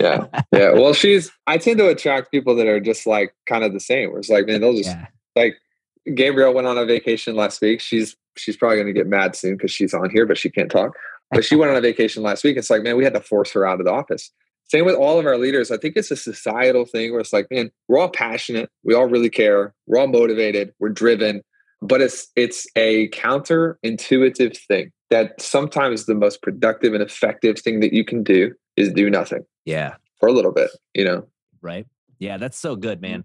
yeah. 0.00 0.26
Yeah. 0.52 0.72
Well, 0.72 0.94
she's, 0.94 1.30
I 1.46 1.58
tend 1.58 1.78
to 1.78 1.88
attract 1.88 2.30
people 2.30 2.54
that 2.56 2.66
are 2.66 2.80
just 2.80 3.06
like 3.06 3.34
kind 3.46 3.64
of 3.64 3.72
the 3.72 3.80
same. 3.80 4.10
Where 4.10 4.18
it's 4.18 4.28
like, 4.28 4.46
man, 4.46 4.60
they'll 4.60 4.76
just 4.76 4.90
yeah. 4.90 5.06
like 5.34 5.56
Gabriel 6.14 6.54
went 6.54 6.66
on 6.66 6.78
a 6.78 6.84
vacation 6.84 7.34
last 7.34 7.60
week. 7.60 7.80
She's, 7.80 8.16
she's 8.36 8.56
probably 8.56 8.76
going 8.76 8.86
to 8.86 8.92
get 8.92 9.06
mad 9.06 9.34
soon 9.34 9.56
because 9.56 9.70
she's 9.70 9.94
on 9.94 10.10
here, 10.10 10.26
but 10.26 10.38
she 10.38 10.50
can't 10.50 10.70
talk. 10.70 10.92
But 11.30 11.44
she 11.44 11.56
went 11.56 11.70
on 11.70 11.76
a 11.78 11.80
vacation 11.80 12.22
last 12.22 12.44
week. 12.44 12.58
It's 12.58 12.68
like, 12.68 12.82
man, 12.82 12.96
we 12.96 13.04
had 13.04 13.14
to 13.14 13.20
force 13.20 13.52
her 13.52 13.66
out 13.66 13.80
of 13.80 13.86
the 13.86 13.92
office. 13.92 14.30
Same 14.68 14.84
with 14.84 14.94
all 14.94 15.18
of 15.18 15.26
our 15.26 15.38
leaders. 15.38 15.70
I 15.70 15.76
think 15.76 15.96
it's 15.96 16.10
a 16.10 16.16
societal 16.16 16.84
thing 16.84 17.10
where 17.10 17.20
it's 17.20 17.32
like, 17.32 17.46
man, 17.50 17.70
we're 17.88 17.98
all 17.98 18.10
passionate. 18.10 18.70
We 18.84 18.94
all 18.94 19.06
really 19.06 19.30
care. 19.30 19.74
We're 19.86 19.98
all 19.98 20.06
motivated. 20.06 20.72
We're 20.78 20.90
driven 20.90 21.42
but 21.82 22.00
it's 22.00 22.28
it's 22.36 22.66
a 22.76 23.08
counterintuitive 23.10 24.56
thing 24.56 24.90
that 25.10 25.40
sometimes 25.40 26.06
the 26.06 26.14
most 26.14 26.40
productive 26.40 26.94
and 26.94 27.02
effective 27.02 27.58
thing 27.58 27.80
that 27.80 27.92
you 27.92 28.04
can 28.04 28.22
do 28.22 28.54
is 28.76 28.90
do 28.92 29.10
nothing. 29.10 29.44
Yeah. 29.66 29.96
For 30.20 30.28
a 30.28 30.32
little 30.32 30.52
bit, 30.52 30.70
you 30.94 31.04
know. 31.04 31.26
Right. 31.60 31.86
Yeah, 32.18 32.38
that's 32.38 32.58
so 32.58 32.76
good, 32.76 32.98
mm. 32.98 33.02
man. 33.02 33.24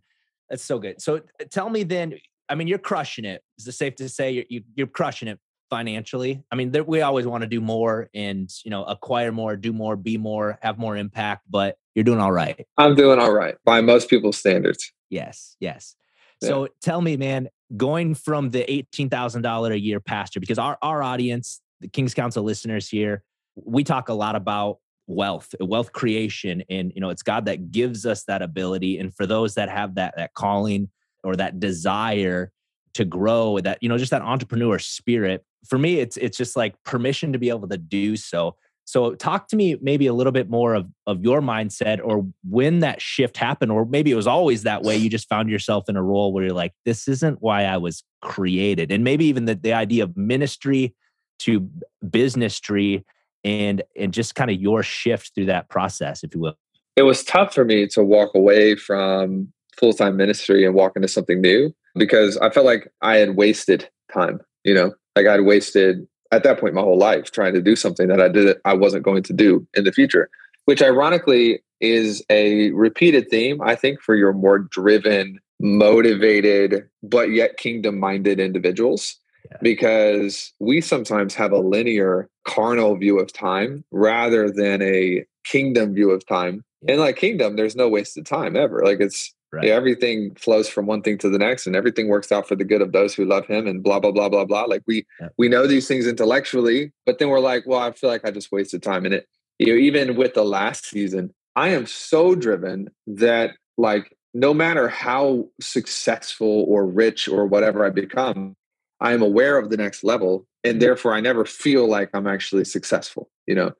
That's 0.49 0.63
so 0.63 0.79
good. 0.79 1.01
So 1.01 1.21
tell 1.51 1.69
me 1.69 1.83
then, 1.83 2.15
I 2.49 2.55
mean, 2.55 2.67
you're 2.67 2.77
crushing 2.79 3.25
it. 3.25 3.43
Is 3.57 3.67
it 3.67 3.73
safe 3.73 3.95
to 3.97 4.09
say 4.09 4.31
you're, 4.31 4.45
you, 4.49 4.59
are 4.59 4.63
you 4.75 4.83
are 4.85 4.87
crushing 4.87 5.27
it 5.27 5.39
financially? 5.69 6.43
I 6.51 6.55
mean, 6.55 6.71
there, 6.71 6.83
we 6.83 7.01
always 7.01 7.27
want 7.27 7.41
to 7.41 7.47
do 7.47 7.61
more 7.61 8.09
and, 8.13 8.49
you 8.65 8.71
know, 8.71 8.83
acquire 8.83 9.31
more, 9.31 9.55
do 9.55 9.71
more, 9.71 9.95
be 9.95 10.17
more, 10.17 10.57
have 10.61 10.77
more 10.77 10.97
impact, 10.97 11.43
but 11.49 11.77
you're 11.95 12.05
doing 12.05 12.19
all 12.19 12.31
right. 12.31 12.65
I'm 12.77 12.95
doing 12.95 13.19
all 13.19 13.31
right 13.31 13.55
by 13.65 13.81
most 13.81 14.09
people's 14.09 14.37
standards. 14.37 14.91
Yes. 15.09 15.55
Yes. 15.59 15.95
So 16.43 16.63
yeah. 16.63 16.69
tell 16.81 17.01
me, 17.01 17.17
man, 17.17 17.49
going 17.75 18.15
from 18.15 18.49
the 18.51 18.63
$18,000 18.63 19.71
a 19.71 19.79
year 19.79 19.99
pastor, 19.99 20.39
because 20.39 20.59
our, 20.59 20.77
our 20.81 21.03
audience, 21.03 21.61
the 21.81 21.87
King's 21.87 22.13
Council 22.13 22.43
listeners 22.43 22.87
here, 22.87 23.23
we 23.55 23.83
talk 23.83 24.09
a 24.09 24.13
lot 24.13 24.35
about 24.35 24.79
wealth, 25.07 25.53
wealth 25.59 25.91
creation. 25.91 26.63
And, 26.69 26.91
you 26.93 27.01
know, 27.01 27.09
it's 27.09 27.23
God 27.23 27.45
that 27.45 27.71
gives 27.71 28.05
us 28.05 28.23
that 28.25 28.41
ability. 28.41 28.99
And 28.99 29.13
for 29.13 29.25
those 29.25 29.55
that 29.55 29.69
have 29.69 29.95
that, 29.95 30.13
that 30.17 30.33
calling 30.33 30.89
or 31.23 31.35
that 31.35 31.59
desire 31.59 32.51
to 32.93 33.05
grow, 33.05 33.59
that, 33.59 33.81
you 33.81 33.89
know, 33.89 33.97
just 33.97 34.11
that 34.11 34.21
entrepreneur 34.21 34.79
spirit, 34.79 35.43
for 35.67 35.77
me, 35.77 35.99
it's, 35.99 36.17
it's 36.17 36.37
just 36.37 36.55
like 36.55 36.81
permission 36.83 37.33
to 37.33 37.39
be 37.39 37.49
able 37.49 37.67
to 37.67 37.77
do 37.77 38.15
so. 38.15 38.55
So 38.87 39.15
talk 39.15 39.49
to 39.49 39.57
me 39.57 39.75
maybe 39.81 40.07
a 40.07 40.13
little 40.13 40.31
bit 40.31 40.49
more 40.49 40.73
of, 40.73 40.87
of 41.07 41.21
your 41.21 41.41
mindset 41.41 41.99
or 42.01 42.25
when 42.49 42.79
that 42.79 43.01
shift 43.01 43.35
happened, 43.35 43.69
or 43.69 43.85
maybe 43.85 44.11
it 44.11 44.15
was 44.15 44.27
always 44.27 44.63
that 44.63 44.83
way. 44.83 44.95
You 44.95 45.09
just 45.09 45.27
found 45.27 45.49
yourself 45.49 45.89
in 45.89 45.97
a 45.97 46.01
role 46.01 46.31
where 46.31 46.45
you're 46.45 46.53
like, 46.53 46.71
this 46.85 47.05
isn't 47.09 47.41
why 47.41 47.65
I 47.65 47.75
was 47.75 48.05
created. 48.21 48.89
And 48.89 49.03
maybe 49.03 49.25
even 49.25 49.43
the, 49.43 49.55
the 49.55 49.73
idea 49.73 50.05
of 50.05 50.15
ministry 50.15 50.95
to 51.39 51.69
business 52.09 52.61
tree 52.61 53.03
and 53.43 53.83
and 53.97 54.13
just 54.13 54.35
kind 54.35 54.49
of 54.49 54.59
your 54.59 54.83
shift 54.83 55.33
through 55.35 55.45
that 55.47 55.69
process, 55.69 56.23
if 56.23 56.33
you 56.33 56.39
will. 56.39 56.55
It 56.95 57.03
was 57.03 57.25
tough 57.25 57.53
for 57.53 57.65
me 57.65 57.87
to 57.87 58.03
walk 58.03 58.35
away 58.35 58.75
from 58.75 59.51
full-time 59.77 60.15
ministry 60.15 60.65
and 60.65 60.73
walk 60.73 60.93
into 60.95 61.09
something 61.09 61.41
new 61.41 61.75
because 61.95 62.37
I 62.37 62.49
felt 62.51 62.65
like 62.65 62.87
I 63.01 63.17
had 63.17 63.35
wasted 63.35 63.89
time, 64.13 64.39
you 64.63 64.73
know, 64.73 64.93
like 65.17 65.27
I'd 65.27 65.41
wasted 65.41 66.07
at 66.31 66.43
that 66.43 66.59
point 66.59 66.73
my 66.73 66.81
whole 66.81 66.97
life 66.97 67.31
trying 67.31 67.53
to 67.53 67.61
do 67.61 67.75
something 67.75 68.07
that 68.07 68.21
I 68.21 68.27
did 68.29 68.57
I 68.65 68.73
wasn't 68.73 69.03
going 69.03 69.23
to 69.23 69.33
do 69.33 69.65
in 69.75 69.83
the 69.83 69.91
future, 69.91 70.29
which 70.65 70.81
ironically 70.81 71.63
is 71.79 72.23
a 72.29 72.71
repeated 72.71 73.29
theme, 73.29 73.61
I 73.61 73.75
think, 73.75 74.01
for 74.01 74.15
your 74.15 74.33
more 74.33 74.59
driven, 74.59 75.39
motivated, 75.59 76.87
but 77.03 77.31
yet 77.31 77.57
kingdom 77.57 77.99
minded 77.99 78.39
individuals. 78.39 79.15
Yeah. 79.49 79.57
Because 79.61 80.53
we 80.59 80.81
sometimes 80.81 81.33
have 81.35 81.51
a 81.51 81.59
linear 81.59 82.29
carnal 82.45 82.95
view 82.97 83.19
of 83.19 83.31
time 83.31 83.83
rather 83.91 84.51
than 84.51 84.81
a 84.81 85.25
kingdom 85.45 85.93
view 85.93 86.11
of 86.11 86.25
time. 86.25 86.65
Yeah. 86.81 86.93
And 86.93 87.01
like 87.01 87.15
kingdom, 87.15 87.55
there's 87.55 87.75
no 87.75 87.87
wasted 87.87 88.25
time 88.25 88.57
ever. 88.57 88.83
Like 88.83 88.99
it's 88.99 89.33
Right. 89.51 89.67
Yeah, 89.67 89.75
everything 89.75 90.35
flows 90.35 90.67
from 90.67 90.87
one 90.87 91.01
thing 91.01 91.17
to 91.19 91.29
the 91.29 91.37
next, 91.37 91.67
and 91.67 91.75
everything 91.75 92.09
works 92.09 92.33
out 92.33 92.47
for 92.47 92.55
the 92.55 92.65
good 92.65 92.81
of 92.81 92.91
those 92.91 93.15
who 93.15 93.23
love 93.23 93.45
Him, 93.45 93.65
and 93.65 93.81
blah 93.81 93.99
blah 93.99 94.11
blah 94.11 94.27
blah 94.27 94.43
blah. 94.43 94.63
Like 94.63 94.83
we 94.85 95.05
yeah. 95.21 95.29
we 95.37 95.47
know 95.47 95.67
these 95.67 95.87
things 95.87 96.05
intellectually, 96.05 96.91
but 97.05 97.19
then 97.19 97.29
we're 97.29 97.39
like, 97.39 97.63
well, 97.65 97.79
I 97.79 97.91
feel 97.93 98.09
like 98.09 98.27
I 98.27 98.31
just 98.31 98.51
wasted 98.51 98.83
time 98.83 99.05
in 99.05 99.13
it. 99.13 99.27
You 99.57 99.67
know, 99.67 99.79
even 99.79 100.17
with 100.17 100.33
the 100.33 100.43
last 100.43 100.85
season, 100.85 101.33
I 101.55 101.69
am 101.69 101.85
so 101.85 102.35
driven 102.35 102.89
that 103.07 103.51
like 103.77 104.17
no 104.33 104.53
matter 104.53 104.89
how 104.89 105.47
successful 105.61 106.65
or 106.67 106.85
rich 106.85 107.29
or 107.29 107.45
whatever 107.45 107.85
I 107.85 107.89
become, 107.89 108.55
I 108.99 109.13
am 109.13 109.21
aware 109.21 109.57
of 109.57 109.69
the 109.69 109.77
next 109.77 110.03
level, 110.03 110.45
and 110.65 110.73
mm-hmm. 110.73 110.79
therefore 110.79 111.13
I 111.13 111.21
never 111.21 111.45
feel 111.45 111.87
like 111.87 112.09
I'm 112.13 112.27
actually 112.27 112.65
successful. 112.65 113.29
You 113.45 113.55
know, 113.55 113.71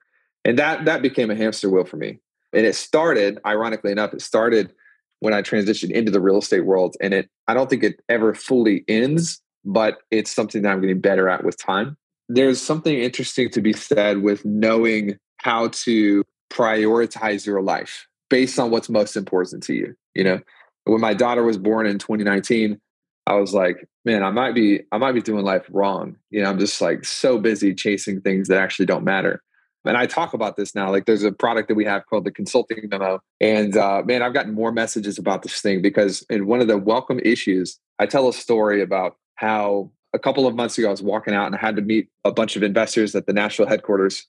and 0.46 0.58
that 0.58 0.86
that 0.86 1.02
became 1.02 1.30
a 1.30 1.36
hamster 1.36 1.68
wheel 1.68 1.84
for 1.84 1.98
me. 1.98 2.20
And 2.54 2.64
it 2.64 2.74
started, 2.74 3.38
ironically 3.44 3.92
enough, 3.92 4.14
it 4.14 4.22
started 4.22 4.72
when 5.20 5.34
I 5.34 5.42
transitioned 5.42 5.90
into 5.90 6.10
the 6.10 6.20
real 6.20 6.38
estate 6.38 6.64
world. 6.64 6.96
And 7.00 7.12
it, 7.12 7.28
I 7.46 7.54
don't 7.54 7.68
think 7.68 7.82
it 7.82 8.00
ever 8.08 8.34
fully 8.34 8.84
ends, 8.88 9.40
but 9.64 9.98
it's 10.10 10.30
something 10.30 10.62
that 10.62 10.70
I'm 10.70 10.80
getting 10.80 11.00
better 11.00 11.28
at 11.28 11.44
with 11.44 11.56
time. 11.58 11.96
There's 12.28 12.60
something 12.60 12.96
interesting 12.96 13.50
to 13.50 13.60
be 13.60 13.72
said 13.72 14.22
with 14.22 14.44
knowing 14.44 15.18
how 15.38 15.68
to 15.68 16.24
prioritize 16.50 17.46
your 17.46 17.62
life 17.62 18.06
based 18.30 18.58
on 18.58 18.70
what's 18.70 18.88
most 18.88 19.16
important 19.16 19.62
to 19.64 19.74
you. 19.74 19.94
You 20.14 20.24
know, 20.24 20.40
when 20.84 21.00
my 21.00 21.14
daughter 21.14 21.42
was 21.42 21.58
born 21.58 21.86
in 21.86 21.98
2019, 21.98 22.80
I 23.26 23.34
was 23.34 23.52
like, 23.52 23.86
man, 24.04 24.22
I 24.22 24.30
might 24.30 24.54
be, 24.54 24.80
I 24.92 24.98
might 24.98 25.12
be 25.12 25.20
doing 25.20 25.44
life 25.44 25.66
wrong. 25.70 26.16
You 26.30 26.42
know, 26.42 26.50
I'm 26.50 26.58
just 26.58 26.80
like 26.80 27.04
so 27.04 27.38
busy 27.38 27.74
chasing 27.74 28.20
things 28.20 28.48
that 28.48 28.58
actually 28.58 28.86
don't 28.86 29.04
matter. 29.04 29.42
And 29.84 29.96
I 29.96 30.06
talk 30.06 30.34
about 30.34 30.56
this 30.56 30.74
now. 30.74 30.90
Like, 30.90 31.06
there's 31.06 31.22
a 31.22 31.32
product 31.32 31.68
that 31.68 31.74
we 31.74 31.84
have 31.84 32.04
called 32.06 32.24
the 32.24 32.30
consulting 32.30 32.88
memo. 32.90 33.20
And 33.40 33.76
uh, 33.76 34.02
man, 34.04 34.22
I've 34.22 34.34
gotten 34.34 34.54
more 34.54 34.72
messages 34.72 35.18
about 35.18 35.42
this 35.42 35.60
thing 35.60 35.82
because 35.82 36.24
in 36.28 36.46
one 36.46 36.60
of 36.60 36.68
the 36.68 36.78
welcome 36.78 37.20
issues, 37.20 37.78
I 37.98 38.06
tell 38.06 38.28
a 38.28 38.32
story 38.32 38.82
about 38.82 39.16
how 39.36 39.90
a 40.12 40.18
couple 40.18 40.46
of 40.46 40.54
months 40.54 40.78
ago 40.78 40.88
I 40.88 40.90
was 40.90 41.02
walking 41.02 41.34
out 41.34 41.46
and 41.46 41.54
I 41.54 41.58
had 41.58 41.76
to 41.76 41.82
meet 41.82 42.08
a 42.24 42.32
bunch 42.32 42.56
of 42.56 42.62
investors 42.62 43.14
at 43.14 43.26
the 43.26 43.32
national 43.32 43.68
headquarters. 43.68 44.26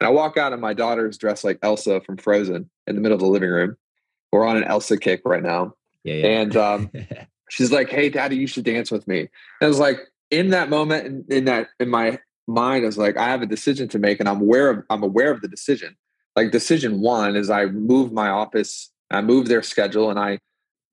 And 0.00 0.06
I 0.06 0.10
walk 0.10 0.36
out 0.36 0.52
and 0.52 0.60
my 0.60 0.74
daughter's 0.74 1.18
dressed 1.18 1.44
like 1.44 1.58
Elsa 1.62 2.00
from 2.00 2.16
Frozen 2.16 2.68
in 2.86 2.94
the 2.94 3.00
middle 3.00 3.14
of 3.14 3.20
the 3.20 3.26
living 3.26 3.50
room. 3.50 3.76
We're 4.30 4.46
on 4.46 4.56
an 4.56 4.64
Elsa 4.64 4.96
kick 4.96 5.22
right 5.24 5.42
now. 5.42 5.74
Yeah, 6.04 6.14
yeah. 6.14 6.26
And 6.26 6.56
um, 6.56 6.90
she's 7.50 7.70
like, 7.70 7.90
"Hey, 7.90 8.08
Daddy, 8.08 8.36
you 8.36 8.46
should 8.46 8.64
dance 8.64 8.90
with 8.90 9.06
me." 9.06 9.20
And 9.20 9.28
I 9.60 9.66
was 9.66 9.78
like, 9.78 10.00
in 10.32 10.50
that 10.50 10.70
moment, 10.70 11.06
in, 11.06 11.24
in 11.28 11.44
that 11.44 11.68
in 11.78 11.90
my 11.90 12.18
mind, 12.46 12.84
is 12.84 12.98
like, 12.98 13.16
I 13.16 13.28
have 13.28 13.42
a 13.42 13.46
decision 13.46 13.88
to 13.88 13.98
make, 13.98 14.20
and 14.20 14.28
I'm 14.28 14.40
aware 14.40 14.70
of 14.70 14.84
I'm 14.90 15.02
aware 15.02 15.30
of 15.30 15.40
the 15.40 15.48
decision. 15.48 15.96
Like 16.36 16.50
decision 16.50 17.00
one 17.00 17.36
is 17.36 17.50
I 17.50 17.66
move 17.66 18.12
my 18.12 18.28
office, 18.28 18.90
I 19.10 19.20
move 19.20 19.48
their 19.48 19.62
schedule, 19.62 20.10
and 20.10 20.18
I 20.18 20.38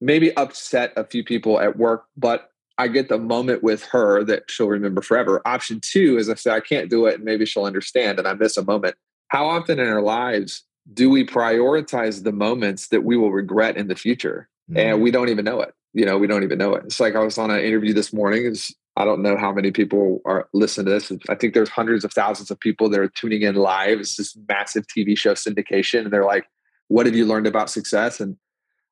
maybe 0.02 0.36
upset 0.36 0.94
a 0.96 1.04
few 1.04 1.24
people 1.24 1.60
at 1.60 1.78
work, 1.78 2.06
but 2.18 2.52
I 2.78 2.88
get 2.88 3.10
the 3.10 3.18
moment 3.18 3.64
with 3.64 3.84
her 3.86 4.24
that 4.24 4.50
she'll 4.50 4.70
remember 4.70 5.02
forever. 5.02 5.42
Option 5.46 5.80
two 5.82 6.18
is 6.18 6.30
I 6.30 6.36
say 6.36 6.52
I 6.52 6.60
can't 6.60 6.90
do 6.90 7.06
it, 7.06 7.16
and 7.16 7.24
maybe 7.24 7.46
she'll 7.46 7.66
understand, 7.66 8.20
and 8.20 8.28
I 8.28 8.34
miss 8.34 8.58
a 8.58 8.64
moment. 8.64 8.96
How 9.30 9.48
often 9.48 9.80
in 9.80 9.88
our 9.88 10.02
lives 10.02 10.64
do 10.94 11.10
we 11.10 11.26
prioritize 11.26 12.24
the 12.24 12.32
moments 12.32 12.88
that 12.88 13.04
we 13.04 13.16
will 13.16 13.32
regret 13.32 13.78
in 13.78 13.88
the 13.88 13.96
future, 13.96 14.50
mm-hmm. 14.70 14.78
and 14.78 15.02
we 15.02 15.12
don't 15.12 15.30
even 15.30 15.46
know 15.46 15.62
it? 15.62 15.74
you 15.94 16.06
know, 16.06 16.18
we 16.18 16.28
don't 16.28 16.44
even 16.44 16.58
know 16.58 16.76
it. 16.76 16.86
It's 16.86 17.00
like 17.00 17.16
I 17.16 17.20
was 17.20 17.38
on 17.38 17.52
an 17.52 17.60
interview 17.60 17.94
this 17.94 18.14
morning. 18.14 18.46
It's, 18.46 18.74
I 19.00 19.06
don't 19.06 19.22
know 19.22 19.38
how 19.38 19.54
many 19.54 19.72
people 19.72 20.22
are 20.26 20.50
listening 20.54 20.88
to 20.88 20.92
this. 20.92 21.12
I 21.30 21.36
think 21.36 21.54
there's 21.54 21.70
hundreds 21.70 22.04
of 22.04 22.12
thousands 22.12 22.52
of 22.52 22.60
people 22.60 22.90
that 22.90 23.00
are 23.00 23.08
tuning 23.08 23.44
in 23.44 23.56
live. 23.56 24.02
It's 24.02 24.18
this 24.18 24.38
massive 24.50 24.86
TV 24.88 25.18
show 25.18 25.36
syndication. 25.36 26.02
And 26.02 26.12
they're 26.12 26.26
like, 26.26 26.46
what 26.90 27.06
have 27.06 27.16
you 27.16 27.26
learned 27.26 27.48
about 27.48 27.70
success? 27.70 28.20
And 28.20 28.36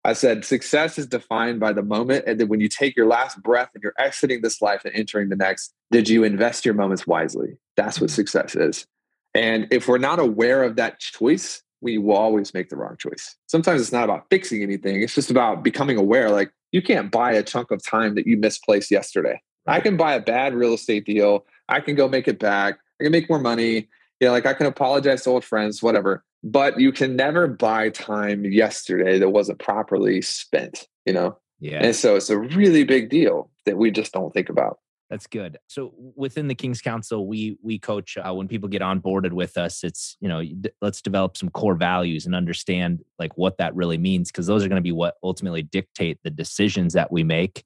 I 0.05 0.13
said, 0.13 0.45
success 0.45 0.97
is 0.97 1.07
defined 1.07 1.59
by 1.59 1.73
the 1.73 1.83
moment. 1.83 2.23
And 2.25 2.39
then 2.39 2.47
when 2.47 2.61
you 2.61 2.69
take 2.69 2.95
your 2.95 3.05
last 3.05 3.43
breath 3.43 3.69
and 3.73 3.83
you're 3.83 3.93
exiting 3.99 4.41
this 4.41 4.61
life 4.61 4.85
and 4.85 4.95
entering 4.95 5.27
the 5.27 5.35
next, 5.35 5.73
did 5.91 6.07
you 6.07 6.23
invest 6.23 6.63
your 6.63 6.73
moments 6.73 7.05
wisely? 7.05 7.57
That's 7.75 7.99
what 7.99 8.09
mm-hmm. 8.09 8.15
success 8.15 8.55
is. 8.55 8.87
And 9.33 9.67
if 9.71 9.89
we're 9.89 9.97
not 9.97 10.19
aware 10.19 10.63
of 10.63 10.77
that 10.77 11.01
choice, 11.01 11.61
we 11.81 11.97
will 11.97 12.15
always 12.15 12.53
make 12.53 12.69
the 12.69 12.77
wrong 12.77 12.95
choice. 12.97 13.35
Sometimes 13.47 13.81
it's 13.81 13.91
not 13.91 14.05
about 14.05 14.27
fixing 14.29 14.63
anything. 14.63 15.01
It's 15.01 15.15
just 15.15 15.29
about 15.29 15.63
becoming 15.63 15.97
aware. 15.97 16.29
Like 16.29 16.51
you 16.71 16.81
can't 16.81 17.11
buy 17.11 17.33
a 17.33 17.43
chunk 17.43 17.71
of 17.71 17.83
time 17.83 18.15
that 18.15 18.25
you 18.25 18.37
misplaced 18.37 18.89
yesterday. 18.89 19.41
I 19.67 19.79
can 19.79 19.97
buy 19.97 20.13
a 20.13 20.21
bad 20.21 20.53
real 20.53 20.73
estate 20.73 21.05
deal. 21.05 21.45
I 21.69 21.79
can 21.79 21.95
go 21.95 22.07
make 22.07 22.27
it 22.27 22.39
back. 22.39 22.79
I 22.99 23.03
can 23.03 23.11
make 23.11 23.29
more 23.29 23.39
money. 23.39 23.87
You 24.19 24.27
know, 24.27 24.31
like 24.31 24.45
I 24.45 24.53
can 24.53 24.65
apologize 24.65 25.23
to 25.23 25.31
old 25.31 25.45
friends, 25.45 25.83
whatever. 25.83 26.23
But 26.43 26.79
you 26.79 26.91
can 26.91 27.15
never 27.15 27.47
buy 27.47 27.89
time 27.89 28.45
yesterday 28.45 29.19
that 29.19 29.29
wasn't 29.29 29.59
properly 29.59 30.21
spent, 30.21 30.87
you 31.05 31.13
know? 31.13 31.37
Yeah. 31.59 31.83
And 31.83 31.95
so 31.95 32.15
it's 32.15 32.29
a 32.29 32.37
really 32.37 32.83
big 32.83 33.09
deal 33.09 33.49
that 33.65 33.77
we 33.77 33.91
just 33.91 34.13
don't 34.13 34.33
think 34.33 34.49
about. 34.49 34.79
That's 35.09 35.27
good. 35.27 35.57
So 35.67 35.93
within 36.15 36.47
the 36.47 36.55
King's 36.55 36.81
Council, 36.81 37.27
we 37.27 37.57
we 37.61 37.79
coach 37.79 38.17
uh, 38.17 38.33
when 38.33 38.49
people 38.49 38.67
get 38.67 38.81
onboarded 38.81 39.31
with 39.31 39.57
us. 39.57 39.83
It's 39.83 40.17
you 40.19 40.27
know 40.27 40.43
d- 40.43 40.69
let's 40.81 41.01
develop 41.01 41.37
some 41.37 41.49
core 41.49 41.75
values 41.75 42.25
and 42.25 42.35
understand 42.35 43.03
like 43.17 43.37
what 43.37 43.57
that 43.57 43.73
really 43.73 43.97
means 43.97 44.31
because 44.31 44.47
those 44.47 44.65
are 44.65 44.67
going 44.67 44.81
to 44.81 44.83
be 44.83 44.91
what 44.91 45.15
ultimately 45.23 45.63
dictate 45.63 46.19
the 46.23 46.29
decisions 46.29 46.93
that 46.93 47.09
we 47.09 47.23
make, 47.23 47.63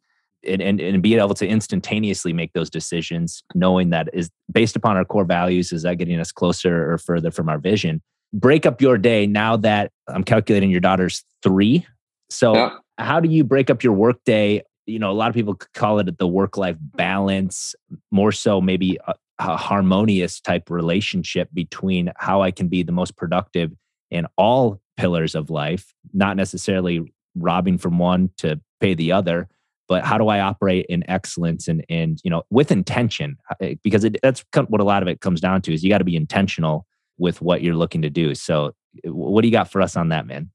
and, 0.47 0.61
and 0.61 0.79
and 0.79 1.03
being 1.03 1.19
able 1.19 1.33
to 1.35 1.47
instantaneously 1.47 2.33
make 2.33 2.53
those 2.53 2.69
decisions, 2.69 3.43
knowing 3.53 3.89
that 3.91 4.09
is 4.13 4.29
based 4.51 4.75
upon 4.75 4.97
our 4.97 5.05
core 5.05 5.25
values. 5.25 5.71
Is 5.71 5.83
that 5.83 5.95
getting 5.95 6.19
us 6.19 6.31
closer 6.31 6.91
or 6.91 6.97
further 6.97 7.31
from 7.31 7.49
our 7.49 7.59
vision? 7.59 8.01
Break 8.33 8.65
up 8.65 8.81
your 8.81 8.97
day 8.97 9.27
now 9.27 9.57
that 9.57 9.91
I'm 10.07 10.23
calculating 10.23 10.71
your 10.71 10.79
daughter's 10.79 11.23
three. 11.43 11.85
So 12.29 12.55
yeah. 12.55 12.77
how 12.97 13.19
do 13.19 13.29
you 13.29 13.43
break 13.43 13.69
up 13.69 13.83
your 13.83 13.93
workday 13.93 14.63
you 14.85 14.99
know, 14.99 15.11
a 15.11 15.13
lot 15.13 15.29
of 15.29 15.35
people 15.35 15.57
call 15.73 15.99
it 15.99 16.17
the 16.17 16.27
work 16.27 16.57
life 16.57 16.77
balance, 16.79 17.75
more 18.11 18.31
so 18.31 18.59
maybe 18.59 18.97
a, 19.07 19.15
a, 19.39 19.57
harmonious 19.57 20.39
type 20.39 20.69
relationship 20.69 21.49
between 21.53 22.11
how 22.17 22.41
I 22.41 22.51
can 22.51 22.67
be 22.67 22.83
the 22.83 22.91
most 22.91 23.15
productive 23.15 23.71
in 24.09 24.27
all 24.37 24.81
pillars 24.97 25.35
of 25.35 25.49
life, 25.49 25.93
not 26.13 26.35
necessarily 26.35 27.13
robbing 27.35 27.77
from 27.77 27.97
one 27.97 28.29
to 28.37 28.59
pay 28.79 28.93
the 28.93 29.11
other, 29.11 29.47
but 29.91 30.05
how 30.05 30.17
do 30.17 30.29
I 30.29 30.39
operate 30.39 30.85
in 30.87 31.03
excellence 31.09 31.67
and 31.67 31.83
and 31.89 32.17
you 32.23 32.31
know 32.31 32.43
with 32.49 32.71
intention 32.71 33.37
uh, 33.49 33.75
because 33.83 34.05
it, 34.05 34.15
that's 34.23 34.45
what 34.69 34.79
a 34.79 34.85
lot 34.85 35.01
of 35.01 35.09
it 35.09 35.19
comes 35.19 35.41
down 35.41 35.61
to 35.63 35.73
is 35.73 35.83
you 35.83 35.89
got 35.89 35.97
to 35.97 36.05
be 36.05 36.15
intentional 36.15 36.87
with 37.17 37.41
what 37.41 37.61
you're 37.61 37.75
looking 37.75 38.01
to 38.03 38.09
do. 38.09 38.33
So, 38.33 38.73
what 39.03 39.41
do 39.41 39.49
you 39.49 39.51
got 39.51 39.69
for 39.69 39.81
us 39.81 39.97
on 39.97 40.07
that, 40.07 40.25
man? 40.25 40.49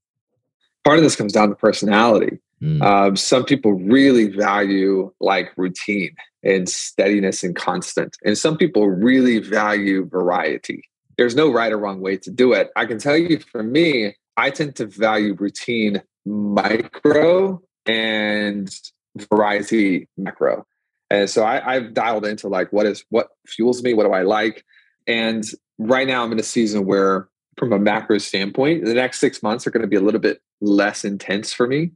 Part 0.83 0.97
of 0.97 1.03
this 1.03 1.15
comes 1.15 1.33
down 1.33 1.49
to 1.49 1.55
personality. 1.55 2.39
Mm. 2.63 2.81
Um, 2.81 3.15
some 3.15 3.45
people 3.45 3.73
really 3.73 4.27
value 4.27 5.13
like 5.19 5.55
routine 5.55 6.15
and 6.41 6.67
steadiness 6.67 7.43
and 7.43 7.55
constant. 7.55 8.17
And 8.25 8.35
some 8.35 8.57
people 8.57 8.89
really 8.89 9.37
value 9.37 10.03
variety. 10.07 10.81
There's 11.15 11.35
no 11.35 11.53
right 11.53 11.71
or 11.71 11.77
wrong 11.77 12.01
way 12.01 12.17
to 12.17 12.31
do 12.31 12.53
it. 12.53 12.71
I 12.75 12.87
can 12.87 12.97
tell 12.97 13.15
you 13.15 13.37
for 13.37 13.61
me, 13.61 14.15
I 14.35 14.49
tend 14.49 14.77
to 14.77 14.87
value 14.87 15.35
routine 15.35 16.01
micro 16.25 17.61
and 17.85 18.75
variety 19.29 20.07
macro. 20.17 20.65
And 21.09 21.29
so 21.29 21.43
I, 21.43 21.75
I've 21.75 21.93
dialed 21.93 22.25
into 22.25 22.47
like 22.47 22.71
what 22.73 22.85
is 22.85 23.03
what 23.09 23.29
fuels 23.45 23.81
me, 23.81 23.93
what 23.93 24.05
do 24.05 24.11
I 24.11 24.23
like? 24.23 24.65
And 25.07 25.43
right 25.77 26.07
now 26.07 26.23
I'm 26.23 26.31
in 26.31 26.39
a 26.39 26.43
season 26.43 26.85
where 26.85 27.29
from 27.57 27.71
a 27.71 27.79
macro 27.79 28.17
standpoint, 28.17 28.85
the 28.85 28.93
next 28.93 29.19
six 29.19 29.41
months 29.41 29.65
are 29.65 29.71
going 29.71 29.81
to 29.81 29.87
be 29.87 29.95
a 29.95 30.01
little 30.01 30.19
bit 30.19 30.41
less 30.61 31.05
intense 31.05 31.53
for 31.53 31.65
me 31.67 31.91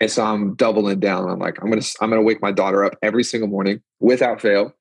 and 0.00 0.10
so 0.10 0.24
I'm 0.24 0.54
doubling 0.54 1.00
down. 1.00 1.28
I'm 1.28 1.38
like, 1.38 1.58
I'm 1.62 1.70
gonna 1.70 1.84
I'm 2.00 2.10
gonna 2.10 2.22
wake 2.22 2.42
my 2.42 2.52
daughter 2.52 2.84
up 2.84 2.96
every 3.02 3.24
single 3.24 3.48
morning 3.48 3.80
without 4.00 4.40
fail. 4.40 4.74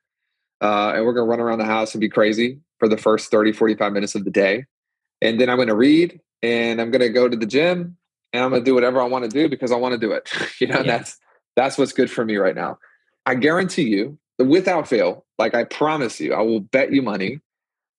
Uh, 0.62 0.94
and 0.96 1.06
we're 1.06 1.14
gonna 1.14 1.28
run 1.28 1.40
around 1.40 1.60
the 1.60 1.66
house 1.66 1.94
and 1.94 2.02
be 2.02 2.10
crazy 2.10 2.60
for 2.80 2.90
the 2.90 2.98
first 2.98 3.32
30, 3.32 3.54
45 3.54 3.94
minutes 3.94 4.16
of 4.16 4.26
the 4.26 4.32
day. 4.32 4.66
And 5.22 5.40
then 5.40 5.50
I'm 5.50 5.58
gonna 5.58 5.76
read 5.76 6.20
and 6.42 6.82
I'm 6.82 6.92
gonna 6.92 7.10
go 7.10 7.30
to 7.30 7.38
the 7.38 7.46
gym 7.46 7.98
and 8.34 8.44
I'm 8.44 8.52
gonna 8.52 8.64
do 8.64 8.76
whatever 8.76 9.00
I 9.00 9.06
want 9.06 9.24
to 9.24 9.30
do 9.30 9.48
because 9.48 9.72
I 9.72 9.78
want 9.78 9.94
to 9.94 9.98
do 9.98 10.12
it. 10.12 10.30
you 10.60 10.68
know, 10.68 10.78
yeah. 10.78 10.84
that's 10.84 11.18
that's 11.56 11.78
what's 11.78 11.94
good 11.94 12.12
for 12.12 12.26
me 12.26 12.36
right 12.38 12.56
now. 12.56 12.78
I 13.26 13.36
guarantee 13.36 13.84
you, 13.90 14.18
without 14.38 14.88
fail, 14.88 15.26
like 15.38 15.56
I 15.56 15.64
promise 15.64 16.20
you, 16.20 16.34
I 16.34 16.42
will 16.42 16.60
bet 16.60 16.92
you 16.92 17.02
money 17.02 17.40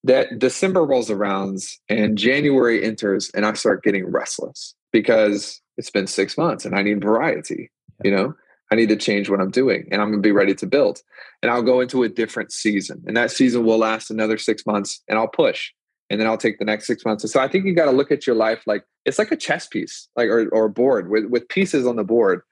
that 0.05 0.39
December 0.39 0.85
rolls 0.85 1.11
around 1.11 1.59
and 1.89 2.17
January 2.17 2.85
enters 2.85 3.31
and 3.35 3.45
I 3.45 3.53
start 3.55 3.83
getting 3.83 4.07
restless 4.07 4.75
because 4.93 5.61
it's 5.77 5.91
been 5.91 6.07
six 6.07 6.39
months 6.39 6.65
and 6.65 6.77
I 6.77 6.83
need 6.83 7.03
variety, 7.03 7.71
you 8.05 8.11
know? 8.11 8.35
I 8.71 8.75
need 8.75 8.89
to 8.89 8.97
change 8.97 9.31
what 9.31 9.41
I'm 9.41 9.51
doing 9.51 9.89
and 9.91 10.01
I'm 10.01 10.09
going 10.09 10.23
to 10.23 10.27
be 10.27 10.33
ready 10.33 10.55
to 10.55 10.67
build. 10.67 11.01
And 11.43 11.51
I'll 11.51 11.63
go 11.63 11.81
into 11.81 12.03
a 12.03 12.09
different 12.09 12.53
season. 12.53 13.03
And 13.07 13.17
that 13.17 13.31
season 13.31 13.65
will 13.65 13.79
last 13.79 14.11
another 14.11 14.39
six 14.39 14.67
months 14.67 15.03
and 15.09 15.19
I'll 15.19 15.29
push. 15.29 15.73
And 16.09 16.21
then 16.21 16.29
I'll 16.29 16.39
take 16.39 16.59
the 16.59 16.65
next 16.65 16.87
six 16.87 17.05
months. 17.05 17.25
And 17.25 17.31
so 17.31 17.41
I 17.41 17.49
think 17.49 17.65
you 17.65 17.75
got 17.75 17.87
to 17.87 17.91
look 17.93 18.13
at 18.13 18.27
your 18.27 18.37
life 18.37 18.63
like 18.67 18.85
it's 19.05 19.19
like 19.19 19.33
a 19.33 19.37
chess 19.37 19.67
piece, 19.67 20.09
like 20.17 20.29
or, 20.29 20.49
or 20.49 20.67
a 20.67 20.71
board 20.71 21.11
with, 21.11 21.27
with 21.27 21.49
pieces 21.49 21.87
on 21.87 21.97
the 21.97 22.05
board. 22.05 22.43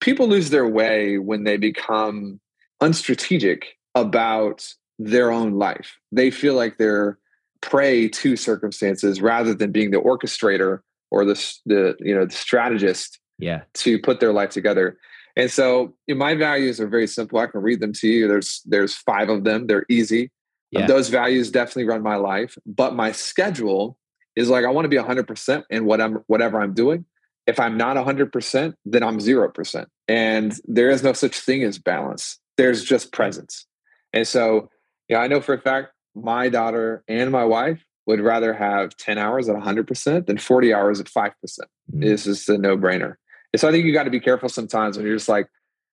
People 0.00 0.28
lose 0.28 0.50
their 0.50 0.68
way 0.68 1.18
when 1.18 1.44
they 1.44 1.56
become 1.56 2.40
unstrategic 2.82 3.62
about 3.94 4.68
their 4.98 5.30
own 5.30 5.52
life. 5.54 5.98
They 6.12 6.30
feel 6.30 6.54
like 6.54 6.76
they're 6.78 7.18
prey 7.62 8.08
to 8.08 8.36
circumstances 8.36 9.20
rather 9.20 9.54
than 9.54 9.72
being 9.72 9.90
the 9.90 10.00
orchestrator 10.00 10.80
or 11.10 11.24
the 11.24 11.34
the 11.64 11.96
you 12.00 12.14
know 12.14 12.26
the 12.26 12.34
strategist 12.34 13.18
yeah. 13.38 13.62
to 13.74 13.98
put 13.98 14.20
their 14.20 14.32
life 14.32 14.50
together. 14.50 14.98
And 15.36 15.50
so 15.50 15.94
you 16.06 16.14
know, 16.14 16.18
my 16.18 16.34
values 16.34 16.80
are 16.80 16.88
very 16.88 17.06
simple. 17.06 17.38
I 17.38 17.46
can 17.46 17.62
read 17.62 17.80
them 17.80 17.92
to 17.94 18.08
you. 18.08 18.28
There's 18.28 18.62
there's 18.66 18.94
five 18.94 19.28
of 19.28 19.44
them. 19.44 19.66
They're 19.66 19.86
easy. 19.88 20.30
Yeah. 20.72 20.86
those 20.86 21.08
values 21.08 21.50
definitely 21.50 21.84
run 21.84 22.02
my 22.02 22.16
life 22.16 22.58
but 22.66 22.94
my 22.94 23.12
schedule 23.12 23.96
is 24.34 24.50
like 24.50 24.64
i 24.64 24.68
want 24.68 24.84
to 24.84 24.88
be 24.88 24.96
100% 24.96 25.62
in 25.70 25.84
what 25.84 26.00
i'm 26.00 26.16
whatever 26.26 26.60
i'm 26.60 26.74
doing 26.74 27.04
if 27.46 27.60
i'm 27.60 27.76
not 27.76 27.96
100% 27.96 28.74
then 28.84 29.02
i'm 29.02 29.18
0% 29.18 29.86
and 30.08 30.54
there 30.64 30.90
is 30.90 31.02
no 31.02 31.12
such 31.12 31.38
thing 31.38 31.62
as 31.62 31.78
balance 31.78 32.38
there's 32.56 32.84
just 32.84 33.12
presence 33.12 33.66
and 34.12 34.26
so 34.26 34.68
yeah 35.08 35.18
i 35.18 35.26
know 35.26 35.40
for 35.40 35.54
a 35.54 35.60
fact 35.60 35.92
my 36.14 36.48
daughter 36.48 37.04
and 37.08 37.30
my 37.30 37.44
wife 37.44 37.84
would 38.06 38.20
rather 38.20 38.54
have 38.54 38.96
10 38.96 39.18
hours 39.18 39.48
at 39.48 39.56
100% 39.56 40.26
than 40.26 40.38
40 40.38 40.72
hours 40.72 41.00
at 41.00 41.06
5%. 41.06 41.32
Mm. 41.42 41.60
This 41.92 42.26
is 42.26 42.48
a 42.48 42.56
no 42.56 42.76
brainer. 42.76 43.14
And 43.52 43.60
so 43.60 43.68
I 43.68 43.72
think 43.72 43.84
you 43.84 43.92
got 43.92 44.04
to 44.04 44.10
be 44.10 44.20
careful 44.20 44.48
sometimes 44.48 44.96
when 44.96 45.06
you're 45.06 45.16
just 45.16 45.28
like, 45.28 45.48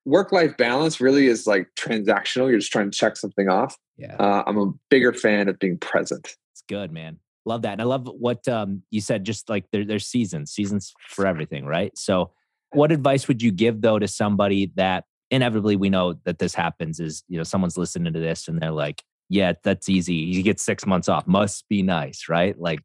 work 0.05 0.31
life 0.31 0.55
balance 0.57 1.01
really 1.01 1.27
is 1.27 1.47
like 1.47 1.67
transactional. 1.77 2.49
You're 2.49 2.59
just 2.59 2.71
trying 2.71 2.91
to 2.91 2.97
check 2.97 3.17
something 3.17 3.49
off. 3.49 3.77
Yeah. 3.97 4.15
Uh, 4.15 4.43
I'm 4.45 4.57
a 4.57 4.71
bigger 4.89 5.13
fan 5.13 5.49
of 5.49 5.59
being 5.59 5.77
present. 5.77 6.35
It's 6.51 6.63
good, 6.67 6.91
man. 6.91 7.19
Love 7.45 7.63
that. 7.63 7.73
And 7.73 7.82
I 7.82 7.86
love 7.86 8.08
what 8.08 8.47
um, 8.47 8.84
you 8.89 9.01
said, 9.01 9.25
just 9.25 9.49
like 9.49 9.65
there, 9.71 9.86
there's 9.86 10.06
seasons, 10.06 10.51
seasons 10.51 10.93
for 11.10 11.27
everything, 11.27 11.65
right? 11.65 11.97
So, 11.97 12.32
what 12.71 12.91
advice 12.91 13.27
would 13.27 13.41
you 13.41 13.51
give 13.51 13.82
though 13.82 13.99
to 13.99 14.08
somebody 14.08 14.71
that 14.75 15.03
inevitably 15.29 15.75
we 15.75 15.89
know 15.89 16.13
that 16.25 16.39
this 16.39 16.56
happens 16.56 16.99
is, 16.99 17.23
you 17.27 17.38
know, 17.38 17.43
someone's 17.43 17.77
listening 17.77 18.13
to 18.13 18.19
this 18.19 18.47
and 18.47 18.62
they're 18.62 18.71
like, 18.71 19.03
yeah, 19.29 19.53
that's 19.63 19.89
easy. 19.89 20.15
You 20.15 20.43
get 20.43 20.60
six 20.60 20.86
months 20.86 21.10
off. 21.10 21.27
Must 21.27 21.67
be 21.69 21.82
nice, 21.82 22.29
right? 22.29 22.60
Like 22.60 22.79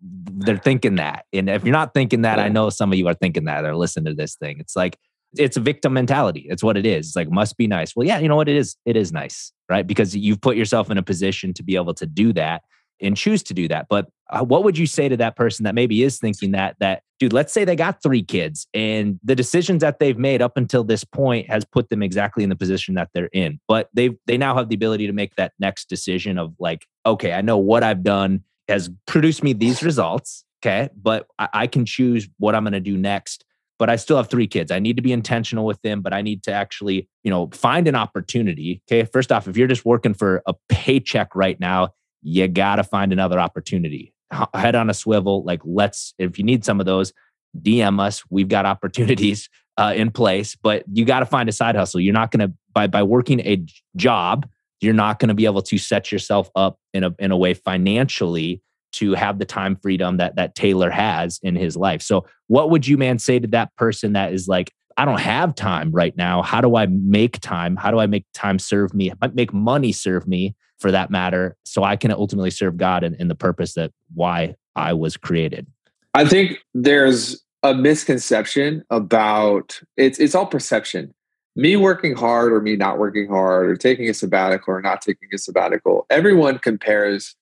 they're 0.00 0.56
thinking 0.56 0.96
that. 0.96 1.26
And 1.32 1.48
if 1.48 1.64
you're 1.64 1.72
not 1.72 1.94
thinking 1.94 2.22
that, 2.22 2.38
I 2.38 2.48
know 2.48 2.70
some 2.70 2.92
of 2.92 2.98
you 2.98 3.08
are 3.08 3.14
thinking 3.14 3.44
that 3.44 3.64
or 3.64 3.74
listening 3.76 4.06
to 4.06 4.14
this 4.14 4.36
thing. 4.36 4.58
It's 4.60 4.76
like, 4.76 4.98
it's 5.36 5.56
a 5.56 5.60
victim 5.60 5.94
mentality. 5.94 6.46
It's 6.48 6.62
what 6.62 6.76
it 6.76 6.86
is. 6.86 7.08
It's 7.08 7.16
like 7.16 7.30
must 7.30 7.56
be 7.56 7.66
nice. 7.66 7.96
Well, 7.96 8.06
yeah, 8.06 8.20
you 8.20 8.28
know 8.28 8.36
what 8.36 8.48
it 8.48 8.56
is. 8.56 8.76
It 8.86 8.96
is 8.96 9.12
nice, 9.12 9.52
right? 9.68 9.86
Because 9.86 10.14
you've 10.14 10.40
put 10.40 10.56
yourself 10.56 10.90
in 10.90 10.98
a 10.98 11.02
position 11.02 11.52
to 11.54 11.62
be 11.62 11.74
able 11.74 11.94
to 11.94 12.06
do 12.06 12.32
that 12.34 12.62
and 13.00 13.16
choose 13.16 13.42
to 13.44 13.54
do 13.54 13.68
that. 13.68 13.86
But 13.88 14.08
uh, 14.30 14.44
what 14.44 14.64
would 14.64 14.78
you 14.78 14.86
say 14.86 15.08
to 15.08 15.16
that 15.18 15.36
person 15.36 15.64
that 15.64 15.74
maybe 15.74 16.02
is 16.02 16.18
thinking 16.18 16.52
that 16.52 16.76
that 16.80 17.02
dude, 17.18 17.32
let's 17.32 17.52
say 17.52 17.64
they 17.64 17.76
got 17.76 18.02
3 18.02 18.22
kids 18.22 18.66
and 18.74 19.20
the 19.22 19.34
decisions 19.34 19.80
that 19.82 19.98
they've 19.98 20.18
made 20.18 20.42
up 20.42 20.56
until 20.56 20.84
this 20.84 21.04
point 21.04 21.48
has 21.50 21.64
put 21.64 21.90
them 21.90 22.02
exactly 22.02 22.42
in 22.42 22.50
the 22.50 22.56
position 22.56 22.94
that 22.94 23.10
they're 23.12 23.30
in. 23.32 23.60
But 23.68 23.90
they 23.94 24.10
they 24.26 24.38
now 24.38 24.56
have 24.56 24.68
the 24.68 24.74
ability 24.74 25.06
to 25.06 25.12
make 25.12 25.36
that 25.36 25.52
next 25.58 25.88
decision 25.88 26.38
of 26.38 26.54
like, 26.58 26.86
okay, 27.06 27.32
I 27.32 27.42
know 27.42 27.58
what 27.58 27.82
I've 27.82 28.02
done 28.02 28.42
has 28.68 28.90
produced 29.06 29.42
me 29.42 29.52
these 29.52 29.82
results, 29.82 30.44
okay? 30.62 30.88
But 31.00 31.26
I, 31.38 31.48
I 31.52 31.66
can 31.66 31.84
choose 31.84 32.28
what 32.38 32.54
I'm 32.54 32.64
going 32.64 32.72
to 32.72 32.80
do 32.80 32.96
next 32.96 33.44
but 33.78 33.90
I 33.90 33.96
still 33.96 34.16
have 34.16 34.28
three 34.28 34.46
kids. 34.46 34.70
I 34.70 34.78
need 34.78 34.96
to 34.96 35.02
be 35.02 35.12
intentional 35.12 35.66
with 35.66 35.80
them, 35.82 36.00
but 36.00 36.12
I 36.12 36.22
need 36.22 36.42
to 36.44 36.52
actually, 36.52 37.08
you 37.22 37.30
know, 37.30 37.50
find 37.52 37.88
an 37.88 37.94
opportunity. 37.94 38.82
Okay. 38.88 39.04
First 39.04 39.32
off, 39.32 39.48
if 39.48 39.56
you're 39.56 39.68
just 39.68 39.84
working 39.84 40.14
for 40.14 40.42
a 40.46 40.54
paycheck 40.68 41.34
right 41.34 41.58
now, 41.58 41.90
you 42.24 42.48
got 42.48 42.76
to 42.76 42.84
find 42.84 43.12
another 43.12 43.38
opportunity. 43.38 44.12
Head 44.54 44.74
on 44.74 44.90
a 44.90 44.94
swivel. 44.94 45.44
Like, 45.44 45.60
let's, 45.64 46.14
if 46.18 46.38
you 46.38 46.44
need 46.44 46.64
some 46.64 46.80
of 46.80 46.86
those, 46.86 47.12
DM 47.60 48.00
us. 48.00 48.24
We've 48.30 48.48
got 48.48 48.66
opportunities 48.66 49.48
uh, 49.76 49.92
in 49.94 50.10
place, 50.10 50.56
but 50.56 50.84
you 50.92 51.04
got 51.04 51.20
to 51.20 51.26
find 51.26 51.48
a 51.48 51.52
side 51.52 51.76
hustle. 51.76 52.00
You're 52.00 52.14
not 52.14 52.32
going 52.32 52.48
to, 52.48 52.54
by, 52.72 52.88
by 52.88 53.02
working 53.02 53.40
a 53.40 53.64
job, 53.94 54.48
you're 54.80 54.94
not 54.94 55.18
going 55.18 55.28
to 55.28 55.34
be 55.34 55.44
able 55.44 55.62
to 55.62 55.78
set 55.78 56.10
yourself 56.10 56.50
up 56.56 56.78
in 56.92 57.04
a, 57.04 57.14
in 57.18 57.30
a 57.30 57.36
way 57.36 57.54
financially 57.54 58.60
to 58.94 59.14
have 59.14 59.38
the 59.38 59.44
time 59.44 59.76
freedom 59.76 60.18
that 60.18 60.36
that 60.36 60.54
Taylor 60.54 60.88
has 60.88 61.40
in 61.42 61.56
his 61.56 61.76
life. 61.76 62.00
So 62.00 62.26
what 62.46 62.70
would 62.70 62.86
you 62.86 62.96
man 62.96 63.18
say 63.18 63.40
to 63.40 63.48
that 63.48 63.74
person 63.76 64.12
that 64.12 64.32
is 64.32 64.46
like 64.46 64.72
I 64.96 65.04
don't 65.04 65.20
have 65.20 65.56
time 65.56 65.90
right 65.90 66.16
now. 66.16 66.42
How 66.42 66.60
do 66.60 66.76
I 66.76 66.86
make 66.86 67.40
time? 67.40 67.74
How 67.74 67.90
do 67.90 67.98
I 67.98 68.06
make 68.06 68.26
time 68.32 68.60
serve 68.60 68.94
me? 68.94 69.12
Make 69.32 69.52
money 69.52 69.90
serve 69.90 70.28
me 70.28 70.54
for 70.84 70.90
that 70.90 71.10
matter 71.10 71.56
so 71.64 71.82
I 71.82 71.96
can 71.96 72.10
ultimately 72.10 72.50
serve 72.50 72.76
God 72.76 73.04
and, 73.04 73.30
the 73.30 73.34
purpose 73.34 73.72
that 73.72 73.90
why 74.12 74.54
I 74.76 74.92
was 74.92 75.16
created. 75.16 75.66
I 76.12 76.28
think 76.28 76.58
there's 76.74 77.42
a 77.62 77.72
misconception 77.72 78.84
about 78.90 79.80
it's 79.96 80.18
it's 80.18 80.34
all 80.34 80.44
perception. 80.44 81.14
Me 81.56 81.74
working 81.76 82.14
hard 82.14 82.52
or 82.52 82.60
me 82.60 82.76
not 82.76 82.98
working 82.98 83.28
hard 83.28 83.70
or 83.70 83.76
taking 83.76 84.10
a 84.10 84.12
sabbatical 84.12 84.74
or 84.74 84.82
not 84.82 85.00
taking 85.00 85.30
a 85.32 85.38
sabbatical. 85.38 86.04
Everyone 86.10 86.58
compares 86.58 87.34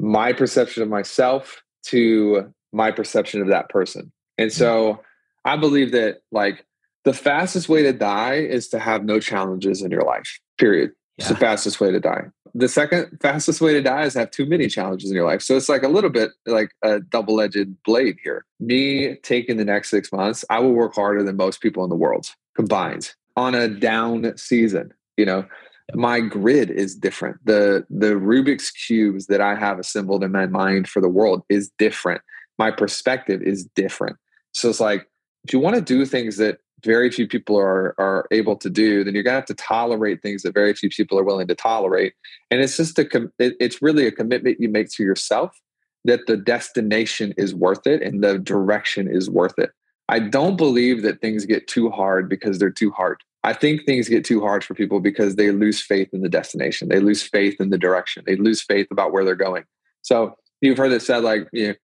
my 0.00 0.32
perception 0.32 0.82
of 0.82 0.88
myself 0.88 1.62
to 1.84 2.52
my 2.72 2.90
perception 2.90 3.40
of 3.40 3.46
that 3.46 3.68
person. 3.68 4.10
And 4.38 4.52
so 4.52 5.02
I 5.44 5.56
believe 5.56 5.92
that 5.92 6.22
like 6.32 6.66
the 7.04 7.14
fastest 7.14 7.68
way 7.68 7.84
to 7.84 7.92
die 7.92 8.38
is 8.40 8.66
to 8.70 8.80
have 8.80 9.04
no 9.04 9.20
challenges 9.20 9.82
in 9.82 9.92
your 9.92 10.02
life, 10.02 10.40
period. 10.58 10.90
Yeah. 11.18 11.24
It's 11.24 11.28
the 11.28 11.36
fastest 11.36 11.80
way 11.80 11.90
to 11.90 12.00
die. 12.00 12.26
The 12.54 12.68
second 12.68 13.18
fastest 13.20 13.60
way 13.60 13.72
to 13.72 13.82
die 13.82 14.04
is 14.04 14.14
have 14.14 14.30
too 14.30 14.46
many 14.46 14.68
challenges 14.68 15.10
in 15.10 15.16
your 15.16 15.26
life. 15.26 15.42
So 15.42 15.56
it's 15.56 15.68
like 15.68 15.82
a 15.82 15.88
little 15.88 16.10
bit 16.10 16.30
like 16.46 16.70
a 16.82 17.00
double 17.00 17.40
edged 17.40 17.82
blade 17.84 18.16
here. 18.22 18.44
Me 18.60 19.16
taking 19.22 19.56
the 19.56 19.64
next 19.64 19.90
six 19.90 20.12
months, 20.12 20.44
I 20.48 20.60
will 20.60 20.72
work 20.72 20.94
harder 20.94 21.22
than 21.22 21.36
most 21.36 21.60
people 21.60 21.84
in 21.84 21.90
the 21.90 21.96
world 21.96 22.28
combined 22.54 23.14
on 23.36 23.54
a 23.54 23.68
down 23.68 24.36
season. 24.36 24.92
You 25.16 25.26
know, 25.26 25.46
my 25.94 26.20
grid 26.20 26.70
is 26.70 26.94
different. 26.94 27.38
The 27.44 27.84
the 27.90 28.12
Rubik's 28.12 28.70
cubes 28.70 29.26
that 29.26 29.40
I 29.40 29.54
have 29.54 29.78
assembled 29.78 30.22
in 30.22 30.32
my 30.32 30.46
mind 30.46 30.88
for 30.88 31.00
the 31.00 31.08
world 31.08 31.42
is 31.48 31.70
different. 31.78 32.22
My 32.58 32.70
perspective 32.70 33.42
is 33.42 33.64
different. 33.74 34.16
So 34.52 34.68
it's 34.68 34.80
like 34.80 35.08
if 35.44 35.52
you 35.52 35.58
want 35.58 35.76
to 35.76 35.82
do 35.82 36.04
things 36.04 36.36
that 36.36 36.58
very 36.84 37.10
few 37.10 37.26
people 37.26 37.58
are 37.58 37.94
are 37.98 38.26
able 38.30 38.56
to 38.56 38.70
do, 38.70 39.04
then 39.04 39.14
you're 39.14 39.22
gonna 39.22 39.36
have 39.36 39.46
to 39.46 39.54
tolerate 39.54 40.22
things 40.22 40.42
that 40.42 40.54
very 40.54 40.74
few 40.74 40.90
people 40.90 41.18
are 41.18 41.24
willing 41.24 41.48
to 41.48 41.54
tolerate. 41.54 42.14
And 42.50 42.60
it's 42.60 42.76
just 42.76 42.98
a 42.98 43.04
com- 43.04 43.32
it, 43.38 43.54
it's 43.60 43.82
really 43.82 44.06
a 44.06 44.12
commitment 44.12 44.60
you 44.60 44.68
make 44.68 44.90
to 44.90 45.02
yourself 45.02 45.58
that 46.04 46.26
the 46.26 46.36
destination 46.36 47.34
is 47.36 47.54
worth 47.54 47.86
it 47.86 48.02
and 48.02 48.22
the 48.22 48.38
direction 48.38 49.08
is 49.10 49.28
worth 49.28 49.58
it. 49.58 49.70
I 50.08 50.20
don't 50.20 50.56
believe 50.56 51.02
that 51.02 51.20
things 51.20 51.44
get 51.44 51.68
too 51.68 51.90
hard 51.90 52.28
because 52.28 52.58
they're 52.58 52.70
too 52.70 52.90
hard. 52.90 53.22
I 53.44 53.52
think 53.52 53.84
things 53.84 54.08
get 54.08 54.24
too 54.24 54.40
hard 54.40 54.64
for 54.64 54.74
people 54.74 55.00
because 55.00 55.36
they 55.36 55.50
lose 55.50 55.80
faith 55.80 56.08
in 56.12 56.22
the 56.22 56.28
destination. 56.28 56.88
They 56.88 57.00
lose 57.00 57.22
faith 57.22 57.60
in 57.60 57.70
the 57.70 57.78
direction. 57.78 58.24
They 58.26 58.36
lose 58.36 58.62
faith 58.62 58.88
about 58.90 59.12
where 59.12 59.24
they're 59.24 59.34
going. 59.34 59.64
So 60.02 60.36
you've 60.60 60.78
heard 60.78 60.92
it 60.92 61.02
said 61.02 61.22
like, 61.22 61.48
you 61.52 61.68
know, 61.68 61.74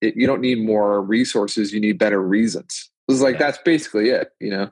you 0.00 0.26
don't 0.26 0.40
need 0.40 0.64
more 0.64 1.00
resources, 1.02 1.72
you 1.72 1.80
need 1.80 1.98
better 1.98 2.20
reasons. 2.20 2.90
It's 3.08 3.20
like 3.20 3.34
yeah. 3.34 3.46
that's 3.46 3.58
basically 3.58 4.10
it, 4.10 4.32
you 4.40 4.50
know. 4.50 4.70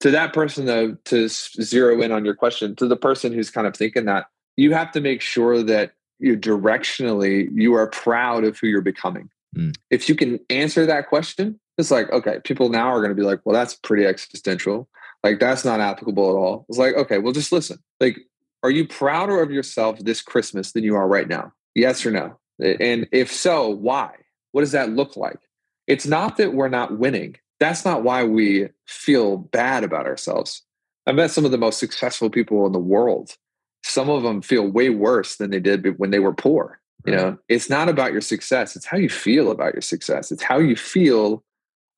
To 0.00 0.10
that 0.10 0.32
person 0.32 0.66
though, 0.66 0.96
to 1.06 1.28
zero 1.28 2.00
in 2.02 2.12
on 2.12 2.24
your 2.24 2.34
question, 2.34 2.76
to 2.76 2.86
the 2.86 2.96
person 2.96 3.32
who's 3.32 3.50
kind 3.50 3.66
of 3.66 3.74
thinking 3.74 4.04
that, 4.06 4.26
you 4.56 4.72
have 4.72 4.92
to 4.92 5.00
make 5.00 5.20
sure 5.20 5.62
that 5.62 5.92
you 6.18 6.36
directionally 6.36 7.48
you 7.52 7.74
are 7.74 7.88
proud 7.88 8.44
of 8.44 8.58
who 8.58 8.66
you're 8.66 8.80
becoming. 8.80 9.28
Mm. 9.56 9.74
If 9.90 10.08
you 10.08 10.14
can 10.14 10.40
answer 10.50 10.86
that 10.86 11.08
question, 11.08 11.58
it's 11.78 11.90
like, 11.90 12.10
okay, 12.10 12.40
people 12.44 12.68
now 12.68 12.88
are 12.88 13.00
going 13.00 13.10
to 13.10 13.20
be 13.20 13.26
like, 13.26 13.40
well, 13.44 13.54
that's 13.54 13.74
pretty 13.74 14.06
existential. 14.06 14.88
Like 15.22 15.40
that's 15.40 15.64
not 15.64 15.80
applicable 15.80 16.30
at 16.30 16.34
all. 16.34 16.66
It's 16.68 16.78
like, 16.78 16.94
okay, 16.94 17.18
well, 17.18 17.32
just 17.32 17.52
listen. 17.52 17.78
Like, 18.00 18.18
are 18.62 18.70
you 18.70 18.86
prouder 18.86 19.42
of 19.42 19.50
yourself 19.50 19.98
this 19.98 20.22
Christmas 20.22 20.72
than 20.72 20.84
you 20.84 20.94
are 20.96 21.06
right 21.06 21.28
now? 21.28 21.52
Yes 21.74 22.04
or 22.06 22.10
no? 22.10 22.38
And 22.58 23.06
if 23.12 23.32
so, 23.32 23.68
why? 23.68 24.14
What 24.52 24.62
does 24.62 24.72
that 24.72 24.90
look 24.90 25.16
like? 25.16 25.38
It's 25.86 26.06
not 26.06 26.38
that 26.38 26.54
we're 26.54 26.68
not 26.68 26.98
winning. 26.98 27.36
That's 27.58 27.84
not 27.84 28.02
why 28.02 28.24
we 28.24 28.68
feel 28.86 29.38
bad 29.38 29.84
about 29.84 30.06
ourselves. 30.06 30.62
I've 31.06 31.14
met 31.14 31.30
some 31.30 31.44
of 31.44 31.50
the 31.50 31.58
most 31.58 31.78
successful 31.78 32.30
people 32.30 32.66
in 32.66 32.72
the 32.72 32.78
world. 32.78 33.36
Some 33.84 34.10
of 34.10 34.22
them 34.22 34.42
feel 34.42 34.68
way 34.68 34.90
worse 34.90 35.36
than 35.36 35.50
they 35.50 35.60
did 35.60 35.98
when 35.98 36.10
they 36.10 36.18
were 36.18 36.34
poor. 36.34 36.80
Right. 37.06 37.12
You 37.12 37.16
know, 37.18 37.38
it's 37.48 37.70
not 37.70 37.88
about 37.88 38.12
your 38.12 38.20
success. 38.20 38.74
It's 38.74 38.86
how 38.86 38.96
you 38.96 39.08
feel 39.08 39.50
about 39.50 39.74
your 39.74 39.82
success. 39.82 40.32
It's 40.32 40.42
how 40.42 40.58
you 40.58 40.74
feel 40.76 41.44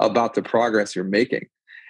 about 0.00 0.34
the 0.34 0.42
progress 0.42 0.94
you're 0.94 1.04
making. 1.04 1.46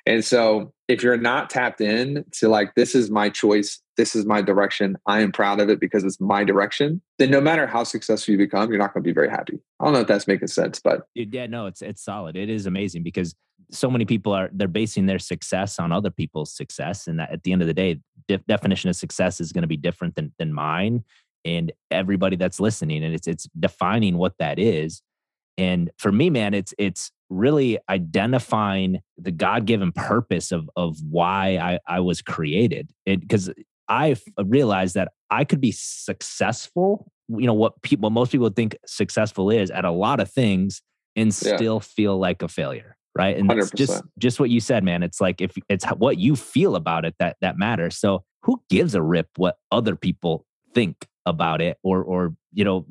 And 0.07 0.25
so 0.25 0.73
if 0.87 1.03
you're 1.03 1.19
not 1.19 1.51
tapped 1.51 1.83
in 1.83 2.25
to 2.33 2.49
like, 2.49 2.75
this 2.77 2.95
is 2.95 3.11
my 3.11 3.29
choice, 3.29 3.83
this 3.99 4.17
is 4.17 4.25
my 4.25 4.41
direction, 4.41 4.97
I 5.05 5.21
am 5.21 5.33
proud 5.33 5.61
of 5.61 5.69
it 5.69 5.81
because 5.81 6.03
it's 6.03 6.19
my 6.19 6.45
direction, 6.45 7.03
then 7.19 7.31
no 7.31 7.43
matter 7.43 7.67
how 7.67 7.85
successful 7.85 8.33
you 8.33 8.39
become, 8.39 8.71
you're 8.71 8.79
not 8.79 8.95
going 8.95 9.03
to 9.03 9.09
be 9.09 9.13
very 9.13 9.29
happy. 9.29 9.61
I 9.81 9.85
don't 9.85 9.93
know 9.93 10.01
if 10.01 10.07
that's 10.07 10.27
making 10.27 10.49
sense, 10.49 10.81
but 10.81 11.03
yeah, 11.15 11.47
no, 11.47 11.67
it's 11.67 11.83
it's 11.83 12.03
solid. 12.03 12.37
It 12.37 12.49
is 12.49 12.65
amazing 12.65 13.03
because 13.03 13.35
so 13.71 13.91
many 13.91 14.05
people 14.05 14.33
are 14.33 14.51
they're 14.53 14.69
basing 14.69 15.07
their 15.07 15.19
success 15.19 15.79
on 15.79 15.93
other 15.93 16.11
people's 16.11 16.53
success, 16.55 17.07
and 17.07 17.19
that 17.19 17.31
at 17.31 17.43
the 17.43 17.53
end 17.53 17.63
of 17.63 17.69
the 17.69 17.75
day, 17.75 18.01
de- 18.27 18.39
definition 18.49 18.91
of 18.91 18.97
success 18.97 19.41
is 19.41 19.53
going 19.53 19.63
to 19.63 19.69
be 19.69 19.77
different 19.77 20.15
than 20.15 20.33
than 20.39 20.53
mine 20.53 21.05
and 21.45 21.73
everybody 21.91 22.37
that's 22.37 22.61
listening, 22.61 23.05
and 23.05 23.15
it's 23.15 23.27
it's 23.27 23.49
defining 23.59 24.17
what 24.17 24.35
that 24.39 24.59
is. 24.59 25.03
And 25.57 25.91
for 25.99 26.13
me, 26.13 26.31
man, 26.31 26.55
it's 26.55 26.75
it's 26.79 27.11
really 27.31 27.79
identifying 27.91 29.01
the 29.19 29.31
god-given 29.31 29.93
purpose 29.93 30.51
of 30.53 30.71
of 30.77 30.97
why 31.09 31.59
i 31.59 31.79
i 31.87 32.01
was 32.01 32.23
created. 32.23 32.91
Because 33.05 33.51
i 33.89 34.15
realized 34.45 34.95
that 34.95 35.09
i 35.31 35.45
could 35.45 35.61
be 35.61 35.73
successful 35.73 37.11
you 37.29 37.47
know 37.47 37.55
what 37.55 37.81
people 37.83 38.03
what 38.03 38.13
most 38.13 38.33
people 38.33 38.49
think 38.51 38.77
successful 38.87 39.51
is 39.51 39.71
at 39.71 39.85
a 39.85 39.91
lot 39.91 40.21
of 40.21 40.31
things 40.31 40.83
and 41.17 41.35
still 41.35 41.81
feel 41.81 42.19
like 42.19 42.43
a 42.43 42.49
failure 42.49 42.98
right? 43.19 43.37
And 43.37 43.51
it's 43.53 43.71
just 43.73 44.03
just 44.19 44.41
what 44.41 44.49
you 44.49 44.61
said 44.61 44.85
man. 44.85 45.03
It's 45.03 45.21
like 45.21 45.41
if 45.41 45.57
it's 45.69 45.85
what 45.87 46.19
you 46.19 46.37
feel 46.37 46.77
about 46.77 47.05
it 47.05 47.15
that 47.19 47.37
that 47.41 47.59
matters. 47.59 47.99
So 47.99 48.25
who 48.43 48.63
gives 48.71 48.95
a 48.95 49.03
rip 49.03 49.29
what 49.37 49.57
other 49.71 49.97
people 49.97 50.47
think 50.75 51.07
about 51.27 51.61
it? 51.61 51.77
Or 51.83 52.03
or 52.03 52.35
you 52.53 52.65
know 52.65 52.87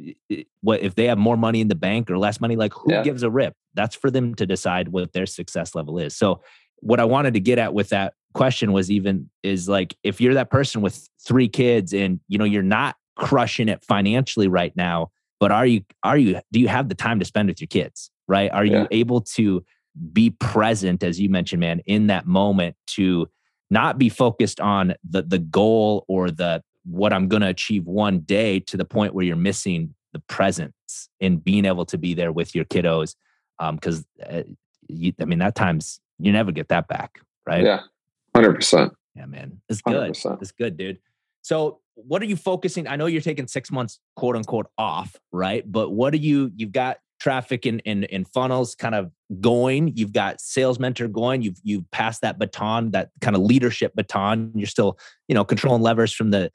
what 0.61 0.81
if 0.81 0.95
they 0.95 1.05
have 1.05 1.17
more 1.17 1.37
money 1.37 1.61
in 1.61 1.69
the 1.69 1.75
bank 1.75 2.11
or 2.11 2.17
less 2.17 2.39
money 2.39 2.55
like 2.55 2.73
who 2.73 2.91
yeah. 2.91 3.03
gives 3.03 3.23
a 3.23 3.29
rip? 3.29 3.55
That's 3.73 3.95
for 3.95 4.11
them 4.11 4.35
to 4.35 4.45
decide 4.45 4.89
what 4.89 5.13
their 5.13 5.25
success 5.25 5.73
level 5.73 5.97
is. 5.97 6.15
So 6.15 6.41
what 6.81 6.99
i 6.99 7.03
wanted 7.03 7.33
to 7.33 7.39
get 7.39 7.57
at 7.57 7.73
with 7.73 7.89
that 7.89 8.13
question 8.35 8.71
was 8.71 8.91
even 8.91 9.27
is 9.41 9.67
like 9.67 9.97
if 10.03 10.21
you're 10.21 10.35
that 10.35 10.51
person 10.51 10.79
with 10.79 11.09
three 11.27 11.47
kids 11.47 11.91
and 11.91 12.19
you 12.27 12.37
know 12.37 12.45
you're 12.45 12.61
not 12.61 12.95
crushing 13.15 13.67
it 13.67 13.83
financially 13.83 14.47
right 14.47 14.75
now 14.75 15.09
but 15.39 15.51
are 15.51 15.65
you 15.65 15.81
are 16.03 16.19
you 16.19 16.39
do 16.51 16.59
you 16.59 16.67
have 16.67 16.87
the 16.87 16.93
time 16.93 17.17
to 17.17 17.25
spend 17.25 17.49
with 17.49 17.59
your 17.59 17.67
kids 17.67 18.11
right? 18.27 18.51
Are 18.51 18.65
yeah. 18.65 18.81
you 18.81 18.87
able 18.91 19.21
to 19.21 19.63
be 20.13 20.29
present 20.29 21.03
as 21.03 21.19
you 21.19 21.29
mentioned 21.29 21.59
man 21.59 21.79
in 21.85 22.07
that 22.07 22.27
moment 22.27 22.75
to 22.85 23.27
not 23.69 23.97
be 23.97 24.09
focused 24.09 24.59
on 24.59 24.93
the 25.09 25.21
the 25.21 25.39
goal 25.39 26.05
or 26.07 26.31
the 26.31 26.61
what 26.89 27.11
I'm 27.11 27.27
going 27.27 27.41
to 27.41 27.49
achieve 27.49 27.85
one 27.85 28.19
day 28.19 28.59
to 28.61 28.77
the 28.77 28.85
point 28.85 29.13
where 29.13 29.25
you're 29.25 29.35
missing 29.35 29.93
the 30.13 30.19
presence 30.19 31.09
and 31.19 31.43
being 31.43 31.65
able 31.65 31.85
to 31.85 31.97
be 31.97 32.13
there 32.13 32.31
with 32.31 32.55
your 32.55 32.65
kiddos. 32.65 33.15
Because 33.59 34.05
um, 34.29 34.47
uh, 34.89 35.13
I 35.19 35.25
mean, 35.25 35.39
that 35.39 35.55
times 35.55 35.99
you 36.19 36.31
never 36.31 36.51
get 36.51 36.69
that 36.69 36.87
back, 36.87 37.19
right? 37.45 37.63
Yeah, 37.63 37.81
hundred 38.35 38.55
percent. 38.55 38.93
Yeah, 39.15 39.25
man, 39.25 39.61
it's 39.67 39.81
good. 39.81 40.11
100%. 40.11 40.41
It's 40.41 40.51
good, 40.51 40.77
dude. 40.77 40.99
So, 41.41 41.79
what 41.95 42.21
are 42.21 42.25
you 42.25 42.35
focusing? 42.35 42.87
I 42.87 42.95
know 42.95 43.07
you're 43.07 43.21
taking 43.21 43.47
six 43.47 43.71
months, 43.71 43.99
quote 44.15 44.35
unquote, 44.35 44.67
off, 44.77 45.15
right? 45.31 45.69
But 45.69 45.89
what 45.89 46.13
are 46.13 46.17
you? 46.17 46.51
You've 46.55 46.71
got 46.71 46.97
traffic 47.19 47.65
in 47.65 47.79
in, 47.79 48.03
in 48.05 48.25
funnels 48.25 48.75
kind 48.75 48.95
of 48.95 49.11
going. 49.41 49.93
You've 49.95 50.13
got 50.13 50.41
sales 50.41 50.79
mentor 50.79 51.07
going. 51.07 51.41
You've 51.41 51.59
you've 51.63 51.89
passed 51.91 52.21
that 52.21 52.39
baton, 52.39 52.91
that 52.91 53.09
kind 53.21 53.35
of 53.35 53.41
leadership 53.41 53.95
baton. 53.95 54.51
You're 54.55 54.67
still, 54.67 54.97
you 55.27 55.35
know, 55.35 55.43
controlling 55.43 55.81
levers 55.81 56.13
from 56.13 56.31
the 56.31 56.51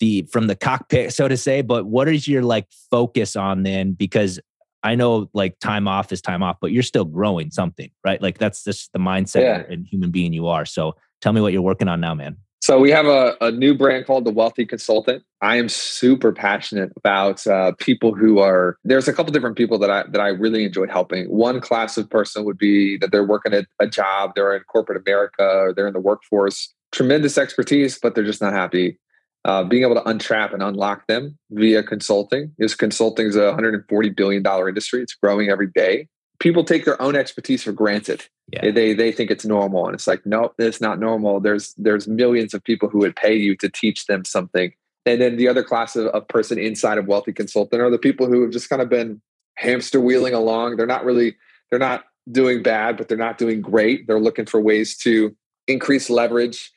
the 0.00 0.28
from 0.30 0.46
the 0.46 0.56
cockpit, 0.56 1.12
so 1.12 1.28
to 1.28 1.36
say. 1.36 1.62
But 1.62 1.86
what 1.86 2.08
is 2.08 2.28
your 2.28 2.42
like 2.42 2.66
focus 2.90 3.36
on 3.36 3.62
then? 3.62 3.92
Because 3.92 4.40
I 4.82 4.94
know 4.94 5.28
like 5.34 5.58
time 5.58 5.88
off 5.88 6.12
is 6.12 6.20
time 6.20 6.42
off, 6.42 6.58
but 6.60 6.70
you're 6.70 6.82
still 6.82 7.04
growing 7.04 7.50
something, 7.50 7.90
right? 8.04 8.20
Like 8.20 8.38
that's 8.38 8.62
just 8.62 8.92
the 8.92 8.98
mindset 8.98 9.40
yeah. 9.42 9.64
and 9.68 9.86
human 9.86 10.10
being 10.10 10.32
you 10.32 10.46
are. 10.46 10.64
So 10.64 10.94
tell 11.20 11.32
me 11.32 11.40
what 11.40 11.52
you're 11.52 11.62
working 11.62 11.88
on 11.88 12.00
now, 12.00 12.14
man. 12.14 12.36
So 12.66 12.80
we 12.80 12.90
have 12.90 13.06
a, 13.06 13.36
a 13.40 13.52
new 13.52 13.76
brand 13.76 14.06
called 14.06 14.24
the 14.24 14.32
Wealthy 14.32 14.66
Consultant. 14.66 15.22
I 15.40 15.54
am 15.54 15.68
super 15.68 16.32
passionate 16.32 16.90
about 16.96 17.46
uh, 17.46 17.70
people 17.78 18.12
who 18.12 18.40
are. 18.40 18.76
There's 18.82 19.06
a 19.06 19.12
couple 19.12 19.32
different 19.32 19.56
people 19.56 19.78
that 19.78 19.88
I 19.88 20.02
that 20.08 20.20
I 20.20 20.30
really 20.30 20.64
enjoy 20.64 20.88
helping. 20.88 21.26
One 21.26 21.60
class 21.60 21.96
of 21.96 22.10
person 22.10 22.44
would 22.44 22.58
be 22.58 22.96
that 22.96 23.12
they're 23.12 23.22
working 23.22 23.54
at 23.54 23.66
a 23.78 23.86
job, 23.86 24.32
they're 24.34 24.52
in 24.56 24.64
corporate 24.64 25.00
America, 25.00 25.44
or 25.44 25.72
they're 25.72 25.86
in 25.86 25.92
the 25.92 26.00
workforce. 26.00 26.74
Tremendous 26.90 27.38
expertise, 27.38 28.00
but 28.00 28.16
they're 28.16 28.24
just 28.24 28.42
not 28.42 28.52
happy. 28.52 28.98
Uh, 29.44 29.62
being 29.62 29.84
able 29.84 29.94
to 29.94 30.00
untrap 30.00 30.52
and 30.52 30.60
unlock 30.60 31.06
them 31.06 31.38
via 31.52 31.84
consulting. 31.84 32.50
Is 32.58 32.74
consulting 32.74 33.28
is 33.28 33.36
a 33.36 33.44
140 33.44 34.10
billion 34.10 34.42
dollar 34.42 34.68
industry. 34.68 35.02
It's 35.02 35.14
growing 35.14 35.50
every 35.50 35.68
day. 35.72 36.08
People 36.38 36.64
take 36.64 36.84
their 36.84 37.00
own 37.00 37.16
expertise 37.16 37.62
for 37.62 37.72
granted 37.72 38.26
yeah. 38.52 38.70
They 38.70 38.94
they 38.94 39.10
think 39.10 39.30
it's 39.30 39.44
normal, 39.44 39.86
and 39.86 39.94
it's 39.94 40.06
like 40.06 40.24
no, 40.24 40.52
it's 40.58 40.80
not 40.80 41.00
normal. 41.00 41.40
There's 41.40 41.74
there's 41.74 42.06
millions 42.06 42.54
of 42.54 42.62
people 42.62 42.88
who 42.88 42.98
would 42.98 43.16
pay 43.16 43.34
you 43.34 43.56
to 43.56 43.68
teach 43.68 44.06
them 44.06 44.24
something. 44.24 44.72
And 45.04 45.20
then 45.20 45.36
the 45.36 45.48
other 45.48 45.64
class 45.64 45.96
of, 45.96 46.06
of 46.08 46.26
person 46.28 46.58
inside 46.58 46.98
of 46.98 47.06
wealthy 47.06 47.32
consultant 47.32 47.82
are 47.82 47.90
the 47.90 47.98
people 47.98 48.26
who 48.26 48.42
have 48.42 48.50
just 48.50 48.68
kind 48.68 48.82
of 48.82 48.88
been 48.88 49.20
hamster 49.56 50.00
wheeling 50.00 50.34
along. 50.34 50.76
They're 50.76 50.86
not 50.86 51.04
really 51.04 51.36
they're 51.70 51.80
not 51.80 52.04
doing 52.30 52.62
bad, 52.62 52.96
but 52.96 53.08
they're 53.08 53.18
not 53.18 53.38
doing 53.38 53.60
great. 53.60 54.06
They're 54.06 54.20
looking 54.20 54.46
for 54.46 54.60
ways 54.60 54.96
to 54.98 55.34
increase 55.66 56.08
leverage. 56.08 56.70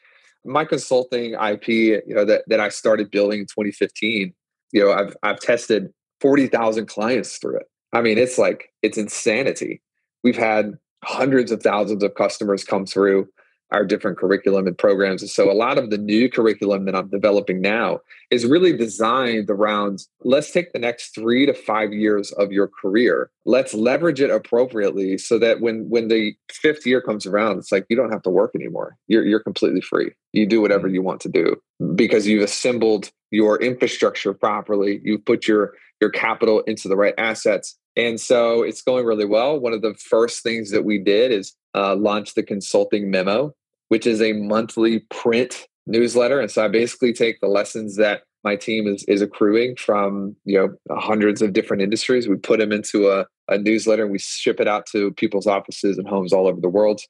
My 0.43 0.65
consulting 0.65 1.33
IP, 1.33 1.67
you 1.67 2.01
know, 2.07 2.25
that 2.25 2.45
that 2.47 2.59
I 2.59 2.69
started 2.69 3.11
building 3.11 3.41
in 3.41 3.45
2015, 3.45 4.33
you 4.71 4.83
know, 4.83 4.91
I've 4.91 5.15
I've 5.21 5.39
tested 5.39 5.93
40,000 6.19 6.87
clients 6.87 7.37
through 7.37 7.57
it. 7.57 7.67
I 7.93 8.01
mean, 8.01 8.17
it's 8.17 8.37
like 8.37 8.71
it's 8.81 8.97
insanity. 8.97 9.81
We've 10.23 10.37
had 10.37 10.77
hundreds 11.03 11.51
of 11.51 11.63
thousands 11.63 12.03
of 12.03 12.15
customers 12.15 12.63
come 12.63 12.85
through 12.85 13.27
our 13.71 13.85
different 13.85 14.17
curriculum 14.17 14.65
and 14.65 14.77
programs. 14.77 15.21
And 15.21 15.29
so 15.29 15.51
a 15.51 15.53
lot 15.53 15.77
of 15.77 15.89
the 15.89 15.97
new 15.97 16.29
curriculum 16.29 16.85
that 16.85 16.95
I'm 16.95 17.09
developing 17.09 17.61
now 17.61 17.99
is 18.31 18.45
really 18.45 18.75
designed 18.75 19.49
around 19.49 20.05
let's 20.23 20.51
take 20.51 20.73
the 20.73 20.79
next 20.79 21.13
three 21.13 21.45
to 21.45 21.53
five 21.53 21.93
years 21.93 22.31
of 22.33 22.51
your 22.51 22.67
career. 22.67 23.29
Let's 23.45 23.73
leverage 23.73 24.21
it 24.21 24.31
appropriately 24.31 25.17
so 25.17 25.37
that 25.39 25.61
when 25.61 25.87
when 25.89 26.07
the 26.07 26.35
fifth 26.51 26.85
year 26.85 27.01
comes 27.01 27.25
around, 27.25 27.59
it's 27.59 27.71
like 27.71 27.85
you 27.89 27.95
don't 27.95 28.11
have 28.11 28.23
to 28.23 28.29
work 28.29 28.51
anymore. 28.55 28.97
You're 29.07 29.25
you're 29.25 29.43
completely 29.43 29.81
free. 29.81 30.11
You 30.33 30.47
do 30.47 30.61
whatever 30.61 30.89
mm. 30.89 30.93
you 30.93 31.03
want 31.03 31.21
to 31.21 31.29
do 31.29 31.55
because 31.95 32.27
you've 32.27 32.43
assembled 32.43 33.11
your 33.31 33.61
infrastructure 33.61 34.33
properly. 34.33 34.99
You've 35.03 35.25
put 35.25 35.47
your 35.47 35.73
your 36.01 36.09
capital 36.09 36.61
into 36.61 36.87
the 36.87 36.95
right 36.95 37.13
assets 37.17 37.77
and 37.95 38.19
so 38.19 38.63
it's 38.63 38.81
going 38.81 39.05
really 39.05 39.25
well. 39.25 39.59
One 39.59 39.73
of 39.73 39.81
the 39.81 39.93
first 39.93 40.43
things 40.43 40.71
that 40.71 40.85
we 40.85 40.97
did 40.97 41.31
is 41.31 41.55
uh, 41.75 41.95
launch 41.95 42.33
the 42.33 42.43
consulting 42.43 43.09
memo, 43.09 43.53
which 43.89 44.07
is 44.07 44.21
a 44.21 44.33
monthly 44.33 44.99
print 45.09 45.67
newsletter. 45.85 46.39
And 46.39 46.49
so 46.49 46.65
I 46.65 46.67
basically 46.67 47.13
take 47.13 47.41
the 47.41 47.47
lessons 47.47 47.95
that 47.97 48.23
my 48.43 48.55
team 48.55 48.87
is, 48.87 49.03
is 49.05 49.21
accruing 49.21 49.75
from 49.75 50.35
you 50.45 50.57
know 50.57 50.97
hundreds 50.97 51.41
of 51.41 51.53
different 51.53 51.81
industries. 51.81 52.27
We 52.27 52.37
put 52.37 52.59
them 52.59 52.71
into 52.71 53.09
a, 53.09 53.25
a 53.49 53.57
newsletter 53.57 54.03
and 54.03 54.11
we 54.11 54.19
ship 54.19 54.59
it 54.59 54.67
out 54.67 54.85
to 54.87 55.11
people's 55.13 55.47
offices 55.47 55.97
and 55.97 56.07
homes 56.07 56.31
all 56.31 56.47
over 56.47 56.61
the 56.61 56.69
world. 56.69 57.01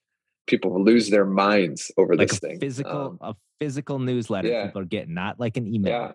People 0.47 0.83
lose 0.83 1.11
their 1.11 1.25
minds 1.25 1.91
over 1.97 2.15
like 2.15 2.29
this 2.29 2.39
thing. 2.39 2.59
Physical, 2.59 2.91
um, 2.91 3.17
a 3.21 3.35
physical 3.59 3.99
newsletter 3.99 4.47
yeah. 4.47 4.65
people 4.65 4.81
are 4.81 4.85
getting, 4.85 5.13
not 5.13 5.39
like 5.39 5.57
an 5.57 5.67
email. 5.67 5.91
Yeah. 5.91 6.11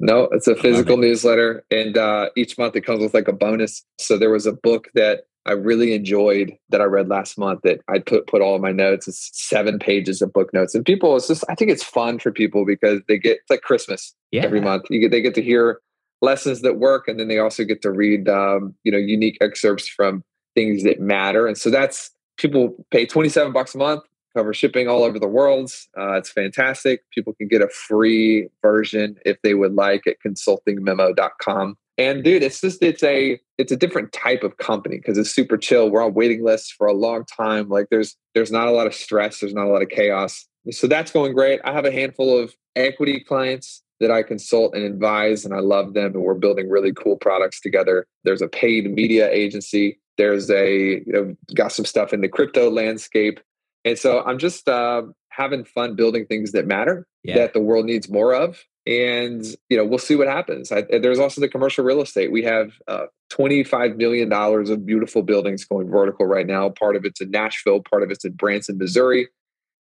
No, 0.00 0.24
it's 0.32 0.46
a 0.46 0.54
physical 0.54 0.96
newsletter, 0.96 1.64
and 1.70 1.96
uh, 1.96 2.30
each 2.36 2.56
month 2.56 2.76
it 2.76 2.82
comes 2.82 3.00
with 3.00 3.14
like 3.14 3.28
a 3.28 3.32
bonus. 3.32 3.84
So 3.98 4.16
there 4.16 4.30
was 4.30 4.46
a 4.46 4.52
book 4.52 4.88
that 4.94 5.24
I 5.44 5.52
really 5.52 5.94
enjoyed 5.94 6.52
that 6.68 6.80
I 6.80 6.84
read 6.84 7.08
last 7.08 7.38
month 7.38 7.62
that 7.64 7.80
I 7.88 7.98
put 7.98 8.26
put 8.26 8.42
all 8.42 8.54
of 8.54 8.60
my 8.60 8.70
notes. 8.70 9.08
It's 9.08 9.30
seven 9.32 9.78
pages 9.78 10.22
of 10.22 10.32
book 10.32 10.52
notes, 10.52 10.74
and 10.74 10.84
people. 10.84 11.16
It's 11.16 11.26
just 11.26 11.44
I 11.48 11.54
think 11.54 11.70
it's 11.70 11.82
fun 11.82 12.18
for 12.18 12.30
people 12.30 12.64
because 12.64 13.00
they 13.08 13.18
get 13.18 13.38
it's 13.38 13.50
like 13.50 13.62
Christmas 13.62 14.14
yeah. 14.30 14.44
every 14.44 14.60
month. 14.60 14.84
You 14.90 15.00
get 15.00 15.10
they 15.10 15.22
get 15.22 15.34
to 15.34 15.42
hear 15.42 15.80
lessons 16.20 16.60
that 16.62 16.78
work, 16.78 17.08
and 17.08 17.18
then 17.18 17.28
they 17.28 17.38
also 17.38 17.64
get 17.64 17.82
to 17.82 17.90
read 17.90 18.28
um, 18.28 18.74
you 18.84 18.92
know 18.92 18.98
unique 18.98 19.38
excerpts 19.40 19.88
from 19.88 20.22
things 20.54 20.84
that 20.84 21.00
matter. 21.00 21.46
And 21.46 21.56
so 21.56 21.70
that's 21.70 22.10
people 22.36 22.74
pay 22.90 23.06
twenty 23.06 23.30
seven 23.30 23.52
bucks 23.52 23.74
a 23.74 23.78
month 23.78 24.02
cover 24.38 24.54
shipping 24.54 24.86
all 24.86 25.02
over 25.02 25.18
the 25.18 25.26
world. 25.26 25.72
Uh, 25.98 26.12
it's 26.12 26.30
fantastic. 26.30 27.02
People 27.10 27.32
can 27.32 27.48
get 27.48 27.60
a 27.60 27.68
free 27.68 28.48
version 28.62 29.16
if 29.24 29.36
they 29.42 29.54
would 29.54 29.74
like 29.74 30.06
at 30.06 30.16
consultingmemo.com. 30.24 31.76
And 31.98 32.22
dude, 32.22 32.44
it's 32.44 32.60
just 32.60 32.80
it's 32.80 33.02
a 33.02 33.40
it's 33.58 33.72
a 33.72 33.76
different 33.76 34.12
type 34.12 34.44
of 34.44 34.56
company 34.58 34.98
because 34.98 35.18
it's 35.18 35.30
super 35.30 35.56
chill. 35.56 35.90
We're 35.90 36.04
on 36.04 36.14
waiting 36.14 36.44
lists 36.44 36.70
for 36.70 36.86
a 36.86 36.92
long 36.92 37.24
time. 37.24 37.68
Like 37.68 37.88
there's 37.90 38.16
there's 38.34 38.52
not 38.52 38.68
a 38.68 38.70
lot 38.70 38.86
of 38.86 38.94
stress. 38.94 39.40
There's 39.40 39.54
not 39.54 39.66
a 39.66 39.70
lot 39.70 39.82
of 39.82 39.88
chaos. 39.88 40.46
So 40.70 40.86
that's 40.86 41.10
going 41.10 41.32
great. 41.32 41.60
I 41.64 41.72
have 41.72 41.84
a 41.84 41.90
handful 41.90 42.38
of 42.38 42.54
equity 42.76 43.18
clients 43.18 43.82
that 43.98 44.12
I 44.12 44.22
consult 44.22 44.76
and 44.76 44.84
advise, 44.84 45.44
and 45.44 45.52
I 45.52 45.58
love 45.58 45.94
them. 45.94 46.14
And 46.14 46.22
we're 46.22 46.34
building 46.34 46.70
really 46.70 46.92
cool 46.92 47.16
products 47.16 47.60
together. 47.60 48.06
There's 48.22 48.42
a 48.42 48.48
paid 48.48 48.88
media 48.88 49.28
agency. 49.32 49.98
There's 50.18 50.48
a 50.52 51.02
you 51.04 51.12
know 51.12 51.36
got 51.56 51.72
some 51.72 51.84
stuff 51.84 52.12
in 52.12 52.20
the 52.20 52.28
crypto 52.28 52.70
landscape. 52.70 53.40
And 53.88 53.98
so 53.98 54.22
I'm 54.22 54.38
just 54.38 54.68
uh, 54.68 55.02
having 55.30 55.64
fun 55.64 55.96
building 55.96 56.26
things 56.26 56.52
that 56.52 56.66
matter 56.66 57.06
yeah. 57.24 57.36
that 57.36 57.54
the 57.54 57.60
world 57.60 57.86
needs 57.86 58.08
more 58.08 58.34
of. 58.34 58.62
And 58.86 59.44
you 59.68 59.76
know 59.76 59.84
we'll 59.84 59.98
see 59.98 60.16
what 60.16 60.28
happens. 60.28 60.72
I, 60.72 60.82
there's 60.82 61.18
also 61.18 61.40
the 61.40 61.48
commercial 61.48 61.84
real 61.84 62.00
estate. 62.00 62.32
We 62.32 62.42
have 62.44 62.72
uh, 62.86 63.06
25 63.30 63.96
million 63.96 64.28
dollars 64.28 64.70
of 64.70 64.86
beautiful 64.86 65.22
buildings 65.22 65.64
going 65.64 65.90
vertical 65.90 66.26
right 66.26 66.46
now. 66.46 66.70
Part 66.70 66.96
of 66.96 67.04
it's 67.04 67.20
in 67.20 67.30
Nashville, 67.30 67.82
part 67.82 68.02
of 68.02 68.10
it's 68.10 68.24
in 68.24 68.32
Branson, 68.32 68.78
Missouri. 68.78 69.28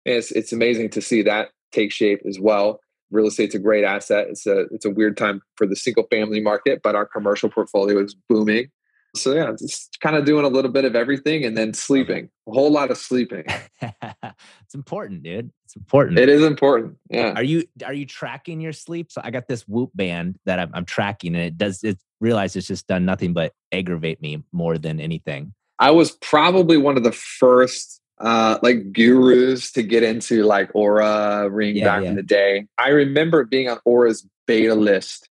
And 0.06 0.16
it's 0.16 0.32
it's 0.32 0.54
amazing 0.54 0.90
to 0.92 1.02
see 1.02 1.22
that 1.24 1.50
take 1.72 1.92
shape 1.92 2.22
as 2.28 2.40
well. 2.40 2.80
Real 3.12 3.28
estate's 3.28 3.54
a 3.54 3.60
great 3.60 3.84
asset. 3.84 4.28
It's 4.30 4.48
a 4.48 4.62
it's 4.72 4.86
a 4.86 4.90
weird 4.90 5.18
time 5.18 5.42
for 5.56 5.68
the 5.68 5.76
single 5.76 6.08
family 6.10 6.42
market, 6.42 6.82
but 6.84 6.96
our 6.96 7.06
commercial 7.06 7.50
portfolio 7.50 8.04
is 8.04 8.16
booming. 8.28 8.72
So 9.16 9.34
yeah, 9.34 9.52
just 9.58 9.98
kind 10.02 10.16
of 10.16 10.26
doing 10.26 10.46
a 10.46 10.48
little 10.48 10.72
bit 10.72 10.86
of 10.86 10.96
everything 10.96 11.46
and 11.46 11.58
then 11.58 11.74
sleeping. 11.74 12.30
A 12.48 12.52
whole 12.52 12.72
lot 12.72 12.92
of 12.92 12.98
sleeping. 12.98 13.46
it's 13.82 14.76
important, 14.76 15.24
dude. 15.24 15.52
It's 15.66 15.76
important. 15.76 16.20
It 16.20 16.30
is 16.30 16.44
important. 16.44 16.98
Yeah. 17.10 17.34
Are 17.36 17.44
you 17.44 17.64
are 17.86 17.94
you 17.94 18.06
tracking 18.06 18.62
your 18.62 18.74
sleep? 18.74 19.12
So 19.12 19.22
I 19.24 19.32
got 19.32 19.48
this 19.48 19.68
Whoop 19.68 19.92
band 19.96 20.38
that 20.46 20.60
I'm, 20.60 20.72
I'm 20.74 20.86
tracking, 20.86 21.36
and 21.36 21.44
it 21.44 21.58
does. 21.58 21.84
It 21.84 21.98
realize 22.22 22.56
it's 22.56 22.68
just 22.68 22.88
done 22.88 23.06
nothing 23.06 23.34
but 23.34 23.54
aggravate 23.72 24.22
me 24.22 24.44
more 24.52 24.78
than 24.78 25.00
anything. 25.00 25.54
I 25.80 25.92
was 25.92 26.12
probably 26.12 26.78
one 26.78 26.98
of 26.98 27.04
the 27.04 27.12
first 27.12 28.02
uh 28.20 28.58
like 28.64 28.94
gurus 28.94 29.74
to 29.74 29.84
get 29.84 30.02
into 30.02 30.44
like 30.44 30.72
Oura 30.72 31.50
ring 31.52 31.76
yeah, 31.76 31.86
back 31.86 32.04
yeah. 32.04 32.10
in 32.10 32.16
the 32.16 32.24
day. 32.24 32.68
I 32.78 32.90
remember 32.90 33.44
being 33.44 33.70
on 33.70 33.80
Oura's 33.86 34.28
beta 34.48 34.76
list 34.76 35.30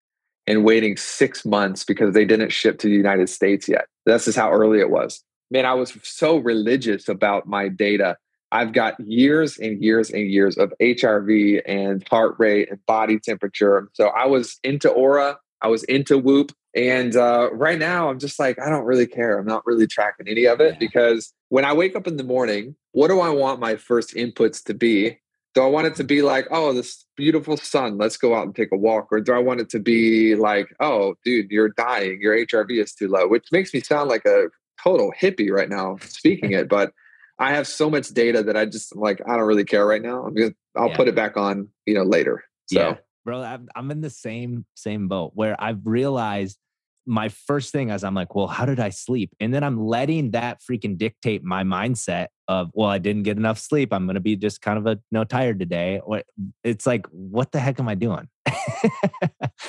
and 0.47 0.63
waiting 0.63 0.97
six 0.97 1.45
months 1.45 1.83
because 1.83 2.13
they 2.13 2.25
didn't 2.25 2.51
ship 2.51 2.79
to 2.79 2.87
the 2.87 2.95
United 2.95 3.29
States 3.29 3.67
yet. 3.67 3.85
This 4.05 4.27
is 4.27 4.35
how 4.35 4.51
early 4.51 4.79
it 4.79 4.89
was. 4.89 5.23
Man, 5.51 5.65
I 5.65 5.73
was 5.73 5.97
so 6.03 6.37
religious 6.37 7.07
about 7.07 7.47
my 7.47 7.69
data. 7.69 8.17
I've 8.51 8.73
got 8.73 8.99
years 8.99 9.57
and 9.57 9.81
years 9.83 10.11
and 10.11 10.29
years 10.29 10.57
of 10.57 10.73
HRV 10.81 11.61
and 11.65 12.07
heart 12.07 12.35
rate 12.37 12.69
and 12.69 12.85
body 12.85 13.19
temperature. 13.19 13.89
So 13.93 14.07
I 14.09 14.25
was 14.27 14.59
into 14.63 14.89
Oura, 14.89 15.37
I 15.61 15.67
was 15.67 15.83
into 15.85 16.17
Whoop. 16.17 16.51
And 16.75 17.15
uh, 17.15 17.49
right 17.53 17.77
now, 17.77 18.09
I'm 18.09 18.19
just 18.19 18.39
like, 18.39 18.59
I 18.59 18.69
don't 18.69 18.85
really 18.85 19.05
care. 19.05 19.37
I'm 19.37 19.45
not 19.45 19.65
really 19.65 19.87
tracking 19.87 20.27
any 20.27 20.45
of 20.45 20.59
it 20.59 20.73
yeah. 20.73 20.79
because 20.79 21.31
when 21.49 21.65
I 21.65 21.73
wake 21.73 21.95
up 21.95 22.07
in 22.07 22.17
the 22.17 22.23
morning, 22.23 22.75
what 22.91 23.09
do 23.09 23.19
I 23.19 23.29
want 23.29 23.59
my 23.59 23.75
first 23.75 24.15
inputs 24.15 24.63
to 24.65 24.73
be? 24.73 25.19
Do 25.53 25.61
I 25.61 25.67
want 25.67 25.87
it 25.87 25.95
to 25.95 26.03
be 26.03 26.21
like, 26.21 26.47
oh, 26.51 26.73
this 26.73 27.05
beautiful 27.15 27.57
sun, 27.57 27.97
let's 27.97 28.17
go 28.17 28.35
out 28.35 28.45
and 28.45 28.55
take 28.55 28.71
a 28.71 28.77
walk? 28.77 29.09
Or 29.11 29.19
do 29.21 29.33
I 29.33 29.39
want 29.39 29.59
it 29.61 29.69
to 29.71 29.79
be 29.79 30.35
like, 30.35 30.73
oh, 30.79 31.15
dude, 31.23 31.51
you're 31.51 31.69
dying, 31.69 32.19
your 32.21 32.35
HRV 32.35 32.71
is 32.81 32.93
too 32.93 33.07
low, 33.07 33.27
which 33.27 33.51
makes 33.51 33.73
me 33.73 33.79
sound 33.81 34.09
like 34.09 34.25
a 34.25 34.47
total 34.83 35.13
hippie 35.19 35.51
right 35.51 35.69
now 35.69 35.97
speaking 36.01 36.51
it. 36.53 36.67
But 36.67 36.91
I 37.39 37.51
have 37.53 37.67
so 37.67 37.89
much 37.89 38.09
data 38.09 38.43
that 38.43 38.57
I 38.57 38.65
just 38.65 38.95
like 38.95 39.21
I 39.27 39.37
don't 39.37 39.47
really 39.47 39.65
care 39.65 39.85
right 39.85 40.01
now. 40.01 40.23
I'm 40.25 40.33
gonna 40.33 40.53
I'll 40.75 40.89
Yeah. 40.89 40.97
put 40.97 41.07
it 41.07 41.15
back 41.15 41.37
on, 41.37 41.69
you 41.85 41.93
know, 41.93 42.03
later. 42.03 42.43
So 42.67 42.79
Yeah, 42.79 42.95
bro, 43.25 43.41
I'm, 43.41 43.67
I'm 43.75 43.91
in 43.91 44.01
the 44.01 44.09
same 44.09 44.65
same 44.75 45.07
boat 45.07 45.31
where 45.35 45.55
I've 45.61 45.85
realized 45.85 46.57
my 47.05 47.29
first 47.29 47.71
thing 47.71 47.89
is 47.89 48.03
I'm 48.03 48.15
like, 48.15 48.35
well, 48.35 48.47
how 48.47 48.65
did 48.65 48.79
I 48.79 48.89
sleep? 48.89 49.35
And 49.39 49.53
then 49.53 49.63
I'm 49.63 49.79
letting 49.85 50.31
that 50.31 50.61
freaking 50.61 50.97
dictate 50.97 51.43
my 51.43 51.63
mindset 51.63 52.27
of, 52.47 52.69
well, 52.73 52.89
I 52.89 52.97
didn't 52.97 53.23
get 53.23 53.37
enough 53.37 53.59
sleep. 53.59 53.93
I'm 53.93 54.05
gonna 54.05 54.19
be 54.19 54.35
just 54.35 54.61
kind 54.61 54.77
of 54.77 54.85
a 54.87 54.91
you 54.91 54.99
know 55.11 55.23
tired 55.23 55.59
today. 55.59 55.99
Or 56.03 56.23
it's 56.63 56.85
like, 56.85 57.05
what 57.07 57.51
the 57.51 57.59
heck 57.59 57.79
am 57.79 57.87
I 57.87 57.95
doing? 57.95 58.27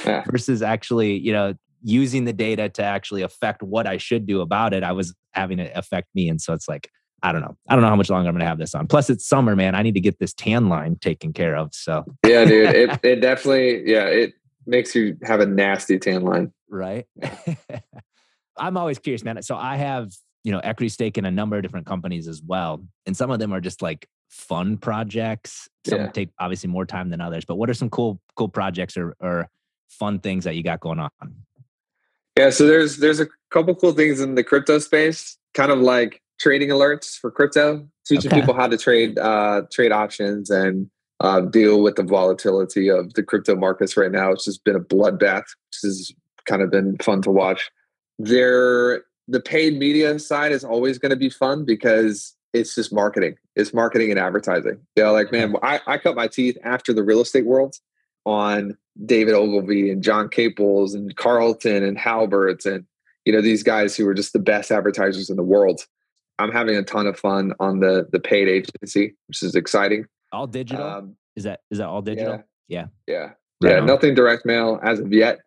Yeah. 0.05 0.24
Versus 0.30 0.62
actually, 0.62 1.18
you 1.18 1.32
know, 1.32 1.55
using 1.82 2.24
the 2.24 2.32
data 2.32 2.68
to 2.70 2.82
actually 2.82 3.22
affect 3.22 3.62
what 3.62 3.87
I 3.87 3.97
should 3.97 4.26
do 4.26 4.41
about 4.41 4.72
it. 4.72 4.82
I 4.82 4.93
was 4.93 5.14
having 5.32 5.59
it 5.59 5.72
affect 5.74 6.09
me, 6.14 6.28
and 6.28 6.41
so 6.41 6.53
it's 6.53 6.68
like. 6.68 6.91
I 7.22 7.32
don't 7.32 7.41
know. 7.41 7.57
I 7.70 7.74
don't 7.74 7.80
know 7.80 7.89
how 7.89 7.97
much 7.97 8.11
longer 8.11 8.28
I'm 8.28 8.35
going 8.35 8.41
to 8.41 8.47
have 8.47 8.59
this 8.59 8.74
on. 8.74 8.87
Plus, 8.87 9.09
it's 9.09 9.26
summer, 9.26 9.57
man. 9.57 9.74
I 9.74 9.80
need 9.80 9.95
to 9.95 10.01
get 10.01 10.18
this 10.18 10.35
tan 10.35 10.68
line 10.68 10.97
taken 11.01 11.32
care 11.32 11.57
of. 11.57 11.70
So, 11.72 12.05
yeah, 12.26 12.45
dude. 12.45 12.74
It 12.74 13.01
it 13.03 13.20
definitely 13.22 13.91
yeah, 13.91 14.05
it 14.05 14.35
makes 14.67 14.95
you 14.95 15.17
have 15.23 15.41
a 15.41 15.47
nasty 15.47 15.99
tan 15.99 16.23
line. 16.23 16.53
right? 16.69 17.07
I'm 18.57 18.77
always 18.77 18.99
curious, 18.99 19.25
man. 19.25 19.43
So 19.43 19.57
I 19.57 19.77
have, 19.77 20.12
you 20.45 20.53
know, 20.53 20.61
equity 20.61 20.89
stake 20.89 21.19
in 21.19 21.25
a 21.25 21.31
number 21.31 21.57
of 21.57 21.62
different 21.62 21.87
companies 21.87 22.29
as 22.29 22.43
well. 22.43 22.85
And 23.07 23.17
some 23.17 23.31
of 23.31 23.39
them 23.39 23.53
are 23.53 23.61
just 23.61 23.83
like 23.83 24.07
fun 24.29 24.77
projects. 24.77 25.69
Some 25.87 26.01
Yeah. 26.01 26.07
take 26.09 26.31
obviously 26.39 26.69
more 26.71 26.87
time 26.87 27.11
than 27.11 27.21
others. 27.21 27.45
But 27.45 27.57
what 27.57 27.69
are 27.69 27.75
some 27.75 27.91
cool, 27.91 28.21
cool 28.37 28.49
projects 28.49 28.97
or, 28.97 29.17
or 29.21 29.49
fun 29.89 30.21
things 30.21 30.45
that 30.45 30.55
you 30.55 30.62
got 30.62 30.81
going 30.81 30.99
on? 31.01 31.11
Yeah, 32.39 32.51
so 32.51 32.67
there's 32.67 32.97
there's 32.99 33.21
a 33.21 33.29
couple 33.51 33.75
cool 33.77 33.93
things 33.93 34.21
in 34.21 34.35
the 34.35 34.43
crypto 34.43 34.79
space, 34.81 35.39
kind 35.55 35.71
of 35.71 35.79
like 35.79 36.21
trading 36.41 36.71
alerts 36.71 37.17
for 37.17 37.31
crypto, 37.31 37.89
teaching 38.07 38.31
Okay. 38.31 38.41
people 38.41 38.55
how 38.55 38.67
to 38.67 38.77
trade 38.77 39.19
uh, 39.19 39.62
trade 39.73 39.93
options 39.93 40.51
and 40.51 40.91
uh, 41.21 41.41
deal 41.41 41.83
with 41.83 41.97
the 41.97 42.03
volatility 42.03 42.89
of 42.89 43.15
the 43.15 43.23
crypto 43.23 43.57
markets 43.57 43.97
right 43.97 44.12
now. 44.12 44.31
It's 44.33 44.45
just 44.45 44.65
been 44.65 44.77
a 44.77 44.81
bloodbath, 44.81 45.45
which 45.45 45.79
has 45.83 46.12
kind 46.45 46.62
of 46.62 46.71
been 46.71 46.97
fun 46.99 47.23
to 47.23 47.31
watch. 47.31 47.71
There, 48.19 49.05
the 49.29 49.41
paid 49.41 49.79
media 49.79 50.19
side 50.19 50.53
is 50.53 50.65
always 50.65 50.99
going 50.99 51.11
to 51.11 51.17
be 51.17 51.31
fun 51.31 51.65
because 51.65 52.35
it's 52.53 52.75
just 52.75 52.93
marketing. 52.93 53.37
It's 53.57 53.75
marketing 53.75 54.11
and 54.11 54.19
advertising. 54.19 54.79
Yeah, 54.97 55.11
like 55.11 55.33
man, 55.33 55.55
I, 55.62 55.81
I 55.87 55.99
cut 55.99 56.15
my 56.15 56.29
teeth 56.29 56.57
after 56.65 56.93
the 56.93 57.03
real 57.03 57.21
estate 57.21 57.47
world 57.47 57.77
on 58.25 58.77
David 59.05 59.35
Ogilvy 59.35 59.91
and 59.91 60.03
John 60.03 60.29
Caples 60.29 60.95
and 60.95 61.15
Carlton 61.17 61.83
and 61.83 61.99
Halberts 61.99 62.65
and 62.65 62.87
you 63.25 63.33
know 63.33 63.41
these 63.41 63.62
guys 63.62 63.97
who 63.97 64.07
are 64.07 64.15
just 64.15 64.33
the 64.33 64.39
best 64.39 64.71
advertisers 64.71 65.31
in 65.31 65.37
the 65.37 65.43
world. 65.43 65.81
I'm 66.39 66.53
having 66.53 66.77
a 66.77 66.83
ton 66.83 67.07
of 67.07 67.19
fun 67.19 67.53
on 67.59 67.81
the 67.81 68.07
the 68.12 68.21
paid 68.21 68.49
agency, 68.49 69.15
which 69.29 69.43
is 69.43 69.55
exciting. 69.55 70.07
All 70.35 70.47
digital? 70.47 70.85
Um, 70.87 71.16
is 71.37 71.45
that 71.45 71.61
is 71.70 71.78
that 71.78 71.87
all 71.87 72.03
digital? 72.03 72.43
Yeah. 72.68 72.87
yeah, 73.07 73.30
Right 73.62 73.76
yeah. 73.76 73.80
Nothing 73.80 74.14
direct 74.14 74.45
mail 74.47 74.80
as 74.82 74.99
of 75.01 75.12
yet. 75.12 75.39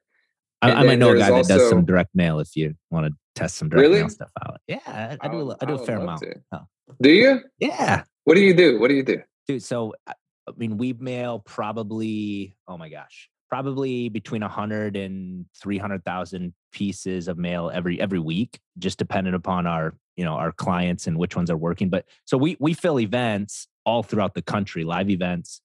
I, 0.62 0.72
I 0.72 0.84
might 0.84 1.00
know 1.00 1.12
a 1.12 1.18
guy 1.18 1.30
that 1.30 1.48
does 1.48 1.70
some 1.70 1.86
direct 1.86 2.12
mail 2.16 2.40
if 2.40 2.56
you 2.56 2.74
want 2.90 3.06
to 3.08 3.14
test 3.36 3.58
some 3.58 3.70
direct 3.70 3.82
Really? 3.82 4.00
mail 4.00 4.10
stuff 4.10 4.32
out. 4.44 4.60
Yeah, 4.68 4.80
I, 4.88 5.18
I 5.22 5.28
do. 5.28 5.52
a 5.52 5.58
I 5.62 5.66
do 5.66 5.74
a 5.76 5.86
fair 5.86 5.98
amount. 5.98 6.24
Oh. 6.52 6.62
Do 7.02 7.10
you? 7.10 7.42
Yeah, 7.60 8.04
What 8.24 8.36
do 8.36 8.42
you 8.42 8.54
do? 8.54 8.80
What 8.80 8.88
do 8.90 8.96
you 8.96 9.04
do? 9.04 9.22
dude. 9.48 9.64
So 9.64 9.94
I 10.08 10.14
mean, 10.58 10.78
we 10.78 10.94
mail 10.94 11.40
probably. 11.40 12.56
Oh 12.68 12.78
my 12.78 12.90
gosh, 12.90 13.30
probably 13.50 14.10
between 14.10 14.44
a 14.44 14.48
hundred 14.50 14.96
and 14.96 15.46
three 15.62 15.78
hundred 15.78 16.04
thousand 16.06 16.54
pieces 16.72 17.28
of 17.28 17.38
mail 17.38 17.70
every 17.74 18.00
every 18.02 18.20
week, 18.20 18.60
just 18.80 18.98
dependent 18.98 19.36
upon 19.36 19.68
our 19.68 19.96
you 20.16 20.24
know 20.26 20.34
our 20.34 20.52
clients 20.52 21.08
and 21.08 21.18
which 21.18 21.36
ones 21.36 21.52
are 21.52 21.58
working. 21.58 21.90
But 21.90 22.06
so 22.26 22.38
we 22.38 22.58
we 22.60 22.74
fill 22.74 23.00
events 23.00 23.68
all 23.88 24.04
throughout 24.04 24.36
the 24.36 24.42
country, 24.44 24.84
live 24.84 25.10
events. 25.10 25.62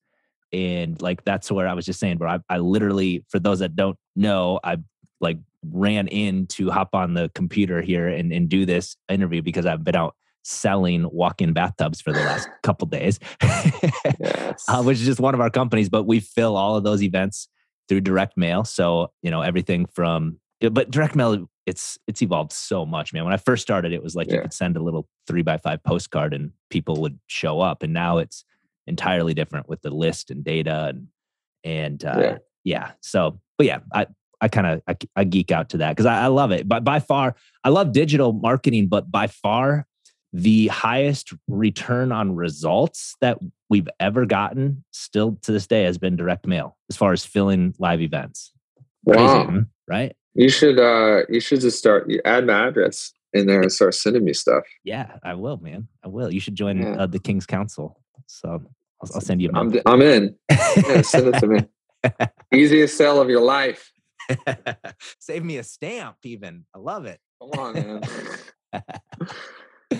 And 0.53 0.99
like 1.01 1.23
that's 1.25 1.51
where 1.51 1.67
I 1.67 1.73
was 1.73 1.85
just 1.85 1.99
saying, 1.99 2.17
bro. 2.17 2.31
I, 2.31 2.39
I 2.49 2.57
literally, 2.59 3.25
for 3.29 3.37
those 3.39 3.59
that 3.59 3.75
don't 3.75 3.97
know, 4.15 4.59
I 4.63 4.77
like 5.19 5.37
ran 5.71 6.07
in 6.07 6.47
to 6.47 6.71
hop 6.71 6.95
on 6.95 7.13
the 7.13 7.29
computer 7.35 7.81
here 7.81 8.07
and, 8.07 8.31
and 8.31 8.47
do 8.49 8.65
this 8.65 8.95
interview 9.09 9.41
because 9.41 9.65
I've 9.65 9.83
been 9.83 9.95
out 9.95 10.15
selling 10.43 11.09
walk-in 11.11 11.53
bathtubs 11.53 12.01
for 12.01 12.11
the 12.13 12.19
last 12.19 12.49
couple 12.63 12.87
days, 12.87 13.19
Yes. 13.43 14.65
uh, 14.67 14.83
which 14.83 14.99
is 14.99 15.05
just 15.05 15.19
one 15.19 15.33
of 15.33 15.41
our 15.41 15.49
companies. 15.49 15.89
But 15.89 16.03
we 16.03 16.19
fill 16.19 16.55
all 16.55 16.75
of 16.77 16.83
those 16.83 17.03
events 17.03 17.47
through 17.89 18.01
direct 18.01 18.37
mail. 18.37 18.63
So 18.63 19.11
you 19.21 19.31
know 19.31 19.41
everything 19.41 19.85
from, 19.87 20.39
but 20.71 20.91
direct 20.91 21.15
mail 21.15 21.47
it's 21.65 21.97
it's 22.07 22.21
evolved 22.21 22.51
so 22.51 22.85
much, 22.85 23.13
man. 23.13 23.23
When 23.23 23.33
I 23.33 23.37
first 23.37 23.61
started, 23.61 23.93
it 23.93 24.03
was 24.03 24.15
like 24.15 24.31
you 24.31 24.41
could 24.41 24.53
send 24.53 24.75
a 24.77 24.83
little 24.83 25.07
three 25.27 25.41
by 25.41 25.57
five 25.57 25.83
postcard 25.83 26.33
and 26.33 26.51
people 26.69 26.97
would 27.01 27.19
show 27.27 27.61
up, 27.61 27.83
and 27.83 27.93
now 27.93 28.17
it's 28.17 28.43
entirely 28.85 29.33
different 29.33 29.69
with 29.69 29.81
the 29.81 29.89
list 29.89 30.29
and 30.29 30.43
data 30.43 30.87
and 30.89 31.07
and 31.63 32.03
uh, 32.03 32.17
Yeah. 32.19 32.37
yeah. 32.63 32.91
So, 33.01 33.39
but 33.57 33.67
yeah, 33.67 33.79
I 33.93 34.07
I 34.41 34.49
kind 34.49 34.67
of 34.67 34.81
I, 34.87 34.97
I 35.15 35.23
geek 35.23 35.51
out 35.51 35.69
to 35.69 35.77
that 35.77 35.91
because 35.91 36.05
I, 36.05 36.23
I 36.23 36.27
love 36.27 36.51
it. 36.51 36.67
But 36.67 36.83
by 36.83 36.99
far, 36.99 37.35
I 37.63 37.69
love 37.69 37.93
digital 37.93 38.33
marketing. 38.33 38.87
But 38.87 39.09
by 39.09 39.27
far, 39.27 39.87
the 40.33 40.67
highest 40.67 41.31
return 41.47 42.11
on 42.11 42.35
results 42.35 43.15
that 43.21 43.37
we've 43.69 43.87
ever 43.99 44.25
gotten, 44.25 44.83
still 44.91 45.37
to 45.43 45.51
this 45.51 45.67
day, 45.67 45.83
has 45.83 45.97
been 45.97 46.17
direct 46.17 46.45
mail 46.45 46.75
as 46.89 46.97
far 46.97 47.13
as 47.13 47.23
filling 47.23 47.73
live 47.79 48.01
events. 48.01 48.51
Wow. 49.05 49.45
hmm? 49.45 49.59
right? 49.87 50.15
You 50.35 50.49
should 50.49 50.79
uh 50.79 51.21
you 51.29 51.39
should 51.39 51.61
just 51.61 51.77
start 51.77 52.09
you 52.09 52.19
add 52.25 52.45
my 52.47 52.67
address 52.67 53.13
in 53.33 53.47
there 53.47 53.61
and 53.61 53.71
start 53.71 53.95
sending 53.95 54.23
me 54.23 54.33
stuff. 54.33 54.63
Yeah, 54.83 55.17
I 55.23 55.33
will, 55.35 55.57
man. 55.57 55.87
I 56.03 56.07
will. 56.07 56.31
You 56.31 56.39
should 56.39 56.55
join 56.55 56.81
Yeah. 56.81 56.95
uh, 57.03 57.05
the 57.07 57.19
King's 57.19 57.45
Council. 57.45 57.99
So 58.27 58.49
I'll, 58.49 59.09
I'll 59.15 59.21
send 59.21 59.41
you 59.41 59.49
a 59.53 59.57
I'm 59.57 59.69
memo. 59.69 59.81
I'm 59.85 60.01
in. 60.01 60.35
Yeah, 60.49 61.01
send 61.01 61.27
it 61.35 61.39
to 61.39 61.47
me. 61.47 61.59
Easiest 62.53 62.97
sell 62.97 63.21
of 63.21 63.29
your 63.29 63.41
life. 63.41 63.91
Save 65.19 65.43
me 65.43 65.57
a 65.57 65.63
stamp, 65.63 66.17
even. 66.23 66.65
I 66.73 66.79
love 66.79 67.05
it. 67.05 67.19
Come 67.41 67.51
on, 67.59 67.73
man. 67.73 68.01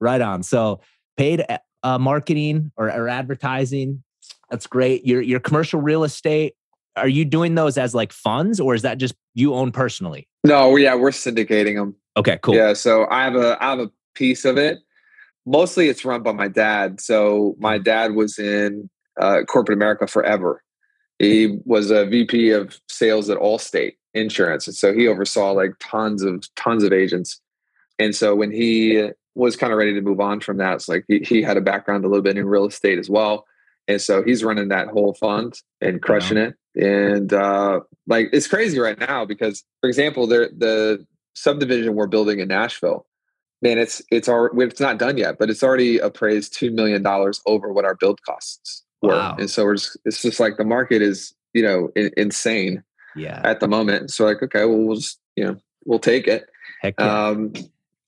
right 0.00 0.20
on. 0.20 0.42
So 0.42 0.80
paid 1.16 1.44
uh, 1.82 1.98
marketing 1.98 2.72
or, 2.76 2.90
or 2.90 3.08
advertising, 3.08 4.02
that's 4.50 4.66
great. 4.66 5.06
Your 5.06 5.20
your 5.22 5.40
commercial 5.40 5.80
real 5.80 6.04
estate, 6.04 6.54
are 6.96 7.08
you 7.08 7.24
doing 7.24 7.54
those 7.54 7.76
as 7.76 7.94
like 7.94 8.12
funds 8.12 8.60
or 8.60 8.74
is 8.74 8.82
that 8.82 8.98
just 8.98 9.14
you 9.34 9.54
own 9.54 9.72
personally? 9.72 10.28
no, 10.44 10.76
yeah, 10.76 10.94
we're 10.94 11.10
syndicating 11.10 11.74
them. 11.74 11.96
Okay, 12.16 12.38
cool. 12.42 12.54
Yeah, 12.54 12.74
so 12.74 13.06
I 13.10 13.24
have 13.24 13.34
a 13.34 13.56
I 13.60 13.70
have 13.70 13.80
a 13.80 13.90
piece 14.14 14.44
of 14.44 14.58
it. 14.58 14.78
Mostly, 15.46 15.88
it's 15.88 16.04
run 16.04 16.22
by 16.22 16.32
my 16.32 16.48
dad. 16.48 17.00
So 17.00 17.56
my 17.58 17.78
dad 17.78 18.14
was 18.14 18.38
in 18.38 18.88
uh, 19.20 19.42
corporate 19.48 19.76
America 19.76 20.06
forever. 20.06 20.62
He 21.18 21.58
was 21.64 21.90
a 21.90 22.06
VP 22.06 22.50
of 22.50 22.78
sales 22.88 23.30
at 23.30 23.38
Allstate 23.38 23.94
Insurance, 24.12 24.66
and 24.66 24.76
so 24.76 24.92
he 24.92 25.08
oversaw 25.08 25.52
like 25.52 25.72
tons 25.80 26.22
of 26.22 26.44
tons 26.54 26.84
of 26.84 26.92
agents. 26.92 27.40
And 27.98 28.14
so 28.14 28.34
when 28.34 28.50
he 28.50 29.10
was 29.34 29.56
kind 29.56 29.72
of 29.72 29.78
ready 29.78 29.94
to 29.94 30.00
move 30.00 30.20
on 30.20 30.40
from 30.40 30.58
that, 30.58 30.74
it's 30.74 30.88
like 30.88 31.04
he, 31.08 31.20
he 31.20 31.42
had 31.42 31.56
a 31.56 31.60
background 31.60 32.04
a 32.04 32.08
little 32.08 32.22
bit 32.22 32.36
in 32.36 32.46
real 32.46 32.66
estate 32.66 32.98
as 32.98 33.08
well. 33.08 33.46
And 33.86 34.00
so 34.00 34.22
he's 34.22 34.42
running 34.42 34.68
that 34.68 34.88
whole 34.88 35.14
fund 35.14 35.54
and 35.80 36.00
crushing 36.00 36.38
it. 36.38 36.54
And 36.76 37.32
uh, 37.32 37.80
like 38.06 38.30
it's 38.32 38.46
crazy 38.48 38.78
right 38.78 38.98
now 38.98 39.24
because, 39.24 39.62
for 39.80 39.88
example, 39.88 40.26
there 40.26 40.48
the 40.48 41.04
subdivision 41.34 41.94
we're 41.94 42.06
building 42.06 42.40
in 42.40 42.48
Nashville, 42.48 43.06
man, 43.62 43.78
it's 43.78 44.02
it's 44.10 44.28
our 44.28 44.50
it's 44.60 44.80
not 44.80 44.98
done 44.98 45.16
yet, 45.18 45.38
but 45.38 45.50
it's 45.50 45.62
already 45.62 45.98
appraised 45.98 46.54
two 46.58 46.70
million 46.70 47.02
dollars 47.02 47.40
over 47.46 47.72
what 47.72 47.84
our 47.84 47.94
build 47.94 48.20
costs 48.22 48.82
were. 49.02 49.10
Wow. 49.10 49.36
And 49.38 49.50
so 49.50 49.64
we're 49.64 49.76
just, 49.76 49.96
it's 50.04 50.22
just 50.22 50.40
like 50.40 50.56
the 50.56 50.64
market 50.64 51.02
is 51.02 51.34
you 51.52 51.62
know 51.62 51.90
in, 51.94 52.10
insane 52.16 52.82
Yeah. 53.14 53.40
at 53.44 53.60
the 53.60 53.68
moment. 53.68 54.10
So 54.10 54.24
like, 54.24 54.42
okay, 54.42 54.64
well 54.64 54.78
we'll 54.78 54.96
just 54.96 55.20
you 55.36 55.44
know 55.44 55.56
we'll 55.84 55.98
take 55.98 56.26
it. 56.26 56.48
Heck 56.80 56.94
yeah. 56.98 57.26
Um, 57.28 57.52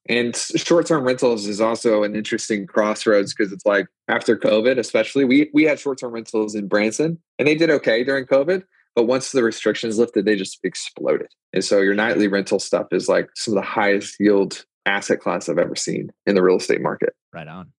and 0.09 0.37
short-term 0.37 1.05
rentals 1.05 1.47
is 1.47 1.61
also 1.61 2.03
an 2.03 2.15
interesting 2.15 2.67
crossroads 2.67 3.35
because 3.35 3.53
it's 3.53 3.67
like 3.67 3.87
after 4.09 4.37
COVID, 4.37 4.79
especially 4.79 5.25
we 5.25 5.51
we 5.53 5.65
had 5.65 5.79
short-term 5.79 6.13
rentals 6.13 6.55
in 6.55 6.69
Branson 6.69 7.19
and 7.39 7.47
they 7.47 7.55
did 7.55 7.71
okay 7.71 8.05
during 8.05 8.27
COVID, 8.27 8.63
but 8.95 9.05
once 9.05 9.33
the 9.33 9.43
restrictions 9.43 9.99
lifted, 9.99 10.25
they 10.25 10.37
just 10.37 10.59
exploded. 10.63 11.29
And 11.53 11.65
so 11.65 11.81
your 11.81 11.95
nightly 11.95 12.29
rental 12.29 12.59
stuff 12.59 12.87
is 12.93 13.09
like 13.09 13.29
some 13.35 13.57
of 13.57 13.63
the 13.63 13.69
highest 13.69 14.17
yield 14.19 14.65
asset 14.87 15.21
class 15.21 15.49
I've 15.49 15.59
ever 15.59 15.77
seen 15.77 16.11
in 16.27 16.35
the 16.35 16.43
real 16.43 16.57
estate 16.57 16.81
market. 16.81 17.15
right 17.33 17.49
on. 17.49 17.73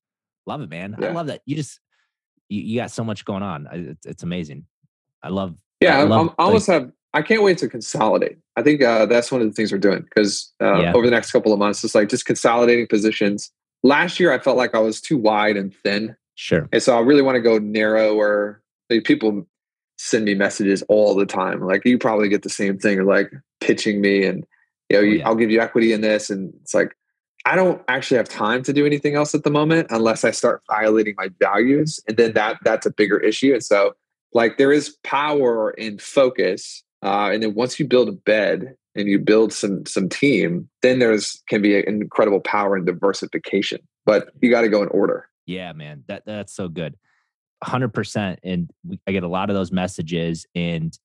Love 0.46 0.62
it, 0.62 0.70
man. 0.70 0.96
I 1.02 1.12
love 1.12 1.28
that. 1.28 1.42
You 1.46 1.56
just 1.56 1.80
you, 2.50 2.62
you 2.62 2.80
got 2.80 2.92
so 2.92 3.04
much 3.04 3.26
going 3.26 3.44
on. 3.44 3.68
It's, 3.72 4.06
it's 4.06 4.24
amazing. 4.24 4.66
I 5.22 5.30
love 5.30 5.58
Yeah, 5.82 6.00
I 6.00 6.04
love, 6.04 6.34
almost 6.38 6.68
have. 6.68 6.92
I 7.18 7.22
can't 7.24 7.42
wait 7.44 7.58
to 7.60 7.68
consolidate. 7.68 8.38
I 8.56 8.62
think 8.62 8.82
uh, 8.84 9.06
that's 9.08 9.32
one 9.32 9.42
of 9.42 9.48
the 9.48 9.54
things 9.54 9.72
we're 9.72 9.78
doing 9.80 10.02
because 10.04 10.54
uh, 10.62 10.82
Yeah. 10.82 10.94
over 10.94 11.06
the 11.06 11.12
next 11.12 11.32
couple 11.32 11.52
of 11.52 11.60
months, 11.60 11.84
it's 11.84 11.96
like 11.96 12.10
just 12.10 12.26
consolidating 12.26 12.88
positions. 12.88 13.52
Last 13.84 14.20
year, 14.20 14.32
I 14.32 14.40
felt 14.40 14.58
like 14.58 14.76
I 14.76 14.80
was 14.80 15.02
too 15.02 15.18
wide 15.18 15.58
and 15.58 15.74
thin. 15.84 16.16
sure. 16.36 16.70
And 16.72 16.82
so 16.84 16.96
I 16.98 17.02
really 17.02 17.22
want 17.24 17.36
to 17.36 17.42
go 17.42 17.58
narrower. 17.58 18.62
Like 18.90 19.04
people 19.04 19.48
send 19.98 20.26
me 20.26 20.36
messages 20.36 20.84
all 20.90 21.16
the 21.16 21.26
time. 21.26 21.62
Like 21.62 21.84
you 21.86 21.98
probably 21.98 22.30
get 22.30 22.44
the 22.44 22.50
same 22.50 22.78
thing, 22.78 23.00
or 23.00 23.04
like 23.04 23.32
pitching 23.62 24.00
me 24.02 24.24
and 24.24 24.46
you 24.90 24.98
know, 24.98 25.00
Oh, 25.00 25.04
yeah. 25.04 25.28
I'll 25.28 25.36
give 25.36 25.50
you 25.52 25.60
equity 25.60 25.92
in 25.94 26.02
this. 26.02 26.30
And 26.30 26.54
it's 26.62 26.74
like, 26.74 26.96
I 27.46 27.56
don't 27.56 27.82
actually 27.88 28.18
have 28.18 28.30
time 28.30 28.62
to 28.64 28.74
do 28.74 28.86
anything 28.86 29.16
else 29.16 29.34
at 29.34 29.44
the 29.44 29.50
moment 29.50 29.88
unless 29.90 30.24
I 30.24 30.32
start 30.32 30.62
violating 30.70 31.16
my 31.18 31.30
values. 31.40 32.00
And 32.08 32.16
then 32.18 32.34
that 32.34 32.58
that's 32.64 32.86
a 32.86 32.92
bigger 32.92 33.18
issue. 33.20 33.54
And 33.54 33.64
so 33.64 33.96
like 34.34 34.58
there 34.58 34.72
is 34.72 34.96
power 35.04 35.72
in 35.72 35.98
focus. 35.98 36.84
Uh, 37.04 37.30
and 37.34 37.44
then 37.44 37.54
once 37.54 37.80
you 37.80 37.88
build 37.88 38.10
a 38.10 38.14
bed 38.14 38.76
and 38.96 39.08
you 39.08 39.20
build 39.20 39.54
some 39.54 39.86
some 39.86 40.10
team, 40.10 40.68
then 40.82 41.00
there's 41.00 41.44
can 41.48 41.62
be 41.62 41.78
an 41.78 41.88
incredible 41.88 42.40
power 42.40 42.76
and 42.76 42.86
diversification. 42.86 43.80
But 44.06 44.30
you 44.42 44.50
got 44.50 44.62
to 44.62 44.70
go 44.70 44.82
in 44.82 44.90
order. 44.90 45.30
Yeah, 45.46 45.74
man. 45.74 46.04
That 46.08 46.24
that's 46.26 46.54
so 46.54 46.68
good. 46.68 46.96
100% 47.64 48.38
and 48.44 48.70
we, 48.86 49.00
I 49.08 49.12
get 49.12 49.24
a 49.24 49.28
lot 49.28 49.50
of 49.50 49.56
those 49.56 49.72
messages 49.72 50.46
and 50.54 50.96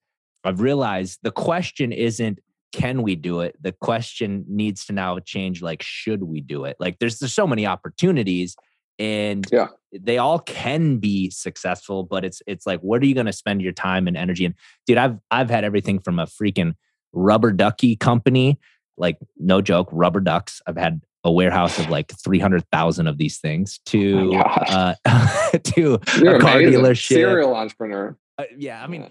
I've 0.44 0.60
realized 0.60 1.20
the 1.22 1.30
question 1.30 1.92
isn't 1.92 2.40
can 2.72 3.02
we 3.02 3.16
do 3.16 3.40
it? 3.40 3.56
The 3.60 3.72
question 3.72 4.44
needs 4.48 4.86
to 4.86 4.92
now 4.92 5.18
change 5.18 5.62
like 5.62 5.82
should 5.82 6.22
we 6.22 6.40
do 6.40 6.64
it? 6.64 6.76
Like 6.80 6.98
there's 6.98 7.18
there's 7.18 7.34
so 7.34 7.46
many 7.46 7.66
opportunities 7.66 8.56
and 9.02 9.44
yeah. 9.50 9.66
they 9.92 10.18
all 10.18 10.38
can 10.38 10.98
be 10.98 11.28
successful, 11.28 12.04
but 12.04 12.24
it's 12.24 12.40
it's 12.46 12.66
like 12.66 12.80
what 12.80 13.02
are 13.02 13.06
you 13.06 13.14
going 13.14 13.26
to 13.26 13.32
spend 13.32 13.60
your 13.60 13.72
time 13.72 14.06
and 14.06 14.16
energy 14.16 14.44
and 14.44 14.54
dude 14.86 14.96
I've 14.96 15.18
I've 15.30 15.50
had 15.50 15.64
everything 15.64 15.98
from 15.98 16.20
a 16.20 16.26
freaking 16.26 16.74
rubber 17.12 17.50
ducky 17.50 17.96
company 17.96 18.58
like 18.96 19.18
no 19.36 19.60
joke 19.60 19.88
rubber 19.90 20.20
ducks 20.20 20.62
I've 20.66 20.76
had 20.76 21.02
a 21.24 21.32
warehouse 21.32 21.78
of 21.78 21.88
like 21.88 22.12
300,000 22.24 23.06
of 23.06 23.18
these 23.18 23.38
things 23.38 23.80
to 23.86 24.32
Oh 24.34 24.38
uh, 24.38 24.94
to 25.58 25.98
You're 26.20 26.36
a 26.36 26.40
car 26.40 26.58
amazing. 26.58 26.80
dealership. 26.80 27.14
Serial 27.14 27.54
entrepreneur. 27.54 28.16
Uh, 28.38 28.44
yeah, 28.56 28.82
I 28.82 28.86
mean, 28.86 29.02
Yeah. 29.02 29.08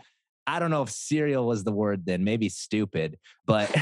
I 0.48 0.60
don't 0.60 0.72
know 0.72 0.82
if 0.82 0.90
serial 0.90 1.46
was 1.48 1.64
the 1.64 1.72
word 1.72 2.06
then, 2.06 2.24
maybe 2.24 2.50
stupid, 2.50 3.18
but 3.46 3.74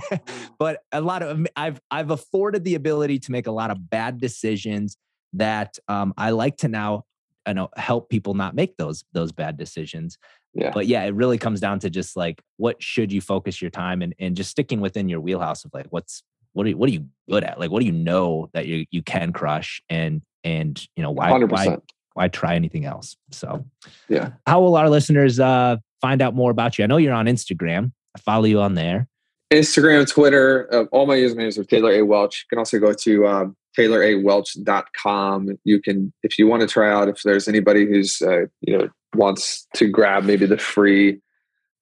but 0.58 0.80
a 0.92 1.00
lot 1.00 1.22
of 1.22 1.44
I've 1.56 1.80
I've 1.90 2.10
afforded 2.10 2.62
the 2.62 2.74
ability 2.74 3.18
to 3.20 3.32
make 3.32 3.46
a 3.46 3.50
lot 3.50 3.70
of 3.70 3.90
bad 3.90 4.20
decisions 4.20 4.96
that 5.34 5.78
um, 5.88 6.14
I 6.16 6.30
like 6.30 6.56
to 6.58 6.68
now 6.68 7.04
you 7.46 7.54
know 7.54 7.68
help 7.76 8.08
people 8.08 8.34
not 8.34 8.54
make 8.54 8.76
those 8.76 9.04
those 9.12 9.32
bad 9.32 9.56
decisions. 9.56 10.18
Yeah. 10.54 10.70
But 10.72 10.86
yeah, 10.86 11.02
it 11.02 11.14
really 11.14 11.36
comes 11.36 11.60
down 11.60 11.80
to 11.80 11.90
just 11.90 12.16
like 12.16 12.40
what 12.56 12.80
should 12.82 13.12
you 13.12 13.20
focus 13.20 13.60
your 13.60 13.70
time 13.70 14.02
and 14.02 14.14
and 14.18 14.36
just 14.36 14.50
sticking 14.50 14.80
within 14.80 15.08
your 15.08 15.20
wheelhouse 15.20 15.64
of 15.64 15.72
like 15.74 15.86
what's 15.90 16.22
what 16.52 16.66
are 16.66 16.70
you, 16.70 16.76
what 16.76 16.88
are 16.88 16.92
you 16.92 17.06
good 17.28 17.42
at? 17.42 17.58
Like 17.58 17.70
what 17.70 17.80
do 17.80 17.86
you 17.86 17.92
know 17.92 18.48
that 18.52 18.66
you 18.66 18.86
you 18.90 19.02
can 19.02 19.32
crush 19.32 19.82
and 19.88 20.22
and 20.44 20.86
you 20.96 21.02
know 21.02 21.10
why 21.10 21.28
Hundred 21.28 21.50
why 21.50 21.76
why 22.14 22.28
try 22.28 22.54
anything 22.54 22.84
else? 22.84 23.16
So 23.32 23.64
Yeah. 24.08 24.30
how 24.46 24.60
will 24.60 24.76
our 24.76 24.88
listeners 24.88 25.40
uh, 25.40 25.76
find 26.00 26.22
out 26.22 26.34
more 26.34 26.52
about 26.52 26.78
you? 26.78 26.84
I 26.84 26.86
know 26.86 26.96
you're 26.96 27.12
on 27.12 27.26
Instagram. 27.26 27.92
I 28.16 28.20
follow 28.20 28.44
you 28.44 28.60
on 28.60 28.74
there. 28.74 29.08
Instagram, 29.52 30.08
Twitter, 30.08 30.68
uh, 30.72 30.84
all 30.92 31.06
my 31.06 31.16
usernames 31.16 31.58
are 31.58 31.64
Taylor 31.64 31.90
A. 31.90 32.02
Welch. 32.02 32.44
You 32.44 32.56
can 32.56 32.58
also 32.58 32.78
go 32.78 32.92
to 32.92 33.26
um, 33.26 33.56
taylorawelch.com. 33.78 35.58
You 35.64 35.80
can, 35.80 36.12
if 36.22 36.38
you 36.38 36.46
want 36.46 36.62
to 36.62 36.68
try 36.68 36.90
out, 36.90 37.08
if 37.08 37.22
there's 37.22 37.48
anybody 37.48 37.86
who's, 37.86 38.22
uh, 38.22 38.46
you 38.60 38.78
know, 38.78 38.88
wants 39.14 39.66
to 39.74 39.88
grab 39.88 40.24
maybe 40.24 40.46
the 40.46 40.58
free 40.58 41.20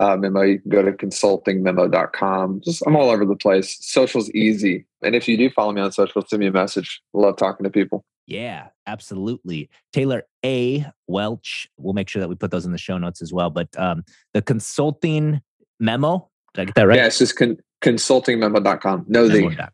uh, 0.01 0.17
memo, 0.17 0.43
you 0.43 0.61
can 0.61 0.71
go 0.71 0.83
to 0.83 0.93
consultingmemo.com. 0.93 2.61
Just, 2.65 2.83
I'm 2.87 2.97
all 2.97 3.11
over 3.11 3.25
the 3.25 3.37
place. 3.37 3.77
Social's 3.81 4.31
easy. 4.33 4.87
And 5.03 5.15
if 5.15 5.29
you 5.29 5.37
do 5.37 5.51
follow 5.51 5.73
me 5.73 5.81
on 5.81 5.93
social, 5.93 6.23
send 6.27 6.41
me 6.41 6.47
a 6.47 6.53
message. 6.53 7.01
Love 7.13 7.37
talking 7.37 7.65
to 7.65 7.71
people. 7.71 8.05
Yeah, 8.27 8.69
absolutely. 8.87 9.69
Taylor 9.93 10.25
A. 10.45 10.87
Welch. 11.07 11.69
We'll 11.77 11.95
make 11.95 12.09
sure 12.09 12.21
that 12.21 12.29
we 12.29 12.35
put 12.35 12.51
those 12.51 12.65
in 12.65 12.73
the 12.73 12.79
show 12.79 12.99
notes 12.99 13.21
as 13.21 13.33
well. 13.33 13.51
But 13.51 13.69
um, 13.77 14.05
the 14.33 14.43
consulting 14.43 15.41
memo, 15.81 16.29
did 16.55 16.63
I 16.63 16.65
get 16.67 16.75
that 16.77 16.87
right? 16.87 16.97
Yeah, 16.97 17.07
it's 17.07 17.19
just 17.19 17.37
con- 17.37 17.59
consultingmemo.com. 17.83 19.07
No, 19.09 19.29
the. 19.29 19.69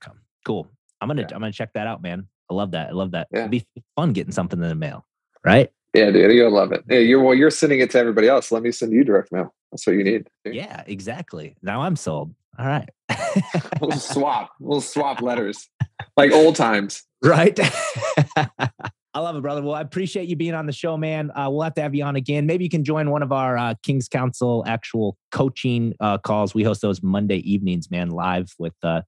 Cool. 0.44 0.68
I'm 1.00 1.08
gonna 1.08 1.22
Yeah. 1.22 1.28
I'm 1.34 1.40
gonna 1.40 1.52
check 1.52 1.72
that 1.74 1.86
out, 1.86 2.02
man. 2.02 2.26
I 2.50 2.54
love 2.54 2.70
that. 2.72 2.88
I 2.88 2.92
love 2.92 3.10
that. 3.12 3.28
Yeah. 3.32 3.40
It'd 3.40 3.50
be 3.50 3.66
fun 3.96 4.12
getting 4.12 4.32
something 4.32 4.60
in 4.62 4.68
the 4.68 4.74
mail, 4.74 5.06
right? 5.44 5.70
Yeah, 5.94 6.10
dude, 6.10 6.32
you'll 6.34 6.52
love 6.52 6.72
it. 6.72 6.84
Yeah, 6.88 6.98
you're 6.98 7.22
well, 7.22 7.34
you're 7.34 7.50
sending 7.50 7.80
it 7.80 7.90
to 7.92 7.98
everybody 7.98 8.28
else. 8.28 8.52
Let 8.52 8.62
me 8.62 8.70
send 8.72 8.92
you 8.92 9.04
direct 9.04 9.32
mail. 9.32 9.54
That's 9.72 9.86
what 9.86 9.96
you 9.96 10.04
need. 10.04 10.28
dude. 10.44 10.54
Yeah, 10.54 10.82
exactly. 10.86 11.56
Now 11.62 11.82
I'm 11.82 11.96
sold. 11.96 12.34
All 12.58 12.66
right. 12.66 12.88
We'll 13.80 13.92
swap. 13.98 14.50
We'll 14.58 14.80
swap 14.80 15.20
letters 15.22 15.68
like 16.16 16.32
old 16.32 16.56
times. 16.56 17.04
right? 17.22 17.56
I 19.14 19.20
love 19.20 19.36
it, 19.36 19.42
brother. 19.42 19.62
Well, 19.62 19.74
I 19.74 19.80
appreciate 19.80 20.28
you 20.28 20.36
being 20.36 20.54
on 20.54 20.66
the 20.66 20.72
show, 20.72 20.96
man. 20.96 21.30
Uh, 21.34 21.48
we'll 21.50 21.62
have 21.62 21.74
to 21.74 21.82
have 21.82 21.94
you 21.94 22.04
on 22.04 22.16
again. 22.16 22.46
Maybe 22.46 22.64
you 22.64 22.70
can 22.70 22.84
join 22.84 23.10
one 23.10 23.22
of 23.22 23.32
our 23.32 23.56
uh, 23.56 23.74
King's 23.82 24.08
Council 24.08 24.64
actual 24.66 25.16
coaching 25.32 25.94
uh, 26.00 26.18
calls. 26.18 26.54
We 26.54 26.62
host 26.64 26.82
those 26.82 27.02
Monday 27.02 27.38
evenings, 27.38 27.90
man, 27.90 28.10
live 28.10 28.54
with 28.58 28.74
uh, 28.82 29.02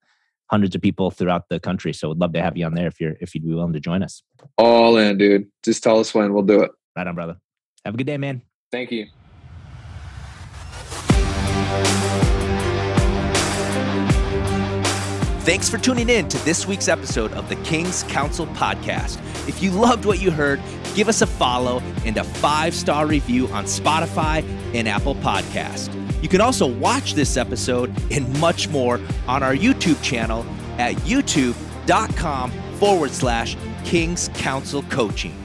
hundreds 0.50 0.74
of 0.74 0.82
people 0.82 1.10
throughout 1.10 1.48
the 1.48 1.60
country. 1.60 1.92
So, 1.92 2.08
would 2.08 2.18
love 2.18 2.32
to 2.32 2.42
have 2.42 2.56
you 2.56 2.66
on 2.66 2.74
there 2.74 2.88
if 2.88 3.00
you're 3.00 3.14
if 3.20 3.34
you'd 3.34 3.44
be 3.44 3.54
willing 3.54 3.72
to 3.72 3.80
join 3.80 4.02
us. 4.02 4.22
All 4.58 4.96
in, 4.96 5.16
dude. 5.16 5.46
Just 5.62 5.82
tell 5.82 5.98
us 5.98 6.12
when. 6.12 6.34
We'll 6.34 6.42
do 6.42 6.62
it. 6.62 6.70
Right 6.96 7.06
on, 7.06 7.14
brother. 7.14 7.36
Have 7.84 7.94
a 7.94 7.96
good 7.96 8.06
day, 8.06 8.18
man. 8.18 8.42
Thank 8.70 8.90
you. 8.90 9.06
Thanks 15.42 15.70
for 15.70 15.78
tuning 15.78 16.10
in 16.10 16.28
to 16.28 16.44
this 16.44 16.66
week's 16.66 16.86
episode 16.86 17.32
of 17.32 17.48
the 17.48 17.56
King's 17.56 18.02
Council 18.04 18.46
podcast. 18.48 19.18
If 19.48 19.62
you 19.62 19.70
loved 19.70 20.04
what 20.04 20.20
you 20.20 20.30
heard, 20.30 20.60
give 20.94 21.08
us 21.08 21.22
a 21.22 21.26
follow 21.26 21.80
and 22.04 22.16
a 22.18 22.24
five 22.24 22.74
star 22.74 23.06
review 23.06 23.48
on 23.48 23.64
Spotify 23.64 24.44
and 24.74 24.86
Apple 24.86 25.14
Podcast. 25.16 25.99
You 26.22 26.28
can 26.28 26.40
also 26.40 26.66
watch 26.66 27.14
this 27.14 27.36
episode 27.36 27.94
and 28.10 28.38
much 28.40 28.68
more 28.68 29.00
on 29.26 29.42
our 29.42 29.54
YouTube 29.54 30.02
channel 30.02 30.44
at 30.78 30.94
youtube.com 30.96 32.50
forward 32.78 33.10
slash 33.10 33.56
King's 33.84 34.28
Council 34.34 34.82
Coaching. 34.84 35.39